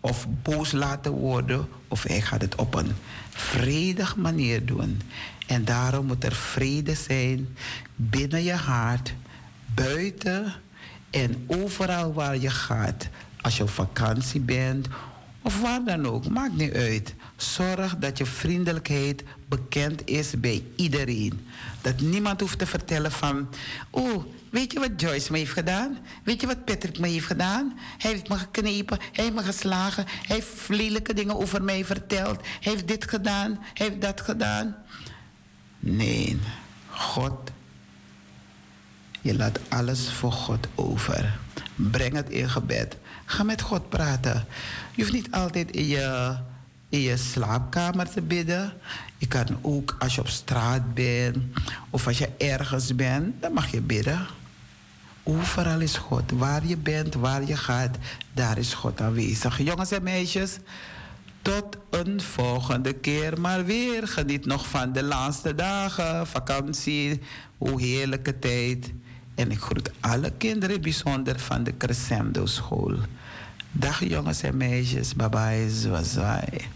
of 0.00 0.26
boos 0.42 0.72
laten 0.72 1.12
worden, 1.12 1.68
of 1.88 2.02
hij 2.02 2.20
gaat 2.20 2.40
het 2.40 2.54
op 2.54 2.74
een 2.74 2.92
vredig 3.30 4.16
manier 4.16 4.66
doen. 4.66 5.00
En 5.46 5.64
daarom 5.64 6.06
moet 6.06 6.24
er 6.24 6.34
vrede 6.34 6.94
zijn 6.94 7.56
binnen 7.94 8.42
je 8.42 8.54
hart, 8.54 9.14
buiten 9.74 10.52
en 11.10 11.44
overal 11.46 12.12
waar 12.12 12.36
je 12.36 12.50
gaat. 12.50 13.08
Als 13.46 13.56
je 13.56 13.62
op 13.62 13.70
vakantie 13.70 14.40
bent 14.40 14.88
of 15.42 15.60
waar 15.60 15.84
dan 15.84 16.06
ook, 16.06 16.28
maakt 16.28 16.56
niet 16.56 16.72
uit. 16.72 17.14
Zorg 17.36 17.96
dat 17.96 18.18
je 18.18 18.26
vriendelijkheid 18.26 19.24
bekend 19.48 20.08
is 20.08 20.40
bij 20.40 20.64
iedereen. 20.76 21.46
Dat 21.80 22.00
niemand 22.00 22.40
hoeft 22.40 22.58
te 22.58 22.66
vertellen 22.66 23.12
van, 23.12 23.48
oh, 23.90 24.24
weet 24.50 24.72
je 24.72 24.80
wat 24.80 25.00
Joyce 25.00 25.32
me 25.32 25.38
heeft 25.38 25.52
gedaan? 25.52 25.98
Weet 26.24 26.40
je 26.40 26.46
wat 26.46 26.64
Patrick 26.64 26.98
me 26.98 27.08
heeft 27.08 27.26
gedaan? 27.26 27.78
Hij 27.98 28.10
heeft 28.10 28.28
me 28.28 28.36
geknepen, 28.36 28.98
hij 29.12 29.24
heeft 29.24 29.36
me 29.36 29.42
geslagen, 29.42 30.04
hij 30.06 30.36
heeft 30.36 30.68
lelijke 30.68 31.14
dingen 31.14 31.36
over 31.36 31.62
mij 31.62 31.84
verteld, 31.84 32.40
hij 32.60 32.72
heeft 32.72 32.88
dit 32.88 33.08
gedaan, 33.08 33.58
hij 33.74 33.86
heeft 33.86 34.00
dat 34.00 34.20
gedaan. 34.20 34.76
Nee, 35.78 36.38
God, 36.90 37.50
je 39.20 39.36
laat 39.36 39.58
alles 39.68 40.12
voor 40.12 40.32
God 40.32 40.68
over. 40.74 41.38
Breng 41.74 42.14
het 42.14 42.28
in 42.30 42.50
gebed. 42.50 42.96
Ga 43.26 43.42
met 43.42 43.60
God 43.60 43.88
praten. 43.88 44.44
Je 44.94 45.02
hoeft 45.02 45.14
niet 45.14 45.30
altijd 45.30 45.70
in 45.70 45.86
je, 46.88 47.16
slaapkamer 47.16 48.10
te 48.10 48.22
bidden. 48.22 48.72
Je 49.18 49.26
kan 49.26 49.46
ook 49.62 49.96
als 49.98 50.14
je 50.14 50.20
op 50.20 50.28
straat 50.28 50.94
bent 50.94 51.36
of 51.90 52.06
als 52.06 52.18
je 52.18 52.28
ergens 52.38 52.94
bent, 52.94 53.42
dan 53.42 53.52
mag 53.52 53.70
je 53.70 53.80
bidden. 53.80 54.26
Overal 55.22 55.80
is 55.80 55.96
God. 55.96 56.30
Waar 56.30 56.66
je 56.66 56.76
bent, 56.76 57.14
waar 57.14 57.44
je 57.44 57.56
gaat, 57.56 57.96
daar 58.34 58.58
is 58.58 58.74
God 58.74 59.00
aanwezig. 59.00 59.62
Jongens 59.62 59.90
en 59.90 60.02
meisjes, 60.02 60.58
tot 61.42 61.76
een 61.90 62.20
volgende 62.20 62.92
keer. 62.92 63.40
Maar 63.40 63.64
weer 63.64 64.08
geniet 64.08 64.46
nog 64.46 64.68
van 64.68 64.92
de 64.92 65.02
laatste 65.02 65.54
dagen, 65.54 66.26
vakantie, 66.26 67.20
hoe 67.58 67.80
heerlijke 67.80 68.38
tijd. 68.38 68.92
En 69.36 69.50
ik 69.50 69.58
groet 69.58 69.90
alle 70.00 70.32
kinderen 70.38 70.80
bijzonder 70.80 71.38
van 71.38 71.64
de 71.64 71.76
Crescendo 71.76 72.46
School. 72.46 72.96
Dag 73.72 74.04
jongens 74.04 74.42
en 74.42 74.56
meisjes, 74.56 75.14
bye 75.14 75.28
bye, 75.28 75.70
zwazwaai. 75.70 76.75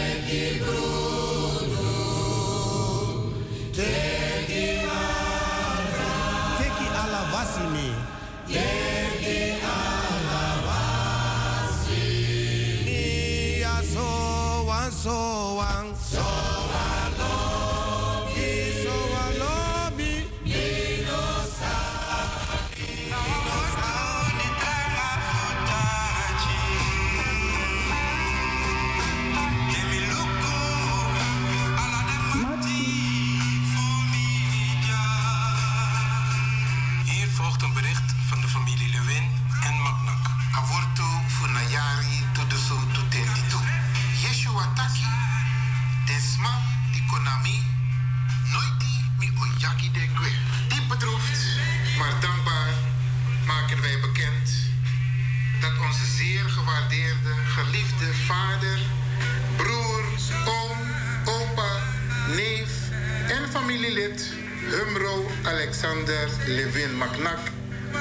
Alexander 65.51 66.29
Levin 66.47 66.95
Maknak 66.97 67.39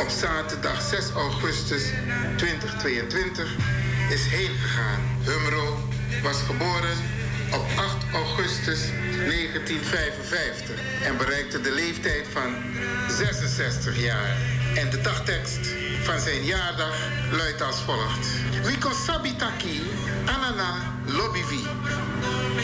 op 0.01 0.09
zaterdag 0.09 0.82
6 0.82 1.10
augustus 1.10 1.82
2022 2.36 3.56
is 4.10 4.24
heen 4.24 4.51
gegaan. 4.62 5.01
Humro 5.24 5.78
was 6.22 6.36
geboren 6.47 6.97
op 7.52 7.66
8 7.77 7.97
augustus 8.12 8.81
1955 9.28 10.70
en 11.02 11.16
bereikte 11.16 11.60
de 11.60 11.72
leeftijd 11.72 12.27
van 12.32 12.55
66 13.09 13.98
jaar. 13.98 14.36
En 14.74 14.90
de 14.90 15.01
dagtekst 15.01 15.68
van 16.02 16.20
zijn 16.20 16.44
jaardag 16.44 16.97
luidt 17.31 17.62
als 17.62 17.81
volgt. 17.81 18.27
Wiko 18.64 18.90
sabitaki 19.06 19.82
anana 20.24 20.74
lobby 21.06 21.43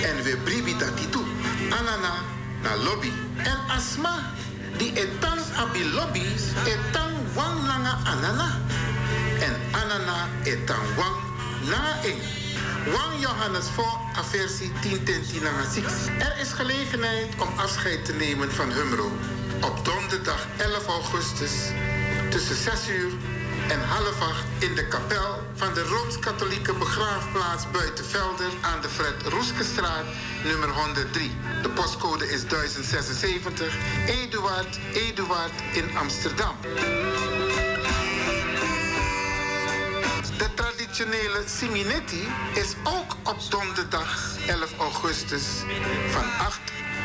en 0.05 0.23
we 0.23 0.37
bribi 0.45 0.77
taki 0.77 1.09
toe. 1.09 1.25
Anana 1.71 2.15
na 2.63 2.77
lobby. 2.77 3.11
En 3.37 3.59
asma 3.69 4.35
die 4.79 4.93
etan 4.93 5.39
abi 5.57 5.85
lobby 5.95 6.25
etan 6.65 7.13
wang 7.35 7.67
langa 7.67 7.95
anana. 8.05 8.49
En 9.41 9.55
anana 9.73 10.29
etan 10.45 10.85
wang 10.97 11.17
na 11.69 11.97
ing. 12.05 12.21
Wang 12.93 13.21
Johannes 13.21 13.69
voor 13.75 13.99
aversie 14.15 14.73
10 14.81 15.05
tenti 15.05 15.43
langa 15.43 15.71
6. 15.71 15.85
Er 16.19 16.39
is 16.41 16.53
gelegenheid 16.53 17.35
om 17.39 17.49
afscheid 17.57 18.05
te 18.05 18.13
nemen 18.13 18.53
van 18.53 18.73
Humro. 18.73 19.11
Op 19.61 19.85
donderdag 19.85 20.47
11 20.57 20.87
augustus 20.87 21.53
tussen 22.31 22.57
6 22.57 22.89
uur 22.89 23.13
en 23.69 23.81
half 23.81 24.21
acht 24.21 24.45
in 24.59 24.75
de 24.75 24.89
kapel 24.89 25.43
van 25.55 25.75
de 25.75 25.83
Rooms-Katholieke 25.83 26.73
begraafplaats 26.73 27.71
Buitenvelder 27.71 28.51
aan 28.61 28.81
de 28.81 28.89
Fred 28.89 29.23
Roeskestraat 29.33 30.05
nummer 30.45 30.69
103. 30.69 31.31
De 31.63 31.69
postcode 31.69 32.31
is 32.31 32.47
1076 32.47 33.77
Eduard 34.07 34.79
Eduard 34.93 35.53
in 35.73 35.97
Amsterdam. 35.97 36.55
De 40.39 40.55
traditionele 40.55 41.43
Siminetti 41.47 42.29
is 42.55 42.75
ook 42.85 43.17
op 43.23 43.51
donderdag 43.51 44.37
11 44.47 44.79
augustus 44.79 45.45
van 46.11 46.25
8 46.39 46.61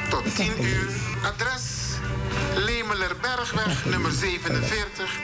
tot 0.10 0.36
10 0.36 0.64
uur. 0.64 0.90
Adres 1.24 1.82
Lemelerbergweg 2.56 3.86
nummer 3.86 4.12
47 4.12 5.20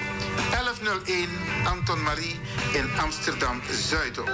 1101 0.52 1.30
Anton 1.66 2.04
Marie 2.04 2.40
in 2.74 2.90
Amsterdam 3.00 3.62
Zuidel. 3.72 4.26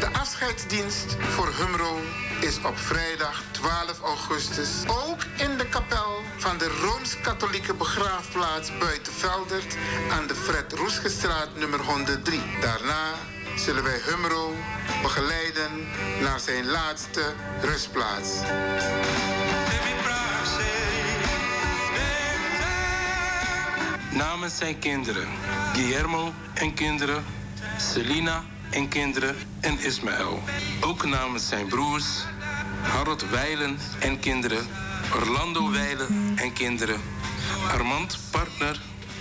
De 0.00 0.08
afscheidsdienst 0.12 1.16
voor 1.20 1.52
Humro 1.58 2.00
is 2.40 2.56
op 2.64 2.78
vrijdag 2.78 3.42
12 3.50 4.00
augustus 4.00 4.68
ook 4.86 5.24
in 5.36 5.56
de 5.56 5.68
kapel 5.68 6.22
van 6.36 6.58
de 6.58 6.68
Rooms-Katholieke 6.82 7.74
begraafplaats 7.74 8.78
Buitenveldert 8.78 9.76
aan 10.10 10.26
de 10.26 10.34
Fred 10.34 10.72
Roesgestraat 10.72 11.56
nummer 11.56 11.80
103. 11.80 12.40
Daarna 12.60 13.14
zullen 13.56 13.82
wij 13.82 14.00
Humro 14.06 14.54
begeleiden 15.02 15.88
naar 16.20 16.40
zijn 16.40 16.66
laatste 16.66 17.22
rustplaats. 17.60 18.28
Namens 24.12 24.56
zijn 24.56 24.78
kinderen, 24.78 25.28
Guillermo 25.72 26.32
en 26.54 26.74
kinderen, 26.74 27.24
Selina 27.78 28.42
en 28.70 28.88
kinderen 28.88 29.36
en 29.60 29.78
Ismaël. 29.78 30.42
Ook 30.80 31.04
namens 31.04 31.48
zijn 31.48 31.66
broers, 31.66 32.24
Harold 32.82 33.30
Weilen 33.30 33.78
en 33.98 34.20
kinderen, 34.20 34.66
Orlando 35.14 35.70
Weilen 35.70 36.32
en 36.36 36.52
kinderen, 36.52 37.00
Armand 37.68 38.18
Partner 38.30 38.80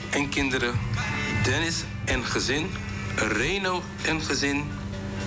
en 0.10 0.30
kinderen, 0.30 0.80
Dennis 1.44 1.84
en 2.06 2.26
gezin, 2.26 2.70
Reno 3.16 3.82
en 4.06 4.22
gezin, 4.22 4.72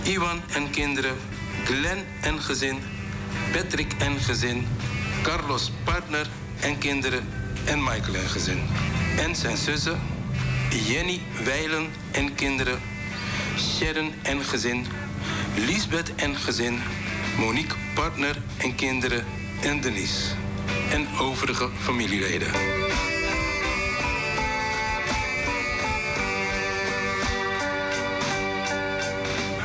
Iwan 0.02 0.40
en 0.54 0.70
kinderen, 0.70 1.16
Glenn 1.64 2.04
en 2.20 2.40
gezin, 2.40 2.78
Patrick 3.52 3.92
en 3.98 4.20
gezin, 4.20 4.66
Carlos 5.22 5.70
Partner 5.84 6.26
en 6.60 6.78
kinderen 6.78 7.28
en 7.64 7.82
Michael 7.82 8.14
en 8.14 8.28
gezin. 8.28 8.60
En 9.18 9.36
zijn 9.36 9.56
zussen, 9.56 10.00
Jenny 10.86 11.20
Weilen 11.44 11.90
en 12.10 12.34
kinderen, 12.34 12.80
Sharon 13.58 14.12
en 14.22 14.44
gezin, 14.44 14.86
Lisbeth 15.56 16.14
en 16.14 16.36
gezin, 16.36 16.80
Monique 17.38 17.76
Partner 17.94 18.36
en 18.56 18.74
kinderen 18.74 19.24
en 19.62 19.80
Denise. 19.80 20.34
En 20.90 21.06
overige 21.18 21.68
familieleden. 21.80 22.50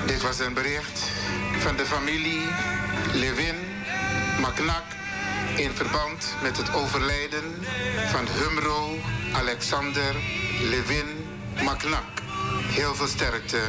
Dit 0.06 0.22
was 0.22 0.40
een 0.40 0.54
bericht 0.54 1.12
van 1.58 1.76
de 1.76 1.86
familie 1.86 2.42
Levin 3.14 3.56
Maknak 4.42 4.84
in 5.58 5.72
verband 5.72 6.36
met 6.42 6.58
het 6.58 6.74
overlijden 6.74 7.66
van 8.08 8.28
Humro 8.28 8.96
Alexander 9.34 10.16
Levin 10.62 11.28
Maknak. 11.64 12.22
Heel 12.68 12.96
veel 12.96 13.08
sterkte, 13.08 13.60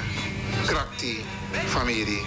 Krakti 0.67 1.25
familie. 1.67 2.23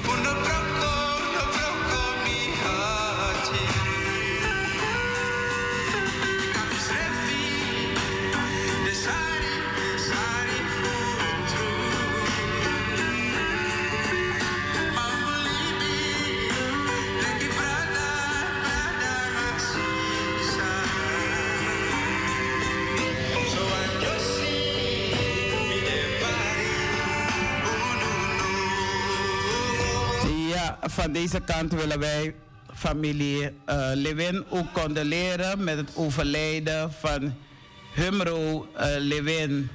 Van 30.81 31.11
deze 31.11 31.39
kant 31.39 31.71
willen 31.73 31.99
wij 31.99 32.35
familie 32.73 33.51
eh, 33.65 33.91
Lewin 33.93 34.43
ook 34.49 34.71
condoleren 34.73 35.63
met 35.63 35.77
het 35.77 35.89
overlijden 35.95 36.93
van 36.99 37.33
Humro 37.93 38.67
eh, 38.75 38.87
Lewin. 38.97 39.69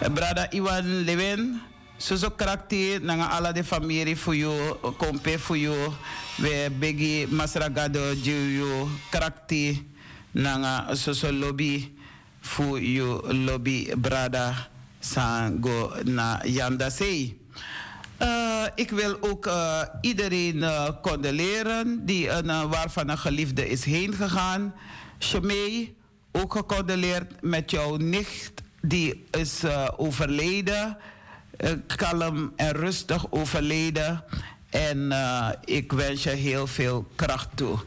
Eh, 0.00 0.12
Brada 0.12 0.50
Iwan 0.50 1.02
Lewin, 1.04 1.60
zo 1.96 2.30
krakti 2.36 2.98
nanga 3.02 3.26
alla 3.26 3.52
de 3.52 3.64
familie 3.64 4.16
voor 4.16 4.36
jou, 4.36 4.76
kompe 4.96 5.38
voor 5.38 5.58
jou. 5.58 5.92
We 6.36 6.70
begi 6.78 7.26
masragado 7.30 8.14
juju 8.14 8.86
krakti 9.10 9.90
nanga 10.30 10.94
zo 10.94 11.32
lobby 11.32 11.92
voor 12.40 12.80
you 12.80 13.32
lobby 13.32 13.90
brada 13.96 14.68
sango 15.00 15.92
na 16.04 16.40
yanda 16.44 16.90
sei. 18.18 18.38
ik 18.74 18.90
wil 18.90 19.16
ook 19.20 19.46
uh, 19.46 19.82
iedereen 20.00 20.56
uh, 20.56 20.88
condoleren 21.02 22.06
die 22.06 22.30
een, 22.30 22.68
waarvan 22.68 23.08
een 23.08 23.18
geliefde 23.18 23.68
is 23.68 23.84
heen 23.84 24.14
gegaan. 24.14 24.74
Ook 26.32 26.52
gecondoleerd 26.52 27.42
met 27.42 27.70
jouw 27.70 27.96
nicht 27.96 28.52
die 28.82 29.24
is 29.30 29.62
overleden. 29.96 30.96
kalm 31.96 32.52
en 32.56 32.72
rustig 32.72 33.30
overleden. 33.30 34.24
En 34.70 35.12
ik 35.64 35.92
wens 35.92 36.22
je 36.22 36.30
heel 36.30 36.66
veel 36.66 37.06
kracht 37.14 37.48
toe. 37.54 37.78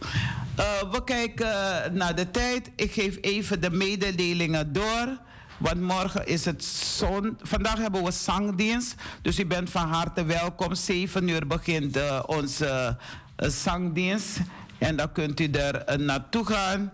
we 0.91 1.01
kijken 1.05 1.47
naar 1.93 2.15
de 2.15 2.31
tijd. 2.31 2.71
Ik 2.75 2.91
geef 2.91 3.17
even 3.21 3.61
de 3.61 3.71
mededelingen 3.71 4.73
door. 4.73 5.19
Want 5.61 5.81
morgen 5.81 6.27
is 6.27 6.45
het 6.45 6.63
zon. 6.63 7.37
Vandaag 7.41 7.77
hebben 7.77 8.03
we 8.03 8.11
zangdienst. 8.11 8.95
Dus 9.21 9.39
u 9.39 9.45
bent 9.45 9.69
van 9.69 9.87
harte 9.87 10.23
welkom. 10.23 10.75
7 10.75 11.27
uur 11.27 11.47
begint 11.47 11.97
uh, 11.97 12.23
onze 12.25 12.97
uh, 13.37 13.49
zangdienst. 13.49 14.39
En 14.77 14.95
dan 14.95 15.11
kunt 15.11 15.39
u 15.39 15.51
er 15.51 15.83
uh, 15.89 15.95
naartoe 16.05 16.45
gaan. 16.45 16.91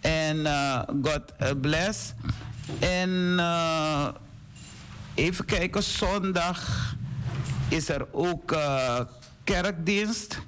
En 0.00 0.46
God 1.02 1.60
bless. 1.60 2.12
En 2.78 3.40
even 5.14 5.44
kijken, 5.44 5.82
zondag 5.82 6.94
is 7.68 7.88
er 7.88 8.06
ook 8.12 8.56
kerkdienst. 9.44 10.40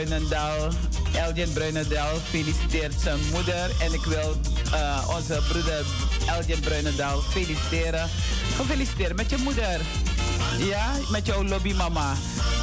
Bruinendaal, 0.00 0.68
Elgin 1.12 1.52
Bruinendaal, 1.52 2.16
feliciteert 2.30 3.00
zijn 3.00 3.18
moeder. 3.32 3.70
En 3.80 3.92
ik 3.92 4.04
wil 4.04 4.36
uh, 4.72 5.08
onze 5.16 5.42
broeder 5.48 5.84
Elgin 6.26 6.60
Bruinendaal 6.60 7.20
feliciteren. 7.20 8.08
Gefeliciteerd 8.56 9.16
met 9.16 9.30
je 9.30 9.36
moeder. 9.36 9.80
Ja, 10.58 10.92
met 11.10 11.26
jouw 11.26 11.44
lobbymama. 11.44 12.12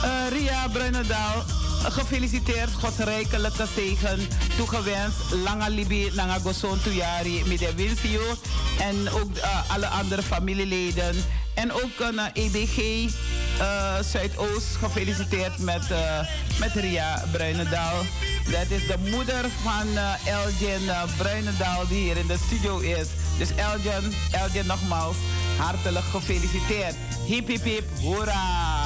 Uh, 0.04 0.12
Ria 0.30 0.68
Bruinendaal, 0.68 1.44
gefeliciteerd. 1.84 2.74
Gods 2.74 2.98
rijkelijke 2.98 3.66
zegen 3.76 4.20
toegewenst. 4.56 5.18
Langa 5.44 5.68
Libi, 5.68 6.12
Langa 6.14 6.40
Goson 6.40 6.82
Tuyari, 6.82 7.44
Middenwinsio. 7.46 8.22
En 8.80 9.10
ook 9.10 9.36
uh, 9.36 9.72
alle 9.72 9.88
andere 9.88 10.24
familieleden. 10.24 11.16
En 11.54 11.72
ook 11.72 12.00
een 12.00 12.20
EBG 12.34 13.10
Zuidoost 14.02 14.76
gefeliciteerd 14.76 15.58
met, 15.58 15.92
uh, 15.92 16.20
met 16.60 16.72
Ria 16.74 17.24
Bruinendaal. 17.32 18.02
Dat 18.52 18.70
is 18.70 18.88
de 18.88 18.98
moeder 19.10 19.46
van 19.64 19.88
uh, 19.88 20.28
Elgin 20.28 20.82
Bruinendaal 21.18 21.88
die 21.88 21.98
hier 21.98 22.18
in 22.18 22.28
de 22.28 22.38
studio 22.46 22.80
is. 22.80 23.08
Dus 23.38 23.50
Elgin, 23.56 24.14
Elgin 24.32 24.66
nogmaals 24.66 25.16
hartelijk 25.58 26.06
gefeliciteerd. 26.06 26.96
Hip 27.26 27.48
hip 27.48 27.64
hip, 27.64 27.86
hoera! 28.02 28.77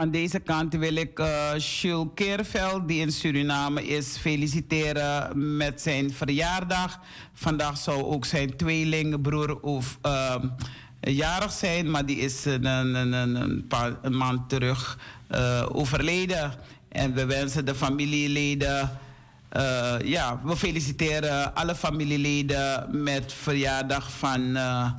Aan 0.00 0.10
deze 0.10 0.38
kant 0.38 0.74
wil 0.74 0.94
ik 0.94 1.18
uh, 1.18 1.50
Jules 1.58 2.08
Keerveld, 2.14 2.88
die 2.88 3.00
in 3.00 3.12
Suriname 3.12 3.86
is, 3.86 4.16
feliciteren 4.16 5.56
met 5.56 5.80
zijn 5.80 6.12
verjaardag. 6.12 7.00
Vandaag 7.34 7.78
zou 7.78 8.04
ook 8.04 8.24
zijn 8.24 8.56
tweelingbroer 8.56 9.60
of, 9.60 9.98
uh, 10.06 10.34
jarig 11.00 11.52
zijn, 11.52 11.90
maar 11.90 12.06
die 12.06 12.16
is 12.16 12.44
een, 12.44 12.64
een, 12.64 13.12
een, 13.12 13.66
paar, 13.66 13.92
een 14.02 14.16
maand 14.16 14.48
terug 14.48 14.98
uh, 15.30 15.66
overleden. 15.72 16.52
En 16.88 17.14
we 17.14 17.26
wensen 17.26 17.64
de 17.64 17.74
familieleden. 17.74 18.98
Uh, 19.56 19.94
ja, 20.04 20.40
we 20.44 20.56
feliciteren 20.56 21.54
alle 21.54 21.74
familieleden 21.74 22.86
met 23.02 23.32
verjaardag 23.32 24.10
van, 24.10 24.40
uh, 24.40 24.90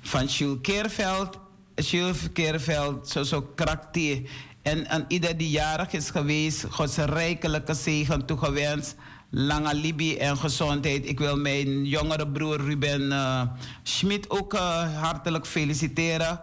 van 0.00 0.24
Jules 0.24 0.58
Keerveld. 0.62 1.42
Jules 1.74 2.32
Keerveld, 2.32 3.08
zo, 3.08 3.22
zo 3.22 3.42
krakt 3.54 3.94
hij. 3.94 4.26
En 4.62 4.88
aan 4.88 5.04
ieder 5.08 5.36
die 5.36 5.50
jarig 5.50 5.92
is 5.92 6.10
geweest, 6.10 6.66
Gods 6.70 6.96
rijkelijke 6.96 7.74
zegen 7.74 8.26
toegewenst. 8.26 8.96
Lange 9.30 9.74
Libi 9.74 10.16
en 10.16 10.36
gezondheid. 10.36 11.08
Ik 11.08 11.18
wil 11.18 11.36
mijn 11.36 11.84
jongere 11.84 12.28
broer 12.28 12.60
Ruben 12.60 13.02
uh, 13.02 13.42
Schmid 13.82 14.30
ook 14.30 14.54
uh, 14.54 15.00
hartelijk 15.02 15.46
feliciteren. 15.46 16.40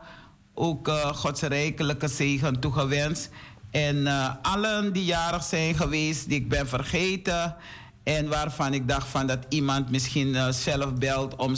Ook 0.54 0.88
uh, 0.88 1.06
Gods 1.06 1.42
rijkelijke 1.42 2.08
zegen 2.08 2.60
toegewenst. 2.60 3.30
En 3.70 4.08
allen 4.42 4.94
die 4.94 5.06
jarig 5.06 5.44
zijn 5.44 5.76
geweest, 5.76 6.30
die 6.30 6.40
ik 6.40 6.50
ben 6.50 6.68
vergeten. 6.68 7.56
En 8.04 8.30
waarvan 8.30 8.74
ik 8.74 8.88
dacht 8.88 9.08
van 9.08 9.28
dat 9.28 9.40
iemand 9.50 9.92
misschien 9.92 10.54
zelf 10.54 10.94
belt 10.94 11.36
om, 11.36 11.54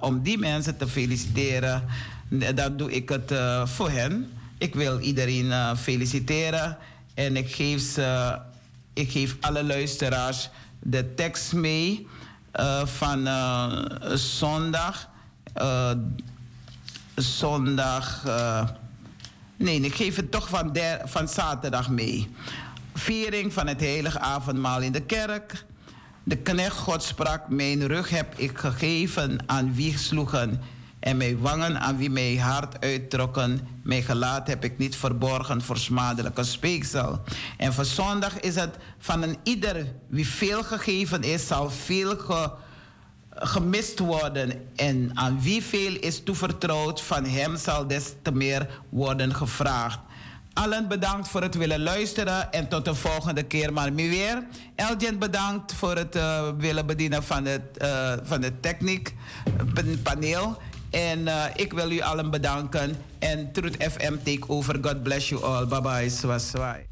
om 0.00 0.22
die 0.22 0.38
mensen 0.38 0.76
te 0.76 0.88
feliciteren. 0.88 1.84
Dan 2.28 2.76
doe 2.76 2.92
ik 2.92 3.08
het 3.08 3.32
voor 3.64 3.90
hen. 3.90 4.32
Ik 4.58 4.74
wil 4.74 4.98
iedereen 5.00 5.76
feliciteren. 5.76 6.78
En 7.14 7.36
ik 7.36 7.54
geef, 7.54 7.82
ze, 7.82 8.38
ik 8.92 9.10
geef 9.10 9.36
alle 9.40 9.64
luisteraars 9.64 10.50
de 10.80 11.14
tekst 11.14 11.52
mee 11.52 12.06
uh, 12.60 12.86
van 12.86 13.28
zondag. 14.16 15.08
Zondag. 17.14 18.24
nee, 19.56 19.80
ik 19.80 19.94
geef 19.94 20.16
het 20.16 20.30
toch 20.30 20.48
van, 20.48 20.72
der, 20.72 21.00
van 21.04 21.28
zaterdag 21.28 21.88
mee. 21.88 22.28
Viering 22.94 23.52
van 23.52 23.66
het 23.66 23.80
heilige 23.80 24.18
avondmaal 24.18 24.80
in 24.80 24.92
de 24.92 25.02
kerk. 25.02 25.64
De 26.24 26.36
knecht 26.36 26.76
God 26.76 27.02
sprak: 27.02 27.48
Mijn 27.48 27.86
rug 27.86 28.10
heb 28.10 28.38
ik 28.38 28.58
gegeven 28.58 29.38
aan 29.46 29.74
wie 29.74 29.98
sloegen 29.98 30.60
en 31.08 31.16
mijn 31.16 31.38
wangen 31.38 31.80
aan 31.80 31.96
wie 31.96 32.10
mij 32.10 32.36
hart 32.36 32.84
uittrokken. 32.84 33.68
Mijn 33.82 34.02
gelaat 34.02 34.46
heb 34.46 34.64
ik 34.64 34.78
niet 34.78 34.96
verborgen 34.96 35.62
voor 35.62 35.78
smadelijke 35.78 36.44
speeksel. 36.44 37.20
En 37.56 37.72
voor 37.72 37.84
zondag 37.84 38.40
is 38.40 38.54
het 38.54 38.76
van 38.98 39.22
een 39.22 39.36
ieder 39.42 39.86
wie 40.08 40.26
veel 40.26 40.62
gegeven 40.62 41.22
is, 41.22 41.46
zal 41.46 41.70
veel 41.70 42.16
gemist 43.30 43.98
worden. 43.98 44.52
En 44.76 45.10
aan 45.14 45.40
wie 45.40 45.62
veel 45.62 45.94
is 46.00 46.22
toevertrouwd, 46.22 47.00
van 47.00 47.24
hem 47.24 47.56
zal 47.56 47.86
des 47.86 48.12
te 48.22 48.32
meer 48.32 48.80
worden 48.88 49.34
gevraagd. 49.34 49.98
Allen 50.52 50.88
bedankt 50.88 51.28
voor 51.28 51.42
het 51.42 51.54
willen 51.54 51.82
luisteren 51.82 52.52
en 52.52 52.68
tot 52.68 52.84
de 52.84 52.94
volgende 52.94 53.42
keer 53.42 53.72
maar 53.72 53.94
weer. 53.94 54.42
Elgent 54.74 55.18
bedankt 55.18 55.74
voor 55.74 55.96
het 55.96 56.16
uh, 56.16 56.48
willen 56.56 56.86
bedienen 56.86 57.22
van 57.22 57.44
het, 57.44 57.62
uh, 57.82 58.12
van 58.22 58.40
de 58.40 58.60
techniek, 58.60 59.14
paneel. 60.02 60.58
En 60.90 61.28
eh, 61.28 61.44
ik 61.54 61.72
wil 61.72 61.90
u 61.90 62.00
allen 62.00 62.30
bedanken. 62.30 62.96
En 63.18 63.52
Truth 63.52 63.76
FM 63.92 64.16
take 64.24 64.48
over. 64.48 64.78
God 64.82 65.02
bless 65.02 65.28
you 65.28 65.44
all. 65.44 65.66
Bye 65.66 65.80
bye. 65.80 66.08
Swaswai. 66.10 66.86